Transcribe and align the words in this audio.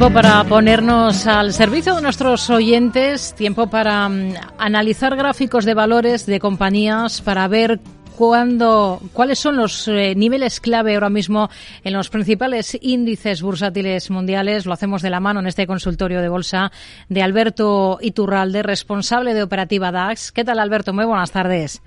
Tiempo 0.00 0.14
para 0.14 0.44
ponernos 0.44 1.26
al 1.26 1.52
servicio 1.52 1.94
de 1.94 2.00
nuestros 2.00 2.48
oyentes, 2.48 3.34
tiempo 3.34 3.66
para 3.66 4.08
mm, 4.08 4.32
analizar 4.56 5.14
gráficos 5.14 5.66
de 5.66 5.74
valores 5.74 6.24
de 6.24 6.40
compañías, 6.40 7.20
para 7.20 7.46
ver 7.48 7.80
cuándo, 8.16 9.02
cuáles 9.12 9.38
son 9.38 9.56
los 9.56 9.86
eh, 9.88 10.14
niveles 10.14 10.60
clave 10.60 10.94
ahora 10.94 11.10
mismo 11.10 11.50
en 11.84 11.92
los 11.92 12.08
principales 12.08 12.78
índices 12.80 13.42
bursátiles 13.42 14.10
mundiales. 14.10 14.64
Lo 14.64 14.72
hacemos 14.72 15.02
de 15.02 15.10
la 15.10 15.20
mano 15.20 15.40
en 15.40 15.48
este 15.48 15.66
consultorio 15.66 16.22
de 16.22 16.30
bolsa 16.30 16.72
de 17.10 17.22
Alberto 17.22 17.98
Iturralde, 18.00 18.62
responsable 18.62 19.34
de 19.34 19.42
operativa 19.42 19.92
DAX. 19.92 20.32
¿Qué 20.32 20.44
tal, 20.44 20.60
Alberto? 20.60 20.94
Muy 20.94 21.04
buenas 21.04 21.30
tardes. 21.30 21.82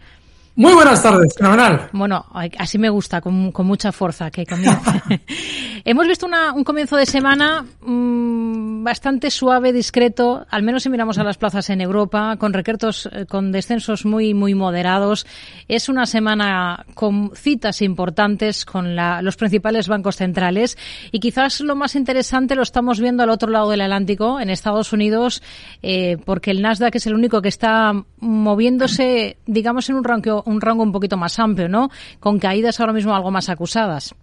Muy 0.56 0.74
buenas 0.74 1.02
tardes, 1.02 1.34
fenomenal. 1.36 1.90
Bueno, 1.94 2.26
así 2.60 2.78
me 2.78 2.90
gusta, 2.90 3.22
con, 3.22 3.52
mucha 3.66 3.92
fuerza 3.92 4.30
que 4.30 4.46
Hemos 5.86 6.08
visto 6.08 6.28
un 6.54 6.64
comienzo 6.64 6.96
de 6.96 7.08
semana 7.08 7.66
mm, 7.82 8.84
bastante 8.84 9.32
suave, 9.32 9.74
discreto, 9.74 10.46
al 10.50 10.62
menos 10.62 10.84
si 10.84 10.90
miramos 10.90 11.18
a 11.18 11.24
las 11.24 11.38
plazas 11.38 11.70
en 11.72 11.82
Europa, 11.82 12.38
con 12.38 12.54
requertos, 12.54 13.10
eh, 13.12 13.26
con 13.26 13.52
descensos 13.52 14.06
muy, 14.06 14.34
muy 14.36 14.54
moderados. 14.54 15.26
Es 15.68 15.90
una 15.90 16.06
semana 16.06 16.86
con 16.94 17.32
citas 17.36 17.82
importantes 17.82 18.64
con 18.64 18.96
los 18.96 19.36
principales 19.36 19.88
bancos 19.88 20.18
centrales 20.18 20.78
y 21.12 21.20
quizás 21.20 21.62
lo 21.62 21.76
más 21.76 21.96
interesante 21.96 22.56
lo 22.56 22.62
estamos 22.62 23.00
viendo 23.00 23.24
al 23.24 23.32
otro 23.32 23.50
lado 23.50 23.72
del 23.72 23.82
Atlántico, 23.82 24.40
en 24.40 24.52
Estados 24.52 24.94
Unidos, 24.94 25.42
eh, 25.82 26.18
porque 26.26 26.52
el 26.52 26.62
Nasdaq 26.62 26.96
es 26.96 27.08
el 27.08 27.16
único 27.16 27.42
que 27.42 27.50
está 27.50 27.94
moviéndose, 28.24 29.38
digamos, 29.46 29.90
en 29.90 29.96
un 29.96 30.04
rango 30.04 30.44
un 30.46 30.62
rango 30.62 30.84
un 30.84 30.92
poquito 30.92 31.18
más 31.18 31.38
amplio, 31.40 31.70
¿no? 31.70 31.90
Con 32.20 32.40
caídas 32.40 32.80
ahora 32.80 32.94
mismo 32.94 33.14
algo 33.14 33.32
más 33.32 33.50
acusadas. 33.50 34.16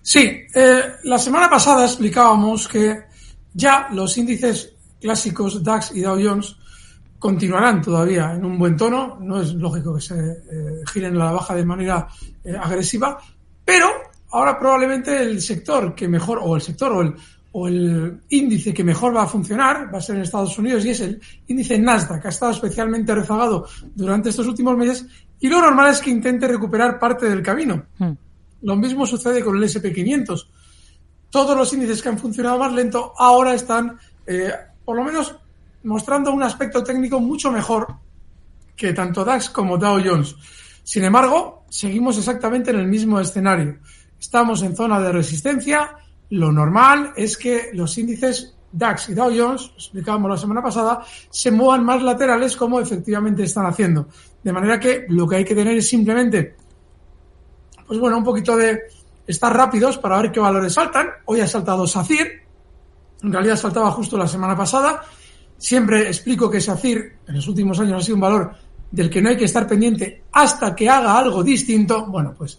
Sí, 0.00 0.42
eh, 0.54 0.82
la 1.04 1.18
semana 1.18 1.48
pasada 1.48 1.84
explicábamos 1.86 2.68
que 2.68 3.04
ya 3.52 3.88
los 3.92 4.16
índices 4.18 4.72
clásicos 5.00 5.62
DAX 5.62 5.92
y 5.94 6.02
Dow 6.02 6.18
Jones 6.22 6.56
continuarán 7.18 7.80
todavía 7.80 8.32
en 8.34 8.44
un 8.44 8.58
buen 8.58 8.76
tono. 8.76 9.16
No 9.20 9.40
es 9.40 9.54
lógico 9.54 9.94
que 9.94 10.02
se 10.02 10.14
eh, 10.14 10.82
giren 10.92 11.16
a 11.16 11.26
la 11.26 11.32
baja 11.32 11.54
de 11.54 11.64
manera 11.64 12.06
eh, 12.44 12.54
agresiva, 12.54 13.18
pero 13.64 13.86
ahora 14.32 14.58
probablemente 14.58 15.22
el 15.22 15.40
sector 15.40 15.94
que 15.94 16.06
mejor, 16.06 16.38
o 16.42 16.54
el 16.54 16.60
sector 16.60 16.92
o 16.92 17.00
el, 17.00 17.14
o 17.56 17.68
el 17.68 18.20
índice 18.30 18.74
que 18.74 18.82
mejor 18.82 19.14
va 19.14 19.22
a 19.22 19.26
funcionar 19.28 19.88
va 19.92 19.98
a 19.98 20.02
ser 20.02 20.16
en 20.16 20.22
Estados 20.22 20.58
Unidos 20.58 20.84
y 20.84 20.90
es 20.90 21.00
el 21.00 21.20
índice 21.46 21.78
Nasdaq, 21.78 22.20
que 22.20 22.26
ha 22.26 22.30
estado 22.30 22.50
especialmente 22.50 23.14
rezagado 23.14 23.68
durante 23.94 24.30
estos 24.30 24.48
últimos 24.48 24.76
meses 24.76 25.06
y 25.38 25.48
lo 25.48 25.60
normal 25.60 25.92
es 25.92 26.00
que 26.00 26.10
intente 26.10 26.48
recuperar 26.48 26.98
parte 26.98 27.28
del 27.28 27.42
camino. 27.42 27.86
Hmm. 27.98 28.12
Lo 28.62 28.74
mismo 28.74 29.06
sucede 29.06 29.44
con 29.44 29.56
el 29.56 29.62
SP500. 29.62 30.46
Todos 31.30 31.56
los 31.56 31.72
índices 31.72 32.02
que 32.02 32.08
han 32.08 32.18
funcionado 32.18 32.58
más 32.58 32.72
lento 32.72 33.12
ahora 33.16 33.54
están, 33.54 33.98
eh, 34.26 34.50
por 34.84 34.96
lo 34.96 35.04
menos, 35.04 35.36
mostrando 35.84 36.32
un 36.32 36.42
aspecto 36.42 36.82
técnico 36.82 37.20
mucho 37.20 37.52
mejor 37.52 37.86
que 38.74 38.92
tanto 38.92 39.24
DAX 39.24 39.50
como 39.50 39.78
Dow 39.78 40.00
Jones. 40.04 40.34
Sin 40.82 41.04
embargo, 41.04 41.66
seguimos 41.68 42.18
exactamente 42.18 42.72
en 42.72 42.80
el 42.80 42.88
mismo 42.88 43.20
escenario. 43.20 43.78
Estamos 44.18 44.60
en 44.62 44.74
zona 44.74 44.98
de 44.98 45.12
resistencia, 45.12 45.98
lo 46.34 46.50
normal 46.50 47.12
es 47.16 47.36
que 47.36 47.70
los 47.74 47.96
índices 47.96 48.54
DAX 48.72 49.08
y 49.08 49.14
Dow 49.14 49.30
Jones, 49.34 49.70
explicábamos 49.76 50.30
la 50.30 50.36
semana 50.36 50.62
pasada, 50.62 51.04
se 51.30 51.50
muevan 51.52 51.84
más 51.84 52.02
laterales 52.02 52.56
como 52.56 52.80
efectivamente 52.80 53.44
están 53.44 53.66
haciendo. 53.66 54.08
De 54.42 54.52
manera 54.52 54.80
que 54.80 55.06
lo 55.08 55.28
que 55.28 55.36
hay 55.36 55.44
que 55.44 55.54
tener 55.54 55.76
es 55.76 55.88
simplemente, 55.88 56.56
pues 57.86 58.00
bueno, 58.00 58.18
un 58.18 58.24
poquito 58.24 58.56
de 58.56 58.80
estar 59.24 59.56
rápidos 59.56 59.96
para 59.98 60.20
ver 60.20 60.32
qué 60.32 60.40
valores 60.40 60.74
saltan. 60.74 61.08
Hoy 61.26 61.40
ha 61.40 61.46
saltado 61.46 61.86
SACIR, 61.86 62.42
en 63.22 63.32
realidad 63.32 63.56
saltaba 63.56 63.92
justo 63.92 64.18
la 64.18 64.26
semana 64.26 64.56
pasada. 64.56 65.02
Siempre 65.56 66.08
explico 66.08 66.50
que 66.50 66.60
SACIR 66.60 67.18
en 67.28 67.34
los 67.36 67.46
últimos 67.46 67.78
años 67.78 68.02
ha 68.02 68.04
sido 68.04 68.16
un 68.16 68.22
valor 68.22 68.54
del 68.90 69.08
que 69.08 69.22
no 69.22 69.28
hay 69.28 69.36
que 69.36 69.44
estar 69.44 69.68
pendiente 69.68 70.24
hasta 70.32 70.74
que 70.74 70.90
haga 70.90 71.16
algo 71.16 71.44
distinto. 71.44 72.06
Bueno, 72.06 72.34
pues 72.36 72.58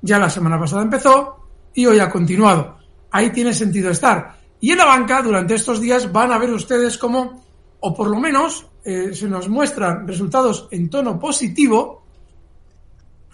ya 0.00 0.16
la 0.16 0.30
semana 0.30 0.60
pasada 0.60 0.82
empezó 0.82 1.38
y 1.74 1.86
hoy 1.86 1.98
ha 1.98 2.08
continuado 2.08 2.85
ahí 3.10 3.30
tiene 3.30 3.52
sentido 3.54 3.90
estar. 3.90 4.38
Y 4.60 4.72
en 4.72 4.78
la 4.78 4.86
banca, 4.86 5.22
durante 5.22 5.54
estos 5.54 5.80
días, 5.80 6.10
van 6.12 6.32
a 6.32 6.38
ver 6.38 6.50
ustedes 6.50 6.98
cómo, 6.98 7.44
o 7.80 7.94
por 7.94 8.08
lo 8.08 8.18
menos, 8.18 8.66
eh, 8.84 9.14
se 9.14 9.28
nos 9.28 9.48
muestran 9.48 10.06
resultados 10.06 10.68
en 10.70 10.88
tono 10.88 11.18
positivo. 11.18 12.04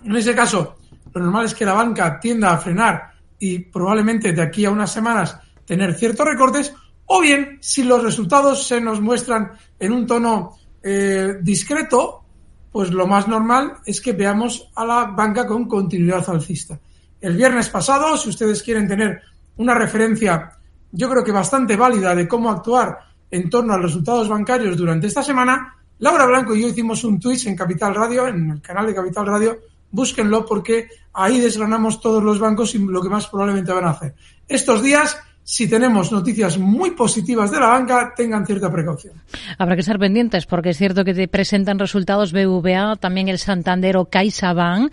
En 0.05 0.17
ese 0.17 0.35
caso, 0.35 0.77
lo 1.13 1.23
normal 1.23 1.47
es 1.47 1.55
que 1.55 1.65
la 1.65 1.75
banca 1.75 2.19
tienda 2.19 2.53
a 2.53 2.59
frenar 2.59 3.13
y 3.39 3.59
probablemente 3.59 4.33
de 4.33 4.43
aquí 4.43 4.65
a 4.65 4.71
unas 4.71 4.93
semanas 4.93 5.37
tener 5.65 5.95
ciertos 5.95 6.27
recortes, 6.27 6.75
o 7.07 7.21
bien 7.21 7.59
si 7.61 7.85
los 7.85 8.03
resultados 8.03 8.67
se 8.67 8.81
nos 8.81 9.01
muestran 9.01 9.53
en 9.79 9.93
un 9.93 10.07
tono 10.07 10.57
eh, 10.83 11.39
discreto, 11.41 12.25
pues 12.73 12.91
lo 12.91 13.07
más 13.07 13.29
normal 13.29 13.75
es 13.85 14.01
que 14.01 14.13
veamos 14.13 14.71
a 14.75 14.85
la 14.85 15.05
banca 15.05 15.47
con 15.47 15.69
continuidad 15.69 16.29
alcista. 16.31 16.79
El 17.21 17.37
viernes 17.37 17.69
pasado, 17.69 18.17
si 18.17 18.31
ustedes 18.31 18.63
quieren 18.63 18.89
tener 18.89 19.21
una 19.57 19.75
referencia, 19.75 20.59
yo 20.91 21.09
creo 21.09 21.25
que 21.25 21.33
bastante 21.33 21.77
válida 21.77 22.15
de 22.15 22.29
cómo 22.29 22.51
actuar 22.51 22.99
en 23.31 23.49
torno 23.49 23.73
a 23.73 23.77
los 23.77 23.87
resultados 23.87 24.29
bancarios 24.29 24.77
durante 24.77 25.07
esta 25.07 25.23
semana. 25.23 25.75
Laura 25.99 26.27
Blanco 26.27 26.55
y 26.55 26.63
yo 26.63 26.69
hicimos 26.69 27.03
un 27.05 27.19
tweet 27.19 27.41
en 27.47 27.57
Capital 27.57 27.95
Radio, 27.95 28.27
en 28.29 28.51
el 28.51 28.61
canal 28.61 28.87
de 28.87 28.95
Capital 28.95 29.27
Radio. 29.27 29.59
Búsquenlo 29.91 30.45
porque 30.45 30.89
ahí 31.15 31.41
desgranamos 31.41 32.01
todos 32.01 32.23
los 32.23 32.39
bancos 32.39 32.75
y 32.75 32.79
lo 32.79 33.03
que 33.03 33.09
más 33.09 33.29
probablemente 33.29 33.73
van 33.73 33.85
a 33.85 33.91
hacer. 33.91 34.15
Estos 34.49 34.83
días 34.83 35.17
si 35.45 35.69
tenemos 35.69 36.13
noticias 36.13 36.57
muy 36.57 36.93
positivas 36.93 37.51
de 37.51 37.59
la 37.59 37.67
banca, 37.67 38.13
tengan 38.17 38.47
cierta 38.47 38.71
precaución. 38.71 39.15
Habrá 39.59 39.75
que 39.75 39.83
ser 39.83 39.99
pendientes 39.99 40.47
porque 40.47 40.71
es 40.71 40.79
cierto 40.79 41.05
que 41.05 41.15
te 41.15 41.27
presentan 41.27 41.79
resultados 41.79 42.33
BVA, 42.33 42.97
también 42.97 43.29
el 43.29 43.39
Santander 43.39 43.97
o 43.97 44.05
CaixaBank. 44.05 44.93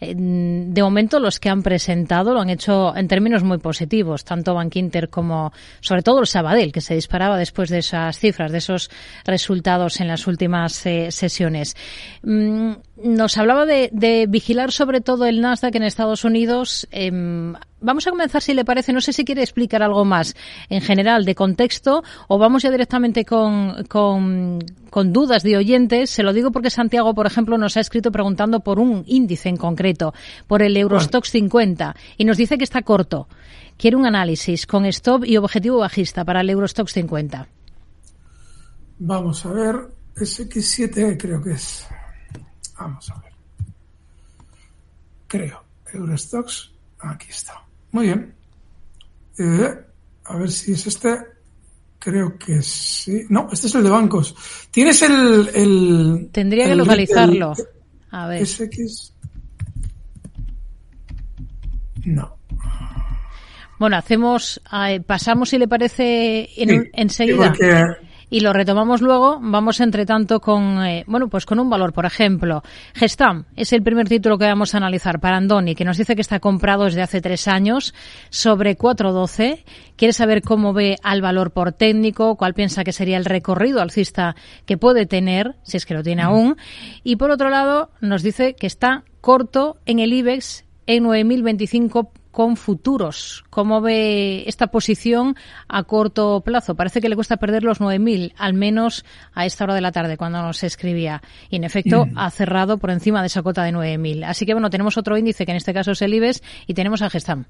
De 0.00 0.82
momento 0.82 1.20
los 1.20 1.38
que 1.38 1.50
han 1.50 1.62
presentado 1.62 2.32
lo 2.32 2.40
han 2.40 2.48
hecho 2.48 2.96
en 2.96 3.08
términos 3.08 3.44
muy 3.44 3.58
positivos, 3.58 4.24
tanto 4.24 4.54
Bank 4.54 4.76
Inter 4.76 5.10
como 5.10 5.52
sobre 5.80 6.02
todo 6.02 6.20
el 6.20 6.26
Sabadell, 6.26 6.72
que 6.72 6.80
se 6.80 6.94
disparaba 6.94 7.36
después 7.36 7.68
de 7.68 7.78
esas 7.78 8.18
cifras, 8.18 8.52
de 8.52 8.58
esos 8.58 8.90
resultados 9.26 10.00
en 10.00 10.08
las 10.08 10.26
últimas 10.26 10.86
eh, 10.86 11.10
sesiones. 11.10 11.76
Mm, 12.22 12.72
nos 13.04 13.36
hablaba 13.36 13.66
de, 13.66 14.26
vigilar 14.28 14.72
sobre 14.72 15.00
todo 15.00 15.26
el 15.26 15.40
Nasdaq 15.40 15.74
en 15.74 15.82
Estados 15.82 16.24
Unidos. 16.24 16.88
Em, 16.90 17.54
vamos 17.80 18.06
a 18.06 18.10
comenzar, 18.10 18.42
si 18.42 18.54
le 18.54 18.64
parece, 18.64 18.92
no 18.92 19.00
sé 19.00 19.12
si 19.12 19.24
quiere 19.24 19.42
explicar 19.42 19.82
algo 19.82 20.04
más 20.04 20.34
en 20.68 20.80
general 20.80 21.24
de 21.24 21.34
contexto 21.34 22.02
o 22.28 22.38
vamos 22.38 22.62
ya 22.62 22.70
directamente 22.70 23.24
con, 23.24 23.84
con, 23.88 24.58
dudas 25.12 25.42
de 25.42 25.56
oyentes. 25.56 26.10
Se 26.10 26.22
lo 26.22 26.32
digo 26.32 26.50
porque 26.50 26.70
Santiago, 26.70 27.14
por 27.14 27.26
ejemplo, 27.26 27.58
nos 27.58 27.76
ha 27.76 27.80
escrito 27.80 28.12
preguntando 28.12 28.60
por 28.60 28.78
un 28.78 29.04
índice 29.06 29.48
en 29.48 29.56
concreto, 29.56 30.14
por 30.46 30.62
el 30.62 30.76
Eurostox 30.76 31.30
50, 31.30 31.94
y 32.16 32.24
nos 32.24 32.36
dice 32.36 32.58
que 32.58 32.64
está 32.64 32.82
corto. 32.82 33.28
Quiere 33.76 33.96
un 33.96 34.06
análisis 34.06 34.66
con 34.66 34.84
stop 34.86 35.24
y 35.24 35.36
objetivo 35.36 35.78
bajista 35.78 36.24
para 36.24 36.42
el 36.42 36.50
Eurostox 36.50 36.92
50. 36.92 37.48
Vamos 38.98 39.46
a 39.46 39.52
ver, 39.52 39.76
SX7 40.16 41.16
creo 41.18 41.42
que 41.42 41.52
es. 41.52 41.86
Vamos 42.78 43.10
a 43.10 43.20
ver. 43.20 43.32
Creo. 45.26 45.64
Eurostox. 45.92 46.70
Aquí 46.98 47.28
está. 47.30 47.69
Muy 47.92 48.06
bien. 48.06 48.34
Eh, 49.38 49.74
a 50.24 50.36
ver 50.36 50.50
si 50.50 50.72
es 50.72 50.86
este. 50.86 51.18
Creo 51.98 52.38
que 52.38 52.62
sí. 52.62 53.24
No, 53.28 53.48
este 53.52 53.66
es 53.66 53.74
el 53.74 53.82
de 53.82 53.90
bancos. 53.90 54.34
Tienes 54.70 55.02
el. 55.02 56.30
Tendría 56.32 56.66
que 56.66 56.74
localizarlo. 56.74 57.52
a 58.10 58.26
ver. 58.26 58.46
SX. 58.46 59.12
No. 62.04 62.36
Bueno, 63.78 63.96
hacemos, 63.96 64.60
eh, 64.86 65.00
pasamos 65.00 65.48
si 65.48 65.58
le 65.58 65.66
parece 65.66 66.48
en, 66.56 66.90
enseguida. 66.92 67.54
Y 68.30 68.40
lo 68.40 68.52
retomamos 68.52 69.02
luego. 69.02 69.38
Vamos, 69.42 69.80
entre 69.80 70.06
tanto, 70.06 70.40
con, 70.40 70.84
eh, 70.84 71.04
bueno, 71.06 71.28
pues 71.28 71.44
con 71.44 71.58
un 71.58 71.68
valor. 71.68 71.92
Por 71.92 72.06
ejemplo, 72.06 72.62
Gestam 72.94 73.44
es 73.56 73.72
el 73.72 73.82
primer 73.82 74.08
título 74.08 74.38
que 74.38 74.46
vamos 74.46 74.72
a 74.74 74.78
analizar 74.78 75.20
para 75.20 75.36
Andoni, 75.36 75.74
que 75.74 75.84
nos 75.84 75.98
dice 75.98 76.14
que 76.14 76.20
está 76.20 76.38
comprado 76.38 76.84
desde 76.84 77.02
hace 77.02 77.20
tres 77.20 77.48
años 77.48 77.92
sobre 78.30 78.78
4.12. 78.78 79.64
Quiere 79.96 80.12
saber 80.12 80.42
cómo 80.42 80.72
ve 80.72 80.96
al 81.02 81.20
valor 81.20 81.50
por 81.50 81.72
técnico, 81.72 82.36
cuál 82.36 82.54
piensa 82.54 82.84
que 82.84 82.92
sería 82.92 83.16
el 83.16 83.24
recorrido 83.24 83.80
alcista 83.80 84.36
que 84.64 84.78
puede 84.78 85.06
tener, 85.06 85.56
si 85.64 85.76
es 85.76 85.84
que 85.84 85.94
lo 85.94 86.04
tiene 86.04 86.22
aún. 86.22 86.56
Y 87.02 87.16
por 87.16 87.32
otro 87.32 87.50
lado, 87.50 87.90
nos 88.00 88.22
dice 88.22 88.54
que 88.54 88.68
está 88.68 89.04
corto 89.20 89.76
en 89.86 89.98
el 89.98 90.12
IBEX 90.12 90.64
en 90.86 91.04
9.025 91.04 92.10
con 92.30 92.56
futuros. 92.56 93.44
¿Cómo 93.50 93.80
ve 93.80 94.44
esta 94.46 94.68
posición 94.68 95.36
a 95.68 95.82
corto 95.84 96.42
plazo? 96.42 96.74
Parece 96.74 97.00
que 97.00 97.08
le 97.08 97.16
cuesta 97.16 97.36
perder 97.36 97.64
los 97.64 97.80
9.000, 97.80 98.34
al 98.36 98.54
menos 98.54 99.04
a 99.34 99.46
esta 99.46 99.64
hora 99.64 99.74
de 99.74 99.80
la 99.80 99.92
tarde, 99.92 100.16
cuando 100.16 100.42
nos 100.42 100.62
escribía. 100.62 101.22
Y 101.48 101.56
en 101.56 101.64
efecto, 101.64 102.06
mm. 102.06 102.18
ha 102.18 102.30
cerrado 102.30 102.78
por 102.78 102.90
encima 102.90 103.20
de 103.20 103.26
esa 103.26 103.42
cota 103.42 103.64
de 103.64 103.72
9.000. 103.72 104.24
Así 104.24 104.46
que 104.46 104.54
bueno, 104.54 104.70
tenemos 104.70 104.96
otro 104.96 105.16
índice 105.16 105.44
que 105.44 105.52
en 105.52 105.56
este 105.56 105.74
caso 105.74 105.92
es 105.92 106.02
el 106.02 106.14
IBEX 106.14 106.42
y 106.66 106.74
tenemos 106.74 107.02
a 107.02 107.10
Gestam. 107.10 107.44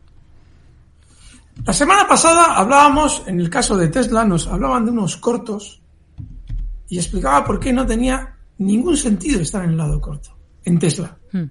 La 1.67 1.73
semana 1.73 2.07
pasada 2.09 2.57
hablábamos, 2.57 3.23
en 3.27 3.41
el 3.41 3.51
caso 3.51 3.77
de 3.77 3.89
Tesla, 3.89 4.25
nos 4.25 4.47
hablaban 4.47 4.87
de 4.87 4.93
unos 4.93 5.17
cortos 5.19 5.83
y 6.89 6.97
explicaba 6.97 7.45
por 7.45 7.61
qué 7.61 7.73
no 7.73 7.87
tenía 7.87 8.37
ningún 8.59 8.97
sentido 8.97 9.41
estar 9.41 9.65
en 9.65 9.71
el 9.71 9.77
lado 9.77 10.01
corto, 10.01 10.37
en 10.65 10.79
Tesla. 10.79 11.19
Hmm. 11.33 11.45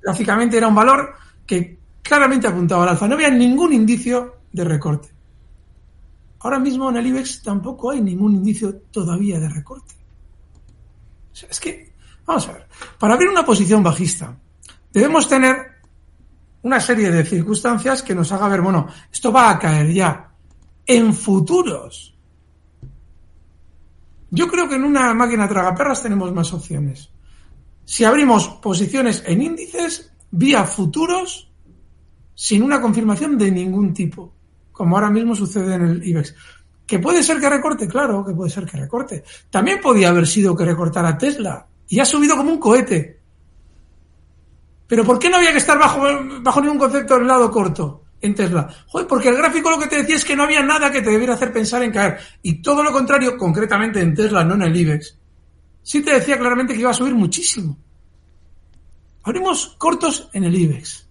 Gráficamente 0.00 0.56
era 0.56 0.68
un 0.68 0.74
valor 0.74 1.14
que 1.44 1.77
claramente 2.08 2.46
apuntaba 2.46 2.84
al 2.84 2.88
alfa. 2.88 3.06
No 3.06 3.14
había 3.14 3.28
ningún 3.28 3.74
indicio 3.74 4.36
de 4.50 4.64
recorte. 4.64 5.08
Ahora 6.40 6.58
mismo 6.58 6.88
en 6.88 6.96
el 6.96 7.06
IBEX 7.06 7.42
tampoco 7.42 7.90
hay 7.90 8.00
ningún 8.00 8.34
indicio 8.34 8.74
todavía 8.90 9.38
de 9.38 9.48
recorte. 9.50 9.94
es 11.48 11.60
que, 11.60 11.92
vamos 12.24 12.48
a 12.48 12.52
ver, 12.52 12.66
para 12.98 13.14
abrir 13.14 13.28
una 13.28 13.44
posición 13.44 13.82
bajista 13.82 14.34
debemos 14.90 15.28
tener 15.28 15.56
una 16.62 16.80
serie 16.80 17.10
de 17.10 17.24
circunstancias 17.24 18.02
que 18.02 18.14
nos 18.14 18.32
haga 18.32 18.48
ver, 18.48 18.62
bueno, 18.62 18.88
esto 19.12 19.30
va 19.30 19.50
a 19.50 19.58
caer 19.58 19.92
ya 19.92 20.30
en 20.86 21.12
futuros. 21.12 22.14
Yo 24.30 24.48
creo 24.48 24.68
que 24.68 24.76
en 24.76 24.84
una 24.84 25.12
máquina 25.14 25.48
tragaperras 25.48 26.02
tenemos 26.02 26.32
más 26.32 26.52
opciones. 26.52 27.10
Si 27.84 28.04
abrimos 28.04 28.48
posiciones 28.48 29.22
en 29.26 29.42
índices, 29.42 30.12
vía 30.30 30.64
futuros, 30.64 31.47
sin 32.40 32.62
una 32.62 32.80
confirmación 32.80 33.36
de 33.36 33.50
ningún 33.50 33.92
tipo, 33.92 34.32
como 34.70 34.94
ahora 34.94 35.10
mismo 35.10 35.34
sucede 35.34 35.74
en 35.74 35.82
el 35.82 36.06
IBEX. 36.06 36.36
¿Que 36.86 37.00
puede 37.00 37.20
ser 37.20 37.40
que 37.40 37.50
recorte? 37.50 37.88
Claro 37.88 38.24
que 38.24 38.32
puede 38.32 38.48
ser 38.48 38.64
que 38.64 38.76
recorte. 38.76 39.24
También 39.50 39.80
podía 39.80 40.10
haber 40.10 40.24
sido 40.24 40.54
que 40.54 40.64
recortara 40.64 41.18
Tesla 41.18 41.66
y 41.88 41.98
ha 41.98 42.04
subido 42.04 42.36
como 42.36 42.52
un 42.52 42.60
cohete. 42.60 43.20
Pero 44.86 45.04
¿por 45.04 45.18
qué 45.18 45.28
no 45.28 45.38
había 45.38 45.50
que 45.50 45.58
estar 45.58 45.80
bajo, 45.80 46.00
bajo 46.40 46.60
ningún 46.60 46.78
concepto 46.78 47.18
del 47.18 47.26
lado 47.26 47.50
corto 47.50 48.04
en 48.20 48.36
Tesla? 48.36 48.72
Joder, 48.86 49.08
porque 49.08 49.30
el 49.30 49.36
gráfico 49.36 49.72
lo 49.72 49.80
que 49.80 49.88
te 49.88 49.96
decía 49.96 50.14
es 50.14 50.24
que 50.24 50.36
no 50.36 50.44
había 50.44 50.62
nada 50.62 50.92
que 50.92 51.02
te 51.02 51.10
debiera 51.10 51.34
hacer 51.34 51.52
pensar 51.52 51.82
en 51.82 51.90
caer. 51.90 52.18
Y 52.42 52.62
todo 52.62 52.84
lo 52.84 52.92
contrario, 52.92 53.36
concretamente 53.36 54.00
en 54.00 54.14
Tesla, 54.14 54.44
no 54.44 54.54
en 54.54 54.62
el 54.62 54.76
IBEX, 54.76 55.18
sí 55.82 56.02
te 56.02 56.14
decía 56.14 56.38
claramente 56.38 56.74
que 56.74 56.80
iba 56.82 56.90
a 56.90 56.94
subir 56.94 57.16
muchísimo. 57.16 57.76
Abrimos 59.24 59.74
cortos 59.76 60.30
en 60.32 60.44
el 60.44 60.54
IBEX 60.54 61.07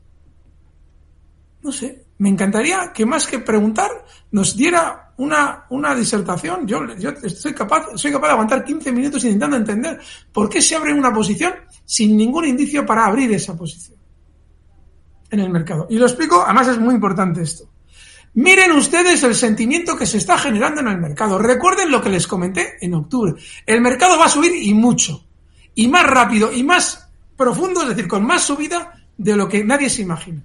no 1.68 1.74
sé, 1.74 2.06
me 2.19 2.30
encantaría 2.30 2.94
que 2.94 3.06
más 3.06 3.28
que 3.28 3.40
preguntar 3.40 3.92
nos 4.31 4.56
diera 4.56 5.12
una, 5.18 5.66
una 5.69 5.94
disertación. 5.94 6.66
Yo, 6.66 6.96
yo 6.96 7.10
estoy 7.10 7.54
capaz, 7.54 7.88
soy 7.96 8.10
capaz 8.14 8.28
de 8.28 8.34
aguantar 8.34 8.64
15 8.64 8.90
minutos 8.94 9.25
intentando 9.25 9.58
entender 9.58 10.00
por 10.31 10.48
qué 10.48 10.62
se 10.62 10.78
abre 10.78 10.94
una 10.94 11.14
posición 11.14 11.54
sin 11.84 12.16
ningún 12.16 12.46
indicio 12.46 12.86
para 12.86 13.06
abrir 13.06 13.30
esa 13.34 13.58
posición 13.58 13.98
en 15.30 15.42
el 15.42 15.50
mercado. 15.50 15.88
Y 15.90 15.98
lo 15.98 16.06
explico, 16.06 16.42
además 16.42 16.69
es 16.69 16.80
muy 16.80 16.96
importante 16.96 17.42
esto. 17.42 17.69
Miren 18.36 18.72
ustedes 18.72 19.22
el 19.24 19.36
sentimiento 19.36 19.98
que 19.98 20.06
se 20.06 20.19
está 20.19 20.38
generando 20.38 20.80
en 20.80 20.88
el 20.88 21.00
mercado. 21.00 21.38
Recuerden 21.38 21.92
lo 21.92 22.02
que 22.02 22.10
les 22.10 22.28
comenté 22.28 22.78
en 22.80 22.94
octubre. 22.94 23.34
El 23.66 23.81
mercado 23.81 24.18
va 24.18 24.28
a 24.28 24.30
subir 24.30 24.54
y 24.56 24.74
mucho. 24.74 25.22
Y 25.75 25.90
más 25.90 26.06
rápido 26.06 26.54
y 26.54 26.64
más 26.64 27.10
profundo, 27.36 27.81
es 27.81 27.90
decir, 27.90 28.08
con 28.08 28.25
más 28.25 28.44
subida 28.44 28.94
de 29.18 29.36
lo 29.36 29.50
que 29.50 29.66
nadie 29.66 29.90
se 29.90 30.04
imagina. 30.04 30.42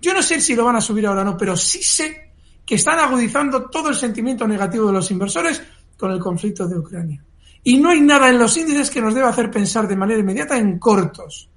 Yo 0.00 0.14
no 0.14 0.22
sé 0.22 0.40
si 0.40 0.54
lo 0.54 0.64
van 0.64 0.76
a 0.76 0.80
subir 0.80 1.06
ahora 1.06 1.22
o 1.22 1.24
no, 1.24 1.36
pero 1.36 1.56
sí 1.56 1.82
sé 1.82 2.32
que 2.64 2.76
están 2.76 2.98
agudizando 2.98 3.64
todo 3.70 3.88
el 3.88 3.96
sentimiento 3.96 4.46
negativo 4.46 4.86
de 4.88 4.92
los 4.92 5.10
inversores 5.10 5.62
con 5.96 6.12
el 6.12 6.20
conflicto 6.20 6.68
de 6.68 6.78
Ucrania. 6.78 7.24
Y 7.64 7.78
no 7.78 7.90
hay 7.90 8.00
nada 8.00 8.28
en 8.28 8.38
los 8.38 8.56
índices 8.56 8.90
que 8.90 9.00
nos 9.00 9.14
deba 9.14 9.30
hacer 9.30 9.50
pensar 9.50 9.88
de 9.88 9.96
manera 9.96 10.20
inmediata 10.20 10.56
en 10.56 10.78
cortos. 10.78 11.48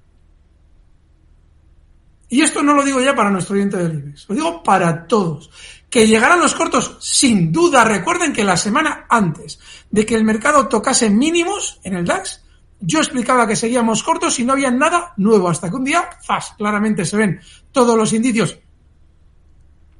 Y 2.30 2.42
esto 2.42 2.64
no 2.64 2.74
lo 2.74 2.84
digo 2.84 3.02
ya 3.02 3.14
para 3.14 3.30
nuestro 3.30 3.56
oyente 3.56 3.76
del 3.76 4.00
IBEX, 4.00 4.30
lo 4.30 4.36
digo 4.36 4.64
para 4.64 5.06
todos. 5.06 5.52
Que 5.90 6.08
llegarán 6.08 6.40
los 6.40 6.56
cortos, 6.56 6.98
sin 7.02 7.52
duda. 7.52 7.84
Recuerden 7.84 8.32
que 8.32 8.46
la 8.46 8.56
semana 8.56 9.06
antes 9.10 9.60
de 9.90 10.06
que 10.06 10.16
el 10.16 10.24
mercado 10.24 10.70
tocase 10.70 11.10
mínimos 11.10 11.82
en 11.84 11.96
el 11.96 12.06
DAX, 12.06 12.42
yo 12.80 13.00
explicaba 13.00 13.46
que 13.46 13.58
seguíamos 13.58 14.02
cortos 14.02 14.40
y 14.40 14.46
no 14.46 14.54
había 14.54 14.72
nada 14.72 15.14
nuevo, 15.18 15.50
hasta 15.50 15.70
que 15.70 15.76
un 15.76 15.84
día, 15.84 16.10
¡zas! 16.26 16.54
Claramente 16.58 17.06
se 17.06 17.18
ven 17.18 17.42
todos 17.71 17.97
los 17.97 18.13
indicios. 18.13 18.59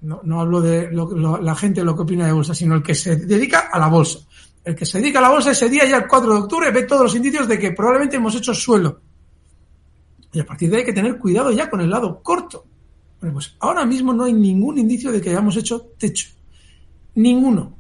No, 0.02 0.20
no 0.24 0.42
hablo 0.42 0.62
de 0.62 0.90
la 0.92 1.56
gente 1.56 1.84
lo 1.84 1.96
que 1.96 2.02
opina 2.02 2.26
de 2.26 2.34
bolsa, 2.34 2.56
sino 2.56 2.76
el 2.76 2.84
que 2.84 2.96
se 2.96 3.16
dedica 3.18 3.70
a 3.72 3.80
la 3.80 3.88
bolsa. 3.88 4.20
El 4.64 4.76
que 4.76 4.86
se 4.86 5.00
dedica 5.00 5.20
a 5.20 5.24
la 5.24 5.30
bolsa 5.30 5.52
ese 5.52 5.70
día, 5.70 5.88
ya 5.88 5.98
el 5.98 6.08
4 6.08 6.34
de 6.34 6.40
octubre, 6.40 6.72
ve 6.72 6.84
todos 6.84 7.04
los 7.04 7.16
indicios 7.16 7.48
de 7.48 7.60
que 7.60 7.72
probablemente 7.72 8.18
hemos 8.18 8.36
hecho 8.36 8.54
suelo. 8.54 9.00
Y 10.34 10.40
a 10.40 10.46
partir 10.46 10.70
de 10.70 10.78
ahí 10.78 10.82
hay 10.82 10.86
que 10.86 10.94
tener 10.94 11.18
cuidado 11.18 11.52
ya 11.52 11.70
con 11.70 11.82
el 11.82 11.90
lado 11.90 12.22
corto. 12.22 12.66
Bueno, 13.20 13.34
pues 13.34 13.56
ahora 13.60 13.86
mismo 13.86 14.14
no 14.14 14.24
hay 14.24 14.34
ningún 14.34 14.78
indicio 14.78 15.12
de 15.12 15.22
que 15.22 15.30
hayamos 15.30 15.56
hecho 15.58 15.94
techo. 15.98 16.30
Ninguno. 17.16 17.78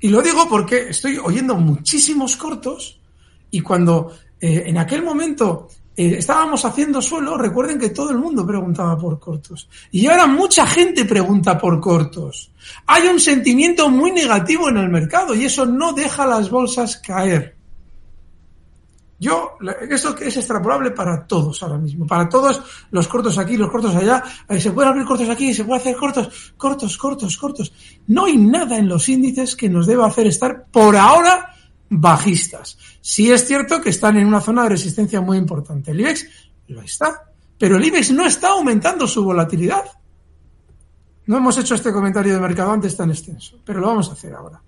Y 0.00 0.08
lo 0.08 0.22
digo 0.22 0.48
porque 0.48 0.88
estoy 0.90 1.18
oyendo 1.18 1.56
muchísimos 1.56 2.36
cortos 2.36 3.00
y 3.50 3.60
cuando 3.60 4.12
eh, 4.40 4.64
en 4.66 4.78
aquel 4.78 5.02
momento 5.02 5.68
eh, 5.98 6.14
estábamos 6.16 6.64
haciendo 6.64 7.02
suelo, 7.02 7.36
recuerden 7.36 7.76
que 7.76 7.90
todo 7.90 8.12
el 8.12 8.18
mundo 8.18 8.46
preguntaba 8.46 8.96
por 8.96 9.18
cortos. 9.18 9.68
Y 9.90 10.06
ahora 10.06 10.28
mucha 10.28 10.64
gente 10.64 11.04
pregunta 11.04 11.58
por 11.58 11.80
cortos. 11.80 12.52
Hay 12.86 13.08
un 13.08 13.18
sentimiento 13.18 13.90
muy 13.90 14.12
negativo 14.12 14.68
en 14.68 14.76
el 14.76 14.88
mercado 14.90 15.34
y 15.34 15.46
eso 15.46 15.66
no 15.66 15.92
deja 15.92 16.24
las 16.24 16.50
bolsas 16.50 16.98
caer. 16.98 17.56
Yo, 19.18 19.56
esto 19.90 20.16
es 20.18 20.36
extrapolable 20.36 20.92
para 20.92 21.26
todos 21.26 21.60
ahora 21.64 21.78
mismo, 21.78 22.06
para 22.06 22.28
todos 22.28 22.62
los 22.92 23.08
cortos 23.08 23.36
aquí, 23.36 23.56
los 23.56 23.68
cortos 23.68 23.96
allá, 23.96 24.22
eh, 24.48 24.60
se 24.60 24.70
pueden 24.70 24.90
abrir 24.90 25.04
cortos 25.04 25.28
aquí, 25.28 25.52
se 25.52 25.64
puede 25.64 25.80
hacer 25.80 25.96
cortos, 25.96 26.54
cortos, 26.56 26.96
cortos, 26.96 27.36
cortos. 27.36 27.72
No 28.06 28.26
hay 28.26 28.36
nada 28.36 28.78
en 28.78 28.86
los 28.86 29.08
índices 29.08 29.56
que 29.56 29.68
nos 29.68 29.88
deba 29.88 30.06
hacer 30.06 30.28
estar 30.28 30.66
por 30.70 30.94
ahora 30.94 31.56
bajistas. 31.90 32.78
Sí 33.00 33.30
es 33.30 33.46
cierto 33.46 33.80
que 33.80 33.90
están 33.90 34.16
en 34.16 34.26
una 34.26 34.40
zona 34.40 34.64
de 34.64 34.70
resistencia 34.70 35.20
muy 35.20 35.38
importante. 35.38 35.90
El 35.90 36.00
IBEX 36.00 36.26
lo 36.68 36.82
está, 36.82 37.24
pero 37.58 37.76
el 37.76 37.84
IBEX 37.84 38.12
no 38.12 38.26
está 38.26 38.50
aumentando 38.50 39.06
su 39.06 39.24
volatilidad. 39.24 39.84
No 41.26 41.36
hemos 41.36 41.58
hecho 41.58 41.74
este 41.74 41.92
comentario 41.92 42.34
de 42.34 42.40
mercado 42.40 42.72
antes 42.72 42.96
tan 42.96 43.10
extenso, 43.10 43.58
pero 43.64 43.80
lo 43.80 43.88
vamos 43.88 44.08
a 44.08 44.12
hacer 44.12 44.34
ahora. 44.34 44.62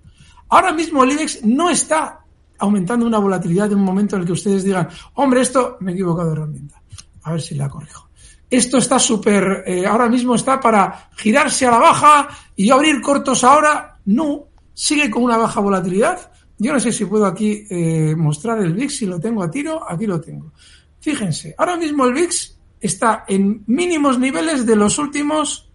Ahora 0.48 0.72
mismo 0.72 1.04
el 1.04 1.12
IBEX 1.12 1.44
no 1.44 1.70
está 1.70 2.20
aumentando 2.58 3.06
una 3.06 3.18
volatilidad 3.18 3.68
de 3.68 3.74
un 3.74 3.82
momento 3.82 4.16
en 4.16 4.22
el 4.22 4.26
que 4.26 4.32
ustedes 4.32 4.64
digan, 4.64 4.88
hombre, 5.14 5.40
esto 5.40 5.76
me 5.80 5.92
he 5.92 5.94
equivocado 5.94 6.28
de 6.28 6.36
herramienta. 6.36 6.82
A 7.22 7.32
ver 7.32 7.40
si 7.40 7.54
la 7.54 7.68
corrijo. 7.68 8.08
Esto 8.48 8.78
está 8.78 8.98
súper, 8.98 9.62
eh, 9.66 9.86
ahora 9.86 10.08
mismo 10.08 10.34
está 10.34 10.58
para 10.58 11.10
girarse 11.16 11.66
a 11.66 11.70
la 11.70 11.78
baja 11.78 12.28
y 12.56 12.70
abrir 12.70 13.00
cortos 13.00 13.44
ahora. 13.44 13.98
No, 14.06 14.48
sigue 14.74 15.08
con 15.08 15.22
una 15.22 15.36
baja 15.36 15.60
volatilidad 15.60 16.29
yo 16.60 16.74
no 16.74 16.78
sé 16.78 16.92
si 16.92 17.06
puedo 17.06 17.24
aquí 17.24 17.66
eh, 17.70 18.14
mostrar 18.14 18.58
el 18.60 18.74
VIX, 18.74 18.94
si 18.94 19.06
lo 19.06 19.18
tengo 19.18 19.42
a 19.42 19.50
tiro, 19.50 19.90
aquí 19.90 20.06
lo 20.06 20.20
tengo. 20.20 20.52
Fíjense, 21.00 21.54
ahora 21.56 21.78
mismo 21.78 22.04
el 22.04 22.12
VIX 22.12 22.58
está 22.78 23.24
en 23.26 23.64
mínimos 23.66 24.18
niveles 24.18 24.66
de 24.66 24.76
los 24.76 24.98
últimos 24.98 25.70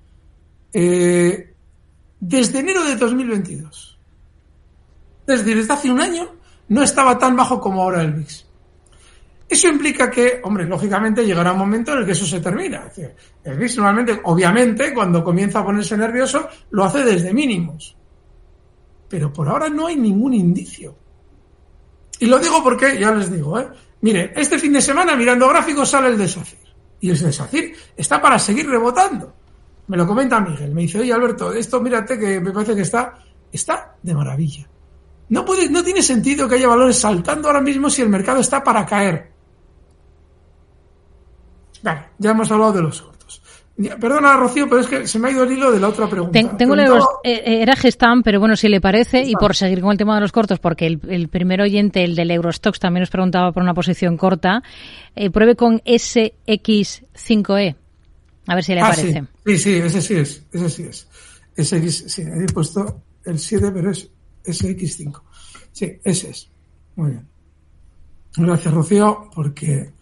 eh, 0.71 1.55
desde 2.19 2.59
enero 2.59 2.83
de 2.83 2.97
2022. 2.97 3.99
Es 5.25 5.39
decir, 5.39 5.57
desde 5.57 5.73
hace 5.73 5.89
un 5.89 5.99
año 5.99 6.35
no 6.67 6.83
estaba 6.83 7.17
tan 7.17 7.35
bajo 7.35 7.59
como 7.59 7.81
ahora 7.81 8.03
el 8.03 8.13
VIX. 8.13 8.45
Eso 9.49 9.67
implica 9.67 10.11
que, 10.11 10.39
hombre, 10.43 10.65
lógicamente 10.65 11.25
llegará 11.25 11.53
un 11.53 11.59
momento 11.59 11.93
en 11.93 11.99
el 11.99 12.05
que 12.05 12.11
eso 12.11 12.27
se 12.27 12.39
termina. 12.39 12.91
el 13.43 13.57
VIX 13.57 13.77
normalmente, 13.77 14.21
obviamente, 14.25 14.93
cuando 14.93 15.23
comienza 15.23 15.61
a 15.61 15.65
ponerse 15.65 15.97
nervioso, 15.97 16.47
lo 16.69 16.83
hace 16.83 17.03
desde 17.03 17.33
mínimos 17.33 17.97
pero 19.15 19.31
por 19.31 19.47
ahora 19.47 19.69
no 19.69 19.87
hay 19.87 19.95
ningún 19.95 20.33
indicio. 20.33 20.93
Y 22.19 22.25
lo 22.25 22.37
digo 22.37 22.61
porque, 22.61 22.99
ya 22.99 23.11
les 23.11 23.31
digo, 23.31 23.57
¿eh? 23.57 23.65
mire, 24.01 24.33
este 24.35 24.59
fin 24.59 24.73
de 24.73 24.81
semana 24.81 25.15
mirando 25.15 25.47
gráficos 25.47 25.89
sale 25.89 26.09
el 26.09 26.17
de 26.17 26.27
SACIR. 26.27 26.59
Y 26.99 27.11
el 27.11 27.17
de 27.17 27.31
SACIR 27.31 27.73
está 27.95 28.21
para 28.21 28.37
seguir 28.37 28.69
rebotando. 28.69 29.33
Me 29.87 29.95
lo 29.95 30.05
comenta 30.05 30.41
Miguel. 30.41 30.75
Me 30.75 30.81
dice, 30.81 30.99
oye 30.99 31.13
Alberto, 31.13 31.53
esto 31.53 31.79
mírate 31.79 32.19
que 32.19 32.41
me 32.41 32.51
parece 32.51 32.75
que 32.75 32.81
está, 32.81 33.17
está 33.53 33.95
de 34.03 34.13
maravilla. 34.13 34.67
No, 35.29 35.45
puede, 35.45 35.69
no 35.69 35.81
tiene 35.81 36.01
sentido 36.01 36.45
que 36.49 36.55
haya 36.55 36.67
valores 36.67 36.99
saltando 36.99 37.47
ahora 37.47 37.61
mismo 37.61 37.89
si 37.89 38.01
el 38.01 38.09
mercado 38.09 38.41
está 38.41 38.61
para 38.61 38.85
caer. 38.85 39.31
Vale, 41.83 42.09
ya 42.17 42.31
hemos 42.31 42.51
hablado 42.51 42.73
de 42.73 42.81
los. 42.81 43.01
Perdona, 43.77 44.37
Rocío, 44.37 44.69
pero 44.69 44.81
es 44.81 44.87
que 44.87 45.05
se 45.05 45.19
me 45.19 45.27
ha 45.27 45.31
ido 45.31 45.43
el 45.43 45.51
hilo 45.51 45.69
de 45.69 45.81
la 45.81 45.89
otra 45.89 46.09
pregunta. 46.09 46.57
tengo 46.57 46.75
eh, 47.23 47.61
era 47.61 47.75
Gestam, 47.75 48.23
pero 48.23 48.39
bueno, 48.39 48.55
si 48.55 48.69
le 48.69 48.79
parece, 48.79 49.23
y 49.23 49.33
por 49.33 49.53
seguir 49.53 49.81
con 49.81 49.91
el 49.91 49.97
tema 49.97 50.15
de 50.15 50.21
los 50.21 50.31
cortos, 50.31 50.59
porque 50.59 50.87
el, 50.87 51.27
primer 51.27 51.59
oyente, 51.59 52.05
el 52.05 52.15
del 52.15 52.31
Eurostox, 52.31 52.79
también 52.79 53.01
nos 53.01 53.09
preguntaba 53.09 53.51
por 53.51 53.61
una 53.63 53.73
posición 53.73 54.15
corta, 54.15 54.63
eh, 55.13 55.29
pruebe 55.29 55.57
con 55.57 55.79
SX5E. 55.79 57.75
A 58.47 58.55
ver 58.55 58.63
si 58.63 58.73
le 58.75 58.79
ah, 58.79 58.89
parece. 58.89 59.23
Sí. 59.45 59.57
sí, 59.57 59.73
ese 59.73 60.01
sí 60.01 60.13
es, 60.15 60.45
ese 60.53 60.69
sí 60.69 60.83
es. 60.83 61.07
SX, 61.57 62.11
sí, 62.11 62.21
he 62.21 62.45
puesto 62.53 63.01
el 63.25 63.39
7, 63.39 63.71
pero 63.73 63.91
es 63.91 64.09
SX5. 64.45 65.21
Sí, 65.71 65.99
ese 66.03 66.29
es. 66.29 66.49
Muy 66.95 67.11
bien. 67.11 67.27
Gracias, 68.37 68.73
Rocío, 68.73 69.29
porque... 69.33 69.93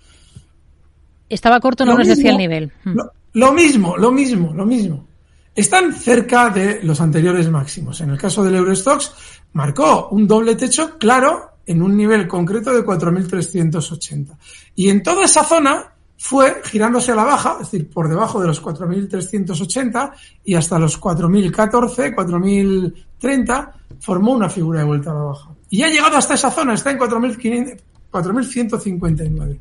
Estaba 1.29 1.59
corto, 1.59 1.85
no 1.85 1.97
nos 1.97 2.07
decía 2.07 2.31
el 2.31 2.37
nivel. 2.37 2.71
Hmm. 2.83 2.97
Lo, 3.33 3.51
mismo, 3.51 3.97
lo 3.97 4.11
mismo, 4.11 4.53
lo 4.53 4.65
mismo. 4.65 5.07
Están 5.55 5.93
cerca 5.93 6.49
de 6.49 6.81
los 6.83 6.99
anteriores 6.99 7.49
máximos. 7.49 8.01
En 8.01 8.09
el 8.09 8.17
caso 8.17 8.43
del 8.43 8.55
Eurostox, 8.55 9.13
marcó 9.53 10.09
un 10.09 10.27
doble 10.27 10.55
techo 10.55 10.97
claro 10.97 11.53
en 11.65 11.81
un 11.81 11.95
nivel 11.95 12.27
concreto 12.27 12.73
de 12.73 12.83
4.380. 12.83 14.35
Y 14.75 14.89
en 14.89 15.01
toda 15.03 15.23
esa 15.25 15.43
zona 15.43 15.93
fue 16.17 16.61
girándose 16.63 17.11
a 17.11 17.15
la 17.15 17.23
baja, 17.23 17.57
es 17.61 17.71
decir, 17.71 17.89
por 17.89 18.07
debajo 18.07 18.39
de 18.39 18.45
los 18.47 18.63
4.380 18.63 20.11
y 20.45 20.53
hasta 20.55 20.79
los 20.79 20.97
4.014, 20.99 22.15
4.030, 22.15 23.71
formó 23.99 24.31
una 24.33 24.49
figura 24.49 24.79
de 24.79 24.85
vuelta 24.85 25.11
a 25.11 25.15
la 25.15 25.21
baja. 25.21 25.49
Y 25.69 25.83
ha 25.83 25.89
llegado 25.89 26.17
hasta 26.17 26.33
esa 26.35 26.51
zona, 26.51 26.73
está 26.75 26.91
en 26.91 26.99
4.159. 26.99 29.59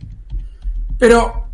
Pero 0.99 1.51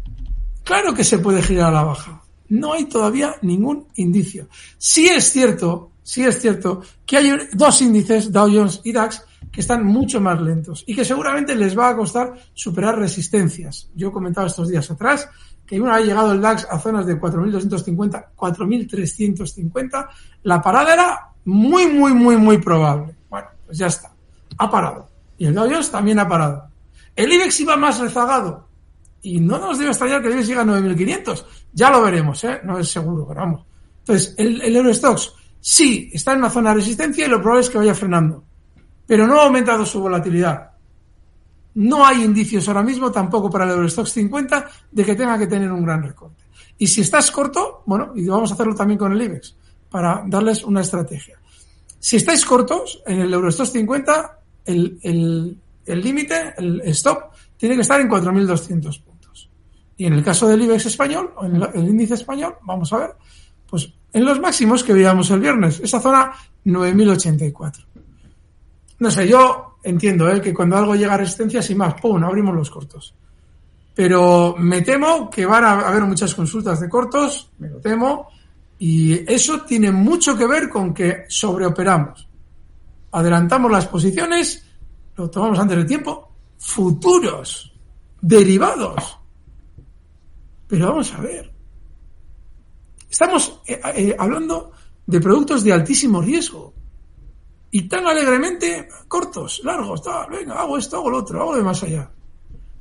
claro 0.69 0.93
que 0.93 1.03
se 1.03 1.19
puede 1.19 1.41
girar 1.41 1.69
a 1.69 1.77
la 1.77 1.83
baja. 1.83 2.23
No 2.51 2.75
hay 2.75 2.85
todavía 2.85 3.37
ningún 3.41 3.87
indicio. 3.95 4.49
Sí 4.77 5.09
es 5.09 5.33
cierto, 5.33 5.93
sí 6.03 6.25
es 6.25 6.39
cierto 6.39 6.83
que 7.07 7.17
hay 7.17 7.33
dos 7.55 7.81
índices, 7.81 8.31
Dow 8.31 8.51
Jones 8.53 8.83
y 8.85 8.93
DAX, 8.93 9.25
que 9.51 9.63
están 9.63 9.87
mucho 9.87 10.21
más 10.21 10.39
lentos 10.43 10.85
y 10.87 10.95
que 10.95 11.07
seguramente 11.07 11.55
les 11.55 11.77
va 11.77 11.89
a 11.89 11.97
costar 11.97 12.35
superar 12.53 12.99
resistencias. 12.99 13.89
Yo 13.95 14.09
he 14.09 14.13
comentado 14.13 14.47
estos 14.47 14.69
días 14.69 14.91
atrás 14.91 15.27
que 15.67 15.81
una 15.81 15.97
vez 15.97 16.05
llegado 16.05 16.33
el 16.33 16.41
DAX 16.43 16.67
a 16.71 16.79
zonas 16.79 17.07
de 17.07 17.19
4.250, 17.19 18.27
4.350, 18.37 20.09
la 20.43 20.61
parada 20.61 20.93
era 20.93 21.29
muy, 21.47 21.87
muy, 21.87 22.13
muy, 22.13 22.37
muy 22.37 22.59
probable. 22.59 23.17
Bueno, 23.31 23.49
pues 23.65 23.79
ya 23.79 23.87
está. 23.87 24.13
Ha 24.59 24.71
parado. 24.71 25.09
Y 25.39 25.47
el 25.47 25.55
Dow 25.55 25.67
Jones 25.67 25.91
también 25.91 26.19
ha 26.19 26.29
parado. 26.29 26.69
El 27.17 27.33
IBEX 27.33 27.61
iba 27.61 27.77
más 27.79 27.99
rezagado. 27.99 28.68
Y 29.29 29.41
no 29.41 29.59
nos 29.59 29.79
debe 29.79 29.91
extrañar 29.91 30.21
que 30.23 30.29
el 30.29 30.35
IBEX 30.35 30.49
llegue 30.49 30.61
a 30.61 30.65
9.500. 30.65 31.45
Ya 31.73 31.91
lo 31.91 32.03
veremos, 32.03 32.43
¿eh? 32.45 32.61
No 32.65 32.79
es 32.79 32.89
seguro, 32.89 33.27
pero 33.27 33.41
vamos. 33.41 33.65
Entonces, 34.01 34.35
el, 34.39 34.61
el 34.63 34.77
Eurostox 34.77 35.33
sí 35.61 36.11
está 36.13 36.33
en 36.33 36.39
una 36.39 36.51
zona 36.51 36.71
de 36.71 36.77
resistencia 36.77 37.27
y 37.27 37.29
lo 37.29 37.41
probable 37.41 37.63
es 37.63 37.71
que 37.71 37.79
vaya 37.79 37.95
frenando 37.95 38.45
pero 39.09 39.27
no 39.27 39.41
ha 39.41 39.45
aumentado 39.45 39.87
su 39.87 40.03
volatilidad. 40.03 40.71
No 41.77 42.05
hay 42.05 42.23
indicios 42.23 42.69
ahora 42.69 42.83
mismo 42.83 43.11
tampoco 43.11 43.49
para 43.49 43.65
el 43.65 43.71
Eurostox 43.71 44.13
50 44.13 44.69
de 44.93 45.05
que 45.05 45.15
tenga 45.15 45.39
que 45.39 45.47
tener 45.47 45.73
un 45.73 45.83
gran 45.83 46.03
recorte. 46.03 46.45
Y 46.77 46.87
si 46.87 47.01
estás 47.01 47.31
corto, 47.31 47.83
bueno, 47.87 48.13
y 48.15 48.27
vamos 48.27 48.51
a 48.51 48.55
hacerlo 48.55 48.75
también 48.75 48.99
con 48.99 49.13
el 49.13 49.23
IBEX, 49.23 49.57
para 49.89 50.23
darles 50.27 50.63
una 50.63 50.83
estrategia. 50.83 51.41
Si 51.99 52.17
estáis 52.17 52.45
cortos 52.45 53.03
en 53.07 53.21
el 53.21 53.33
Eurostox 53.33 53.73
50, 53.73 54.39
el 54.67 55.59
límite, 55.87 56.53
el, 56.59 56.83
el, 56.83 56.91
stop, 56.91 57.33
tiene 57.57 57.77
que 57.77 57.81
estar 57.81 57.99
en 58.03 58.11
4.200 58.11 58.69
puntos. 58.69 59.03
Y 59.99 60.07
en 60.07 60.12
el 60.12 60.25
caso 60.25 60.47
del 60.49 60.62
IBEX 60.62 60.87
español, 60.87 61.35
o 61.37 61.45
en 61.45 61.57
el, 61.57 61.88
índice 61.88 62.14
español, 62.14 62.55
vamos 62.62 62.93
a 62.93 62.99
ver, 62.99 63.17
pues 63.69 63.93
en 64.12 64.25
los 64.25 64.40
máximos 64.40 64.85
que 64.85 64.93
veíamos 64.93 65.28
el 65.33 65.40
viernes, 65.40 65.81
esa 65.81 66.00
zona 66.00 66.33
9.084. 66.64 67.85
No 69.00 69.11
sé, 69.11 69.28
yo 69.28 69.78
entiendo 69.83 70.31
¿eh? 70.31 70.40
que 70.40 70.55
cuando 70.55 70.76
algo 70.76 70.95
llega 70.95 71.14
a 71.14 71.19
resistencia, 71.19 71.61
sin 71.61 71.78
más, 71.78 71.95
¡pum!, 72.00 72.23
abrimos 72.23 72.55
los 72.55 72.71
cortos. 72.71 73.12
Pero 73.93 74.55
me 74.57 74.83
temo 74.83 75.28
que 75.28 75.45
van 75.45 75.64
a 75.64 75.88
haber 75.88 76.05
muchas 76.05 76.33
consultas 76.33 76.81
de 76.81 76.88
cortos, 76.88 77.50
me 77.59 77.69
lo 77.69 77.81
temo, 77.81 78.28
y 78.78 79.31
eso 79.31 79.62
tiene 79.62 79.90
mucho 79.90 80.38
que 80.38 80.47
ver 80.47 80.69
con 80.69 80.95
que 80.95 81.25
sobreoperamos. 81.28 82.28
Adelantamos 83.11 83.73
las 83.73 83.88
posiciones, 83.88 84.64
lo 85.17 85.28
tomamos 85.28 85.59
antes 85.59 85.78
de 85.78 85.85
tiempo, 85.85 86.31
futuros, 86.57 87.73
derivados. 88.21 89.18
Pero 90.69 90.89
vamos 90.89 91.13
a 91.15 91.21
ver. 91.21 91.53
Estamos 93.11 93.61
eh, 93.67 93.81
eh, 93.97 94.17
hablando 94.19 94.71
de 95.07 95.21
productos 95.21 95.65
de 95.65 95.73
altísimo 95.73 96.21
riesgo 96.21 96.75
y 97.71 97.89
tan 97.89 98.07
alegremente 98.07 98.89
cortos, 99.09 99.63
largos, 99.65 100.03
tal, 100.03 100.31
venga, 100.31 100.55
hago 100.55 100.79
esto, 100.79 100.99
hago 100.99 101.11
lo 101.11 101.19
otro, 101.19 101.41
hago 101.41 101.57
de 101.57 101.63
más 101.63 101.83
allá. 101.83 102.11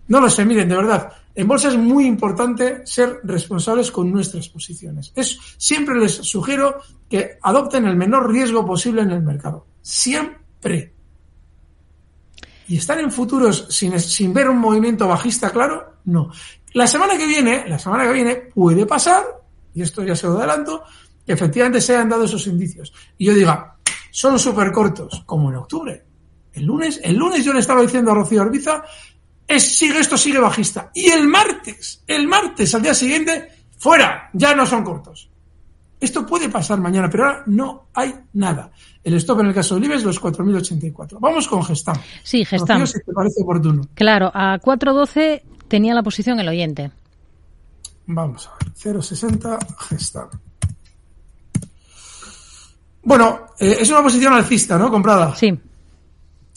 No 0.10 0.22
lo 0.22 0.30
sé, 0.30 0.46
miren, 0.46 0.70
de 0.70 0.76
verdad, 0.76 1.12
en 1.36 1.48
bolsa 1.48 1.68
es 1.70 1.78
muy 1.78 2.06
importante 2.06 2.86
ser 2.86 3.20
responsables 3.24 3.92
con 3.92 4.12
nuestras 4.12 4.48
posiciones. 4.50 5.12
Es, 5.16 5.38
siempre 5.58 6.00
les 6.00 6.14
sugiero 6.14 6.78
que 7.10 7.38
adopten 7.42 7.86
el 7.86 7.96
menor 7.96 8.32
riesgo 8.32 8.66
posible 8.66 9.02
en 9.02 9.12
el 9.12 9.22
mercado. 9.22 9.68
Siempre. 9.82 10.94
Y 12.70 12.78
estar 12.78 13.00
en 13.00 13.12
futuros 13.12 13.68
sin, 13.70 14.00
sin 14.00 14.34
ver 14.34 14.50
un 14.50 14.58
movimiento 14.58 15.08
bajista 15.08 15.50
claro, 15.52 15.98
no. 16.06 16.32
La 16.78 16.86
semana 16.86 17.18
que 17.18 17.26
viene, 17.26 17.68
la 17.68 17.80
semana 17.80 18.04
que 18.04 18.14
viene 18.14 18.36
puede 18.36 18.86
pasar, 18.86 19.24
y 19.74 19.82
esto 19.82 20.04
ya 20.04 20.16
se 20.16 20.28
lo 20.28 20.38
adelanto, 20.38 20.84
que 21.26 21.34
efectivamente 21.34 21.82
se 21.82 21.96
hayan 21.96 22.08
dado 22.08 22.26
esos 22.26 22.46
indicios. 22.46 22.94
Y 23.18 23.26
yo 23.26 23.34
diga, 23.34 23.78
son 24.12 24.38
súper 24.38 24.72
cortos, 24.72 25.24
como 25.26 25.50
en 25.50 25.56
octubre. 25.56 26.06
El 26.54 26.66
lunes, 26.66 27.00
el 27.04 27.16
lunes 27.16 27.44
yo 27.44 27.52
le 27.52 27.62
estaba 27.62 27.82
diciendo 27.82 28.12
a 28.12 28.14
Rocío 28.14 28.44
Orbiza, 28.44 28.84
es, 29.48 29.76
sigue, 29.76 29.98
esto 29.98 30.20
sigue 30.20 30.38
bajista. 30.38 30.92
Y 30.94 31.08
el 31.10 31.28
martes, 31.28 32.04
el 32.06 32.28
martes 32.28 32.76
al 32.76 32.84
día 32.84 32.94
siguiente, 32.94 33.48
fuera, 33.80 34.30
ya 34.34 34.54
no 34.54 34.64
son 34.68 34.84
cortos. 34.84 35.32
Esto 36.00 36.28
puede 36.28 36.48
pasar 36.48 36.80
mañana, 36.80 37.10
pero 37.10 37.26
ahora 37.26 37.44
no 37.48 37.88
hay 37.96 38.14
nada. 38.34 38.70
El 39.04 39.16
stop 39.16 39.40
en 39.40 39.48
el 39.48 39.54
caso 39.56 39.74
de 39.74 39.82
Libes, 39.82 40.04
los 40.04 40.22
4.084. 40.22 41.18
Vamos 41.20 41.48
con 41.48 41.64
Gestam. 41.64 41.98
Sí, 42.22 42.46
Gestam. 42.46 42.86
si 42.86 43.00
te 43.04 43.14
parece 43.14 43.42
oportuno. 43.42 43.82
Claro, 43.96 44.30
a 44.32 44.60
4.12 44.60 45.57
tenía 45.68 45.94
la 45.94 46.04
posición 46.04 46.40
el 46.40 46.48
oyente. 46.48 46.92
Vamos 48.08 48.48
a 48.48 48.66
ver, 48.66 48.96
0.60 48.98 49.58
Gestam. 49.90 50.30
Bueno, 53.04 53.48
eh, 53.60 53.78
es 53.80 53.90
una 53.90 54.04
posición 54.04 54.34
alcista, 54.34 54.78
¿no? 54.78 54.90
Comprada. 54.90 55.36
Sí. 55.36 55.58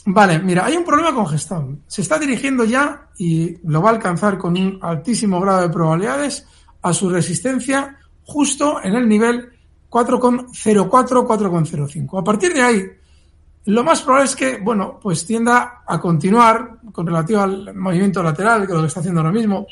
Vale, 0.07 0.39
mira, 0.39 0.65
hay 0.65 0.77
un 0.77 0.85
problema 0.85 1.15
con 1.15 1.27
Gestam. 1.27 1.81
Se 1.87 2.03
está 2.03 2.19
dirigiendo 2.19 2.65
ya 2.65 3.09
y 3.19 3.57
lo 3.69 3.83
va 3.83 3.91
a 3.91 3.93
alcanzar 3.95 4.39
con 4.39 4.57
un 4.57 4.79
altísimo 4.83 5.41
grado 5.41 5.63
de 5.63 5.69
probabilidades 5.69 6.47
a 6.83 6.93
su 6.93 7.09
resistencia 7.11 7.99
justo 8.25 8.83
en 8.83 8.95
el 8.95 9.09
nivel 9.09 9.51
4,04, 9.91 10.89
4,05. 10.89 12.21
A 12.21 12.25
partir 12.25 12.55
de 12.55 12.63
ahí, 12.63 12.85
lo 13.67 13.85
más 13.85 14.03
probable 14.03 14.27
es 14.27 14.37
que, 14.37 14.59
bueno, 14.59 14.99
pues 15.01 15.27
tienda 15.27 15.83
a 15.87 16.01
continuar 16.01 16.79
con 16.93 17.07
relativo 17.07 17.41
al 17.41 17.75
movimiento 17.75 18.23
lateral, 18.23 18.67
que 18.67 18.73
es 18.73 18.77
lo 18.77 18.81
que 18.81 18.89
está 18.89 19.01
haciendo 19.01 19.21
ahora 19.21 19.33
mismo. 19.33 19.67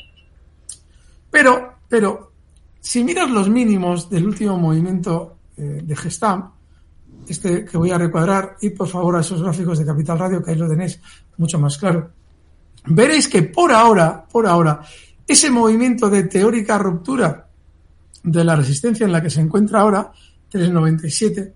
Pero, 1.31 1.73
pero, 1.87 2.31
si 2.79 3.03
miras 3.03 3.29
los 3.29 3.49
mínimos 3.49 4.09
del 4.09 4.27
último 4.27 4.57
movimiento 4.57 5.37
eh, 5.57 5.81
de 5.83 5.95
Gestam, 5.95 6.51
este 7.27 7.65
que 7.65 7.77
voy 7.77 7.91
a 7.91 7.97
recuadrar, 7.97 8.57
y 8.61 8.69
por 8.69 8.87
favor 8.87 9.15
a 9.15 9.21
esos 9.21 9.41
gráficos 9.41 9.79
de 9.79 9.85
Capital 9.85 10.19
Radio, 10.19 10.43
que 10.43 10.51
ahí 10.51 10.57
lo 10.57 10.69
tenéis 10.69 10.99
mucho 11.37 11.59
más 11.59 11.77
claro. 11.77 12.11
Veréis 12.85 13.27
que 13.27 13.43
por 13.43 13.71
ahora, 13.71 14.25
por 14.31 14.47
ahora, 14.47 14.81
ese 15.27 15.51
movimiento 15.51 16.09
de 16.09 16.23
teórica 16.23 16.77
ruptura 16.77 17.47
de 18.23 18.43
la 18.43 18.55
resistencia 18.55 19.05
en 19.05 19.11
la 19.11 19.21
que 19.21 19.29
se 19.29 19.41
encuentra 19.41 19.81
ahora, 19.81 20.11
397, 20.49 21.53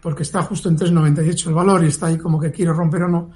porque 0.00 0.22
está 0.22 0.42
justo 0.42 0.68
en 0.68 0.76
398 0.76 1.48
el 1.48 1.54
valor 1.54 1.84
y 1.84 1.88
está 1.88 2.06
ahí 2.06 2.18
como 2.18 2.40
que 2.40 2.52
quiere 2.52 2.72
romper 2.72 3.02
o 3.04 3.08
no, 3.08 3.30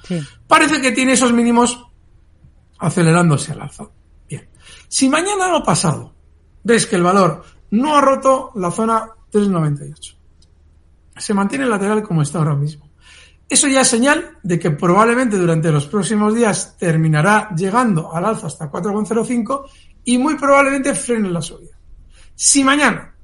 parece 0.47 0.81
que 0.81 0.93
tiene 0.93 1.13
esos 1.13 1.33
mínimos 1.33 1.87
acelerándose 2.79 3.53
al 3.53 3.63
alza. 3.63 3.85
Bien. 4.29 4.49
Si 4.89 5.09
mañana 5.09 5.55
ha 5.55 5.63
pasado, 5.63 6.15
ves 6.63 6.87
que 6.87 6.97
el 6.97 7.03
valor 7.03 7.43
no 7.71 7.97
ha 7.97 8.01
roto 8.01 8.53
la 8.55 8.71
zona 8.71 9.09
398 9.31 10.21
se 11.21 11.35
mantiene 11.35 11.67
lateral 11.67 12.03
como 12.03 12.23
está 12.23 12.39
ahora 12.39 12.55
mismo. 12.55 12.91
Eso 13.49 13.67
ya 13.67 13.81
es 13.81 13.89
señal 13.89 14.39
de 14.43 14.59
que 14.59 14.71
probablemente 14.71 15.37
durante 15.37 15.73
los 15.73 15.87
próximos 15.87 16.35
días 16.35 16.77
terminará 16.79 17.51
llegando 17.57 18.15
al 18.15 18.25
alza 18.25 18.47
hasta 18.47 18.71
4,05 18.71 19.65
y 20.05 20.19
muy 20.19 20.37
probablemente 20.37 20.95
frene 20.95 21.31
la 21.31 21.43
subida. 21.43 21.77
Si 22.35 22.63
mañana 22.63 23.15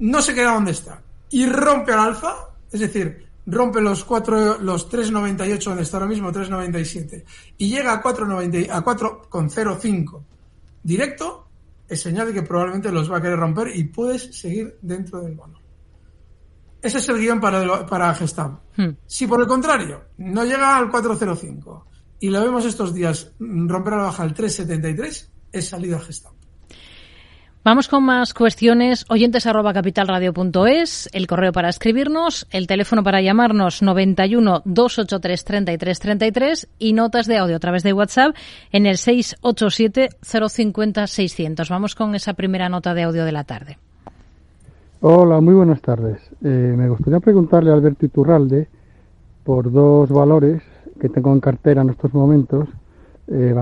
no 0.00 0.20
se 0.20 0.34
queda 0.34 0.54
donde 0.54 0.72
está 0.72 1.00
y 1.30 1.46
rompe 1.46 1.92
al 1.92 2.00
alza, 2.00 2.34
es 2.70 2.80
decir, 2.80 3.26
rompe 3.46 3.80
los 3.80 4.04
cuatro, 4.04 4.58
los 4.58 4.90
3.98 4.90 5.64
donde 5.64 5.82
está 5.82 5.98
ahora 5.98 6.08
mismo, 6.08 6.32
3.97, 6.32 7.24
y 7.58 7.70
llega 7.70 7.92
a 7.92 8.02
4.90, 8.02 8.70
a 8.70 8.84
4.05 8.84 10.22
directo, 10.82 11.48
es 11.88 12.00
señal 12.00 12.28
de 12.28 12.34
que 12.34 12.42
probablemente 12.42 12.90
los 12.90 13.10
va 13.10 13.18
a 13.18 13.22
querer 13.22 13.38
romper 13.38 13.74
y 13.74 13.84
puedes 13.84 14.36
seguir 14.38 14.78
dentro 14.80 15.20
del 15.20 15.34
valor. 15.34 15.58
Ese 16.80 16.98
es 16.98 17.08
el 17.08 17.18
guion 17.18 17.40
para, 17.40 17.86
para 17.86 18.14
Gestam. 18.14 18.60
Hmm. 18.76 18.90
Si 19.06 19.26
por 19.26 19.40
el 19.40 19.46
contrario 19.46 20.04
no 20.18 20.44
llega 20.44 20.76
al 20.76 20.90
405 20.90 21.86
y 22.20 22.28
lo 22.28 22.42
vemos 22.42 22.64
estos 22.66 22.92
días 22.92 23.32
romper 23.38 23.94
a 23.94 23.96
la 23.96 24.02
baja 24.04 24.22
al 24.22 24.34
373, 24.34 25.32
es 25.52 25.68
salida 25.68 25.98
Gestam. 25.98 26.34
Vamos 27.64 27.88
con 27.88 28.04
más 28.04 28.34
cuestiones. 28.34 29.06
Oyentes 29.08 29.46
arroba 29.46 29.72
capitalradio.es, 29.72 31.08
el 31.14 31.26
correo 31.26 31.50
para 31.50 31.70
escribirnos, 31.70 32.46
el 32.50 32.66
teléfono 32.66 33.02
para 33.02 33.22
llamarnos 33.22 33.80
91 33.80 34.60
283 34.66 35.44
33 35.44 35.98
33 35.98 36.68
y 36.78 36.92
notas 36.92 37.26
de 37.26 37.38
audio 37.38 37.56
a 37.56 37.58
través 37.58 37.82
de 37.82 37.94
WhatsApp 37.94 38.36
en 38.70 38.84
el 38.84 38.98
687 38.98 40.10
050 40.20 41.06
600. 41.06 41.70
Vamos 41.70 41.94
con 41.94 42.14
esa 42.14 42.34
primera 42.34 42.68
nota 42.68 42.92
de 42.92 43.04
audio 43.04 43.24
de 43.24 43.32
la 43.32 43.44
tarde. 43.44 43.78
Hola, 45.00 45.40
muy 45.40 45.54
buenas 45.54 45.80
tardes. 45.80 46.20
Eh, 46.42 46.74
me 46.76 46.90
gustaría 46.90 47.20
preguntarle 47.20 47.70
a 47.70 47.72
Alberto 47.72 48.04
Iturralde 48.04 48.68
por 49.42 49.72
dos 49.72 50.10
valores 50.10 50.62
que 51.00 51.08
tengo 51.08 51.32
en 51.32 51.40
cartera 51.40 51.80
en 51.80 51.88
estos 51.88 52.12
momentos, 52.12 52.68
eh, 53.28 53.54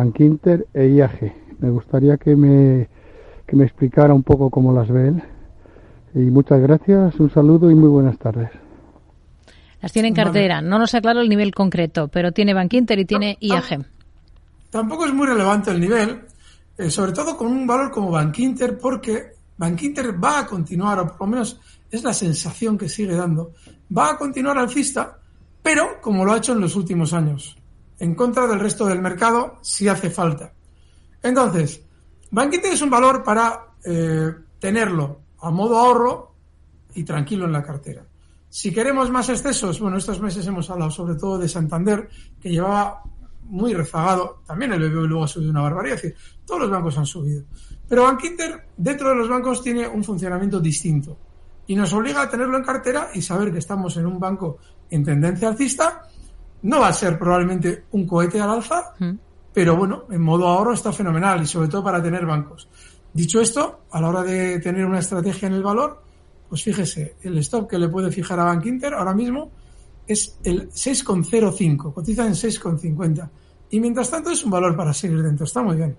e 0.75 0.88
IAG. 0.88 1.35
Me 1.61 1.71
gustaría 1.71 2.16
que 2.16 2.35
me 2.35 2.88
que 3.52 3.56
me 3.56 3.64
explicara 3.64 4.14
un 4.14 4.23
poco 4.23 4.49
cómo 4.49 4.73
las 4.73 4.88
ve 4.88 5.09
él. 5.09 5.23
Y 6.14 6.30
muchas 6.30 6.59
gracias, 6.62 7.21
un 7.21 7.30
saludo 7.30 7.71
y 7.71 7.75
muy 7.75 7.90
buenas 7.90 8.18
tardes. 8.18 8.49
Las 9.82 9.92
tiene 9.92 10.09
en 10.09 10.14
cartera, 10.14 10.62
no 10.62 10.78
nos 10.78 10.94
aclaro 10.94 11.21
el 11.21 11.28
nivel 11.28 11.54
concreto, 11.54 12.09
pero 12.09 12.32
tiene 12.32 12.54
Bankinter 12.54 12.99
y 13.00 13.04
tiene 13.04 13.37
IAG. 13.40 13.85
Tampoco 14.71 15.04
es 15.04 15.12
muy 15.12 15.26
relevante 15.26 15.71
el 15.71 15.80
nivel, 15.80 16.23
eh, 16.78 16.88
sobre 16.88 17.12
todo 17.12 17.37
con 17.37 17.49
un 17.49 17.66
valor 17.66 17.90
como 17.90 18.11
Bankinter, 18.11 18.78
porque 18.78 19.35
Bankinter 19.59 20.14
va 20.23 20.38
a 20.38 20.47
continuar, 20.47 21.00
o 21.00 21.06
por 21.09 21.21
lo 21.21 21.32
menos 21.32 21.61
es 21.90 22.02
la 22.02 22.14
sensación 22.14 22.78
que 22.78 22.88
sigue 22.88 23.14
dando, 23.14 23.52
va 23.94 24.12
a 24.12 24.16
continuar 24.16 24.56
alcista, 24.56 25.18
pero 25.62 26.00
como 26.00 26.25
lo 26.25 26.32
ha 26.32 26.38
hecho 26.38 26.54
en 26.54 26.61
los 26.61 26.75
últimos 26.75 27.12
años, 27.12 27.54
en 27.99 28.14
contra 28.14 28.47
del 28.47 28.61
resto 28.61 28.87
del 28.87 29.02
mercado 29.02 29.59
si 29.61 29.88
hace 29.88 30.09
falta. 30.09 30.54
Entonces, 31.23 31.82
Bankinter 32.33 32.73
es 32.73 32.81
un 32.81 32.89
valor 32.89 33.23
para 33.23 33.67
eh, 33.85 34.35
tenerlo 34.59 35.21
a 35.41 35.51
modo 35.51 35.79
ahorro 35.79 36.35
y 36.95 37.05
tranquilo 37.05 37.45
en 37.45 37.53
la 37.53 37.62
cartera. 37.62 38.05
Si 38.49 38.73
queremos 38.73 39.11
más 39.11 39.29
excesos, 39.29 39.79
bueno, 39.79 39.99
estos 39.99 40.21
meses 40.21 40.47
hemos 40.47 40.69
hablado 40.71 40.91
sobre 40.91 41.15
todo 41.15 41.39
de 41.39 41.49
Santander, 41.49 42.09
que 42.41 42.51
llevaba 42.51 43.03
muy 43.45 43.75
rezagado, 43.75 44.43
también 44.47 44.73
el 44.73 44.81
BBV 44.81 45.07
luego 45.07 45.25
ha 45.25 45.29
subido 45.29 45.51
una 45.51 45.61
barbaridad, 45.61 45.97
es 45.97 46.03
decir, 46.03 46.19
todos 46.47 46.62
los 46.62 46.71
bancos 46.71 46.97
han 46.97 47.07
subido. 47.07 47.45
Pero 47.87 48.05
Bankinter, 48.05 48.69
dentro 48.79 49.11
de 49.11 49.17
los 49.17 49.29
bancos, 49.29 49.62
tiene 49.62 49.87
un 49.87 50.03
funcionamiento 50.03 50.59
distinto 50.59 51.19
y 51.67 51.77
nos 51.77 51.93
obliga 51.93 52.23
a 52.23 52.31
tenerlo 52.31 52.57
en 52.57 52.65
cartera 52.65 53.11
y 53.12 53.21
saber 53.21 53.53
que 53.53 53.59
estamos 53.59 53.95
en 53.99 54.07
un 54.07 54.19
banco 54.19 54.59
en 54.91 55.05
tendencia 55.05 55.49
alcista. 55.49 56.09
No 56.62 56.81
va 56.81 56.89
a 56.89 56.93
ser 56.95 57.19
probablemente 57.19 57.85
un 57.93 58.07
cohete 58.07 58.41
al 58.41 58.51
alza, 58.51 58.95
mm. 58.99 59.12
Pero 59.52 59.76
bueno, 59.76 60.04
en 60.11 60.23
modo 60.23 60.49
ahorro 60.49 60.73
está 60.73 60.92
fenomenal 60.92 61.42
y 61.42 61.47
sobre 61.47 61.68
todo 61.68 61.85
para 61.85 62.02
tener 62.02 62.25
bancos. 62.25 62.68
Dicho 63.12 63.40
esto, 63.40 63.82
a 63.90 64.00
la 64.00 64.09
hora 64.09 64.23
de 64.23 64.59
tener 64.61 64.87
una 64.87 65.00
estrategia 65.00 65.49
en 65.49 65.54
el 65.54 65.62
valor, 65.62 66.02
pues 66.49 66.62
fíjese, 66.62 67.16
el 67.23 67.37
stop 67.38 67.68
que 67.68 67.78
le 67.78 67.88
puede 67.88 68.11
fijar 68.11 68.40
a 68.40 68.44
Bank 68.44 68.64
Inter 68.66 68.94
ahora 68.94 69.14
mismo 69.14 69.50
es 70.06 70.38
el 70.44 70.71
6,05, 70.71 71.92
cotiza 71.92 72.26
en 72.26 72.32
6,50. 72.32 73.28
Y 73.71 73.80
mientras 73.80 74.11
tanto 74.11 74.30
es 74.30 74.44
un 74.44 74.50
valor 74.50 74.76
para 74.76 74.92
seguir 74.92 75.23
dentro, 75.23 75.44
está 75.44 75.62
muy 75.62 75.76
bien. 75.76 75.97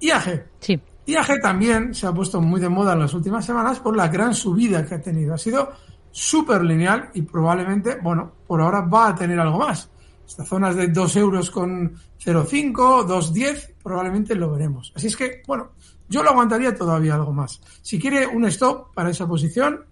IAG. 0.00 0.46
Sí. 0.60 0.80
IAG 1.06 1.40
también 1.40 1.94
se 1.94 2.06
ha 2.06 2.12
puesto 2.12 2.40
muy 2.40 2.60
de 2.60 2.68
moda 2.68 2.94
en 2.94 3.00
las 3.00 3.14
últimas 3.14 3.44
semanas 3.44 3.78
por 3.80 3.96
la 3.96 4.08
gran 4.08 4.34
subida 4.34 4.84
que 4.84 4.96
ha 4.96 5.00
tenido. 5.00 5.34
Ha 5.34 5.38
sido 5.38 5.70
súper 6.10 6.62
lineal 6.62 7.10
y 7.14 7.22
probablemente, 7.22 7.98
bueno, 8.02 8.32
por 8.46 8.60
ahora 8.60 8.80
va 8.80 9.08
a 9.08 9.14
tener 9.14 9.38
algo 9.38 9.58
más. 9.58 9.88
Zonas 10.26 10.76
de 10.76 10.88
2 10.88 11.16
euros 11.16 11.50
con 11.50 11.94
0,5, 12.24 13.06
2,10, 13.06 13.74
probablemente 13.82 14.34
lo 14.34 14.50
veremos. 14.50 14.92
Así 14.94 15.06
es 15.06 15.16
que, 15.16 15.42
bueno, 15.46 15.70
yo 16.08 16.22
lo 16.22 16.30
aguantaría 16.30 16.74
todavía 16.74 17.14
algo 17.14 17.32
más. 17.32 17.60
Si 17.82 17.98
quiere 17.98 18.26
un 18.26 18.44
stop 18.46 18.92
para 18.94 19.10
esa 19.10 19.26
posición, 19.26 19.84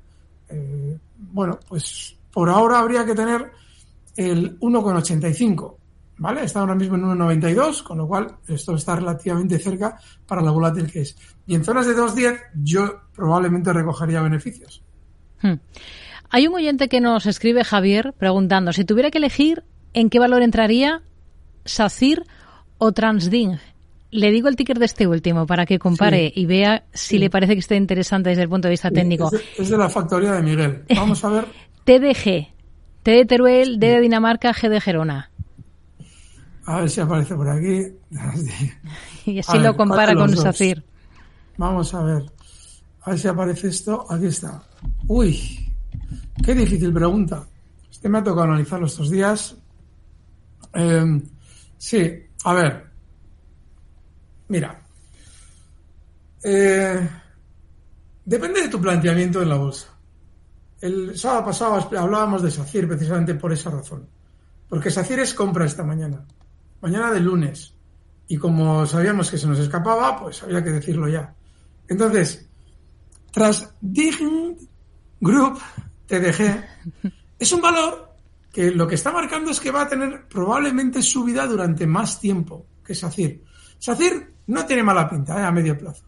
eh, 0.49 0.99
bueno, 1.17 1.59
pues 1.69 2.17
por 2.33 2.49
ahora 2.49 2.79
habría 2.79 3.05
que 3.05 3.15
tener 3.15 3.51
el 4.17 4.59
1,85. 4.61 5.77
¿Vale? 6.17 6.45
Está 6.45 6.61
ahora 6.61 6.77
mismo 6.77 6.95
en 6.95 7.03
1,92, 7.03 7.83
con 7.83 7.99
lo 7.99 8.07
cual 8.07 8.37
esto 8.47 8.77
está 8.77 8.95
relativamente 8.95 9.59
cerca 9.59 9.99
para 10.27 10.43
la 10.43 10.53
volátil 10.53 10.91
que 10.91 11.01
es. 11.01 11.17
Y 11.45 11.57
en 11.57 11.65
zonas 11.65 11.89
de 11.89 11.97
2,10 11.97 12.41
yo 12.63 13.01
probablemente 13.13 13.73
recogería 13.73 14.23
beneficios. 14.23 14.81
Hmm. 15.43 15.55
Hay 16.31 16.47
un 16.47 16.55
oyente 16.55 16.89
que 16.89 17.01
nos 17.01 17.27
escribe, 17.27 17.65
Javier, 17.65 18.15
preguntando, 18.17 18.73
si 18.73 18.85
tuviera 18.85 19.11
que 19.11 19.19
elegir 19.19 19.65
¿en 19.95 20.11
qué 20.11 20.19
valor 20.19 20.43
entraría 20.43 21.03
SACIR 21.65 22.25
o 22.79 22.93
Transding? 22.93 23.59
Le 24.11 24.31
digo 24.31 24.49
el 24.49 24.57
ticker 24.57 24.79
de 24.79 24.85
este 24.85 25.07
último 25.07 25.47
para 25.47 25.67
que 25.67 25.79
compare 25.79 26.33
y 26.35 26.47
vea 26.47 26.85
si 26.93 27.19
le 27.19 27.31
parece 27.31 27.55
que 27.55 27.61
esté 27.61 27.77
interesante 27.77 28.29
desde 28.29 28.43
el 28.43 28.49
punto 28.49 28.69
de 28.69 28.73
vista 28.73 28.91
técnico. 28.91 29.31
Es 29.59 29.71
de, 29.71 29.77
la 29.77 29.89
factoría 29.89 30.33
de 30.33 30.43
Miguel. 30.43 30.85
Vamos 30.95 31.25
a 31.25 31.31
ver. 31.31 31.47
TDG. 31.85 32.53
T 33.03 33.11
de 33.11 33.25
Teruel, 33.27 33.79
D 33.79 33.89
de 33.89 34.01
Dinamarca, 34.01 34.55
G 34.55 34.69
de 34.69 34.81
Gerona. 34.81 35.31
A 36.67 36.81
ver 36.81 36.91
si 36.91 37.01
aparece 37.01 37.35
por 37.35 37.49
aquí. 37.49 37.87
y 39.27 39.39
así 39.41 39.59
lo 39.59 39.77
compara 39.77 40.15
con 40.15 40.35
SACIR. 40.35 40.85
Vamos 41.57 41.93
a 41.93 42.03
ver. 42.03 42.23
A 43.03 43.11
ver 43.11 43.19
si 43.19 43.29
aparece 43.29 43.69
esto. 43.69 44.07
Aquí 44.09 44.27
está. 44.27 44.63
Uy, 45.09 45.73
qué 46.43 46.55
difícil 46.55 46.93
pregunta. 46.93 47.45
Este 47.91 48.09
me 48.09 48.19
ha 48.19 48.23
tocado 48.23 48.45
analizarlo 48.45 48.87
estos 48.87 49.11
días. 49.11 49.57
Em, 50.75 51.23
sí, 51.79 52.27
a 52.45 52.53
ver. 52.53 52.85
Mira. 54.49 54.81
Eh, 56.43 57.09
depende 58.25 58.63
de 58.63 58.69
tu 58.69 58.81
planteamiento 58.81 59.41
en 59.41 59.49
la 59.49 59.57
bolsa. 59.57 59.89
El 60.81 61.17
sábado 61.17 61.47
pasado 61.47 61.89
hablábamos 61.99 62.43
de 62.43 62.51
SACIR 62.51 62.89
precisamente 62.89 63.35
por 63.35 63.53
esa 63.53 63.71
razón. 63.71 64.07
Porque 64.69 64.91
SACIR 64.91 65.21
es 65.21 65.33
compra 65.33 65.65
esta 65.65 65.83
mañana. 65.83 66.27
Mañana 66.81 67.11
de 67.13 67.21
lunes. 67.21 67.75
Y 68.29 68.37
como 68.37 68.85
sabíamos 68.87 69.31
que 69.31 69.39
se 69.39 69.47
nos 69.47 69.59
escapaba, 69.59 70.19
pues 70.21 70.43
había 70.43 70.63
que 70.63 70.71
decirlo 70.71 71.09
ya. 71.09 71.35
Entonces, 71.89 72.49
tras 73.31 73.75
Dign 73.81 74.57
Group, 75.21 75.59
TDG, 76.07 76.65
es 77.39 77.53
un 77.53 77.61
valor 77.61 78.14
que 78.55 78.71
lo 78.71 78.87
que 78.87 78.95
está 78.95 79.11
marcando 79.11 79.51
es 79.51 79.59
que 79.59 79.73
va 79.73 79.83
a 79.83 79.89
tener 79.89 80.29
probablemente 80.29 81.03
subida 81.03 81.45
durante 81.45 81.89
más 81.89 82.21
tiempo 82.21 82.67
que 82.85 82.95
SACIR. 82.95 83.43
SACIR 83.81 84.33
no 84.47 84.65
tiene 84.65 84.85
mala 84.85 85.11
pinta 85.11 85.41
¿eh? 85.41 85.45
a 85.45 85.51
medio 85.51 85.77
plazo, 85.77 86.05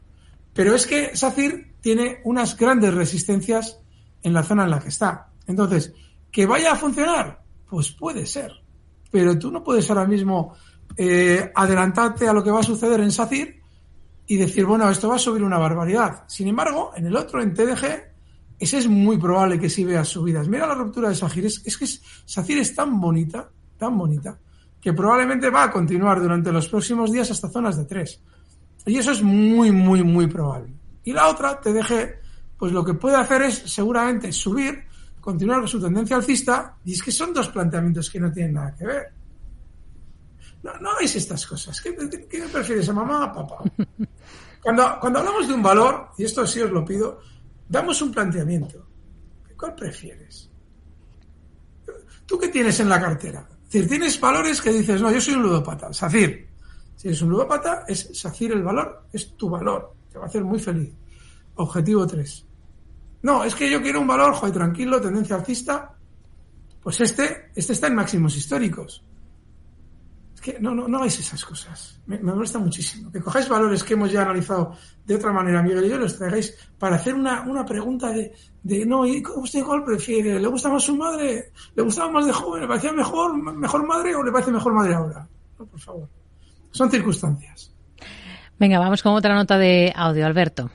pero 0.55 0.73
es 0.73 0.87
que 0.87 1.17
SACIR 1.17 1.75
tiene 1.81 2.21
unas 2.23 2.57
grandes 2.57 2.95
resistencias 2.95 3.81
en 4.23 4.33
la 4.33 4.45
zona 4.45 4.63
en 4.63 4.71
la 4.71 4.79
que 4.79 4.91
está. 4.91 5.33
Entonces, 5.49 5.93
¿que 6.31 6.47
vaya 6.47 6.73
a 6.73 6.77
funcionar? 6.77 7.43
Pues 7.69 7.91
puede 7.91 8.25
ser, 8.27 8.53
pero 9.11 9.37
tú 9.37 9.51
no 9.51 9.65
puedes 9.65 9.91
ahora 9.91 10.07
mismo 10.07 10.55
eh, 10.97 11.51
adelantarte 11.53 12.29
a 12.29 12.33
lo 12.33 12.45
que 12.45 12.53
va 12.53 12.61
a 12.61 12.63
suceder 12.63 13.01
en 13.01 13.11
SACIR 13.11 13.61
y 14.29 14.37
decir, 14.37 14.65
bueno, 14.67 14.89
esto 14.89 15.09
va 15.09 15.17
a 15.17 15.19
subir 15.19 15.43
una 15.43 15.59
barbaridad. 15.59 16.23
Sin 16.29 16.47
embargo, 16.47 16.93
en 16.95 17.07
el 17.07 17.17
otro, 17.17 17.43
en 17.43 17.55
TDG, 17.55 18.15
ese 18.59 18.79
es 18.79 18.88
muy 18.88 19.19
probable 19.19 19.59
que 19.59 19.69
sí 19.69 19.85
vea 19.85 20.05
subidas. 20.05 20.49
Mira 20.49 20.66
la 20.66 20.75
ruptura 20.75 21.09
de 21.09 21.14
Sahir, 21.14 21.47
es, 21.47 21.62
es 21.64 21.77
que 21.77 21.87
Sahir 21.87 22.59
es 22.59 22.75
tan 22.75 22.99
bonita, 23.01 23.51
tan 23.77 23.99
bonita, 23.99 24.38
que 24.81 24.92
probablemente 24.92 25.51
va 25.51 25.64
a 25.64 25.71
continuar 25.71 26.21
durante 26.21 26.51
los 26.53 26.69
próximos 26.69 27.12
días 27.12 27.31
hasta 27.31 27.49
zonas 27.49 27.77
de 27.77 27.85
3. 27.85 28.21
Y 28.87 28.99
eso 28.99 29.11
es 29.11 29.23
muy, 29.23 29.73
muy, 29.73 30.03
muy 30.03 30.27
probable. 30.27 30.73
Y 31.05 31.12
la 31.12 31.29
otra, 31.29 31.61
te 31.61 31.73
dejé, 31.73 32.21
pues 32.57 32.73
lo 32.73 32.85
que 32.85 32.95
puede 32.95 33.16
hacer 33.16 33.42
es 33.42 33.59
seguramente 33.66 34.33
subir, 34.33 34.85
continuar 35.21 35.61
con 35.61 35.69
su 35.69 35.81
tendencia 35.81 36.16
alcista, 36.16 36.77
y 36.85 36.92
es 36.92 37.03
que 37.03 37.11
son 37.11 37.35
dos 37.35 37.49
planteamientos 37.49 38.09
que 38.09 38.21
no 38.21 38.33
tienen 38.33 38.55
nada 38.55 38.75
que 38.75 38.87
ver. 38.87 39.07
No, 40.62 40.73
no 40.81 40.90
veis 40.99 41.14
estas 41.16 41.47
cosas. 41.47 41.81
¿Qué, 41.81 41.95
qué, 42.31 42.42
prefieres, 42.53 42.88
a 42.88 42.92
mamá 42.92 43.21
o 43.21 43.23
a 43.25 43.33
papá? 43.33 43.57
Cuando, 44.62 44.99
cuando 45.01 45.21
hablamos 45.21 45.47
de 45.47 45.55
un 45.55 45.62
valor, 45.62 46.09
y 46.19 46.25
esto 46.25 46.45
sí 46.45 46.61
os 46.61 46.73
lo 46.73 46.85
pido, 46.85 47.21
damos 47.68 48.00
un 48.02 48.12
planteamiento. 48.12 48.87
¿Cuál 49.59 49.74
prefieres? 49.74 50.50
¿Tú 52.26 52.38
qué 52.38 52.48
tienes 52.48 52.79
en 52.81 52.88
la 52.88 53.00
cartera? 53.00 53.48
Es 53.66 53.72
decir, 53.72 53.88
tienes 53.88 54.20
valores 54.20 54.61
que 54.61 54.70
dices, 54.70 55.00
no, 55.00 55.11
yo 55.11 55.20
soy 55.20 55.35
un 55.35 55.42
ludópata, 55.42 55.92
SACIR. 55.92 56.48
Si 56.96 57.09
eres 57.09 57.22
un 57.22 57.31
ludópata, 57.31 57.85
es 57.88 58.11
SACIR 58.12 58.52
el 58.52 58.62
valor, 58.62 59.05
es 59.12 59.37
tu 59.37 59.48
valor, 59.48 59.94
te 60.11 60.18
va 60.18 60.24
a 60.24 60.29
hacer 60.29 60.44
muy 60.44 60.59
feliz. 60.59 60.92
Objetivo 61.57 62.07
3. 62.07 62.46
No, 63.22 63.44
es 63.44 63.55
que 63.55 63.70
yo 63.70 63.83
quiero 63.83 64.00
un 64.00 64.07
valor, 64.07 64.35
joder, 64.35 64.55
tranquilo, 64.55 65.00
tendencia 65.00 65.37
alcista. 65.37 65.94
Pues 66.83 67.00
este, 67.00 67.50
este 67.55 67.72
está 67.72 67.88
en 67.88 67.94
máximos 67.94 68.37
históricos. 68.37 69.05
No, 70.61 70.75
no, 70.75 70.89
no 70.89 70.99
hagáis 70.99 71.19
esas 71.19 71.45
cosas. 71.45 72.01
Me, 72.07 72.19
me 72.19 72.33
molesta 72.33 72.59
muchísimo. 72.59 73.11
Que 73.11 73.21
cojáis 73.21 73.49
valores 73.49 73.83
que 73.83 73.95
hemos 73.95 74.11
ya 74.11 74.23
analizado 74.23 74.75
de 75.05 75.15
otra 75.15 75.33
manera, 75.33 75.63
Miguel 75.63 75.85
y 75.85 75.89
yo, 75.91 75.99
los 75.99 76.17
traigáis 76.17 76.55
para 76.79 76.97
hacer 76.97 77.15
una, 77.15 77.43
una 77.43 77.65
pregunta 77.65 78.11
de, 78.11 78.33
de 78.63 78.87
no, 78.87 79.07
¿y 79.07 79.23
usted 79.37 79.63
cuál 79.65 79.85
prefiere? 79.85 80.41
¿Le 80.41 80.49
gusta 80.49 80.69
más 80.69 80.83
su 80.83 80.97
madre? 80.97 81.53
¿Le 81.75 81.83
gustaba 81.83 82.11
más 82.11 82.27
de 82.27 82.33
joven? 82.33 82.63
¿Le 82.63 82.69
parecía 82.69 82.93
mejor, 82.93 83.37
mejor 83.55 83.87
madre 83.87 84.15
o 84.15 84.23
le 84.23 84.33
parece 84.33 84.51
mejor 84.51 84.73
madre 84.73 84.95
ahora? 84.95 85.29
No, 85.59 85.67
por 85.67 85.81
favor. 85.81 86.09
Son 86.71 86.91
circunstancias. 86.91 87.73
Venga, 88.59 88.79
vamos 88.79 89.03
con 89.03 89.15
otra 89.15 89.35
nota 89.35 89.59
de 89.59 89.93
audio, 89.95 90.27
Alberto. 90.27 90.71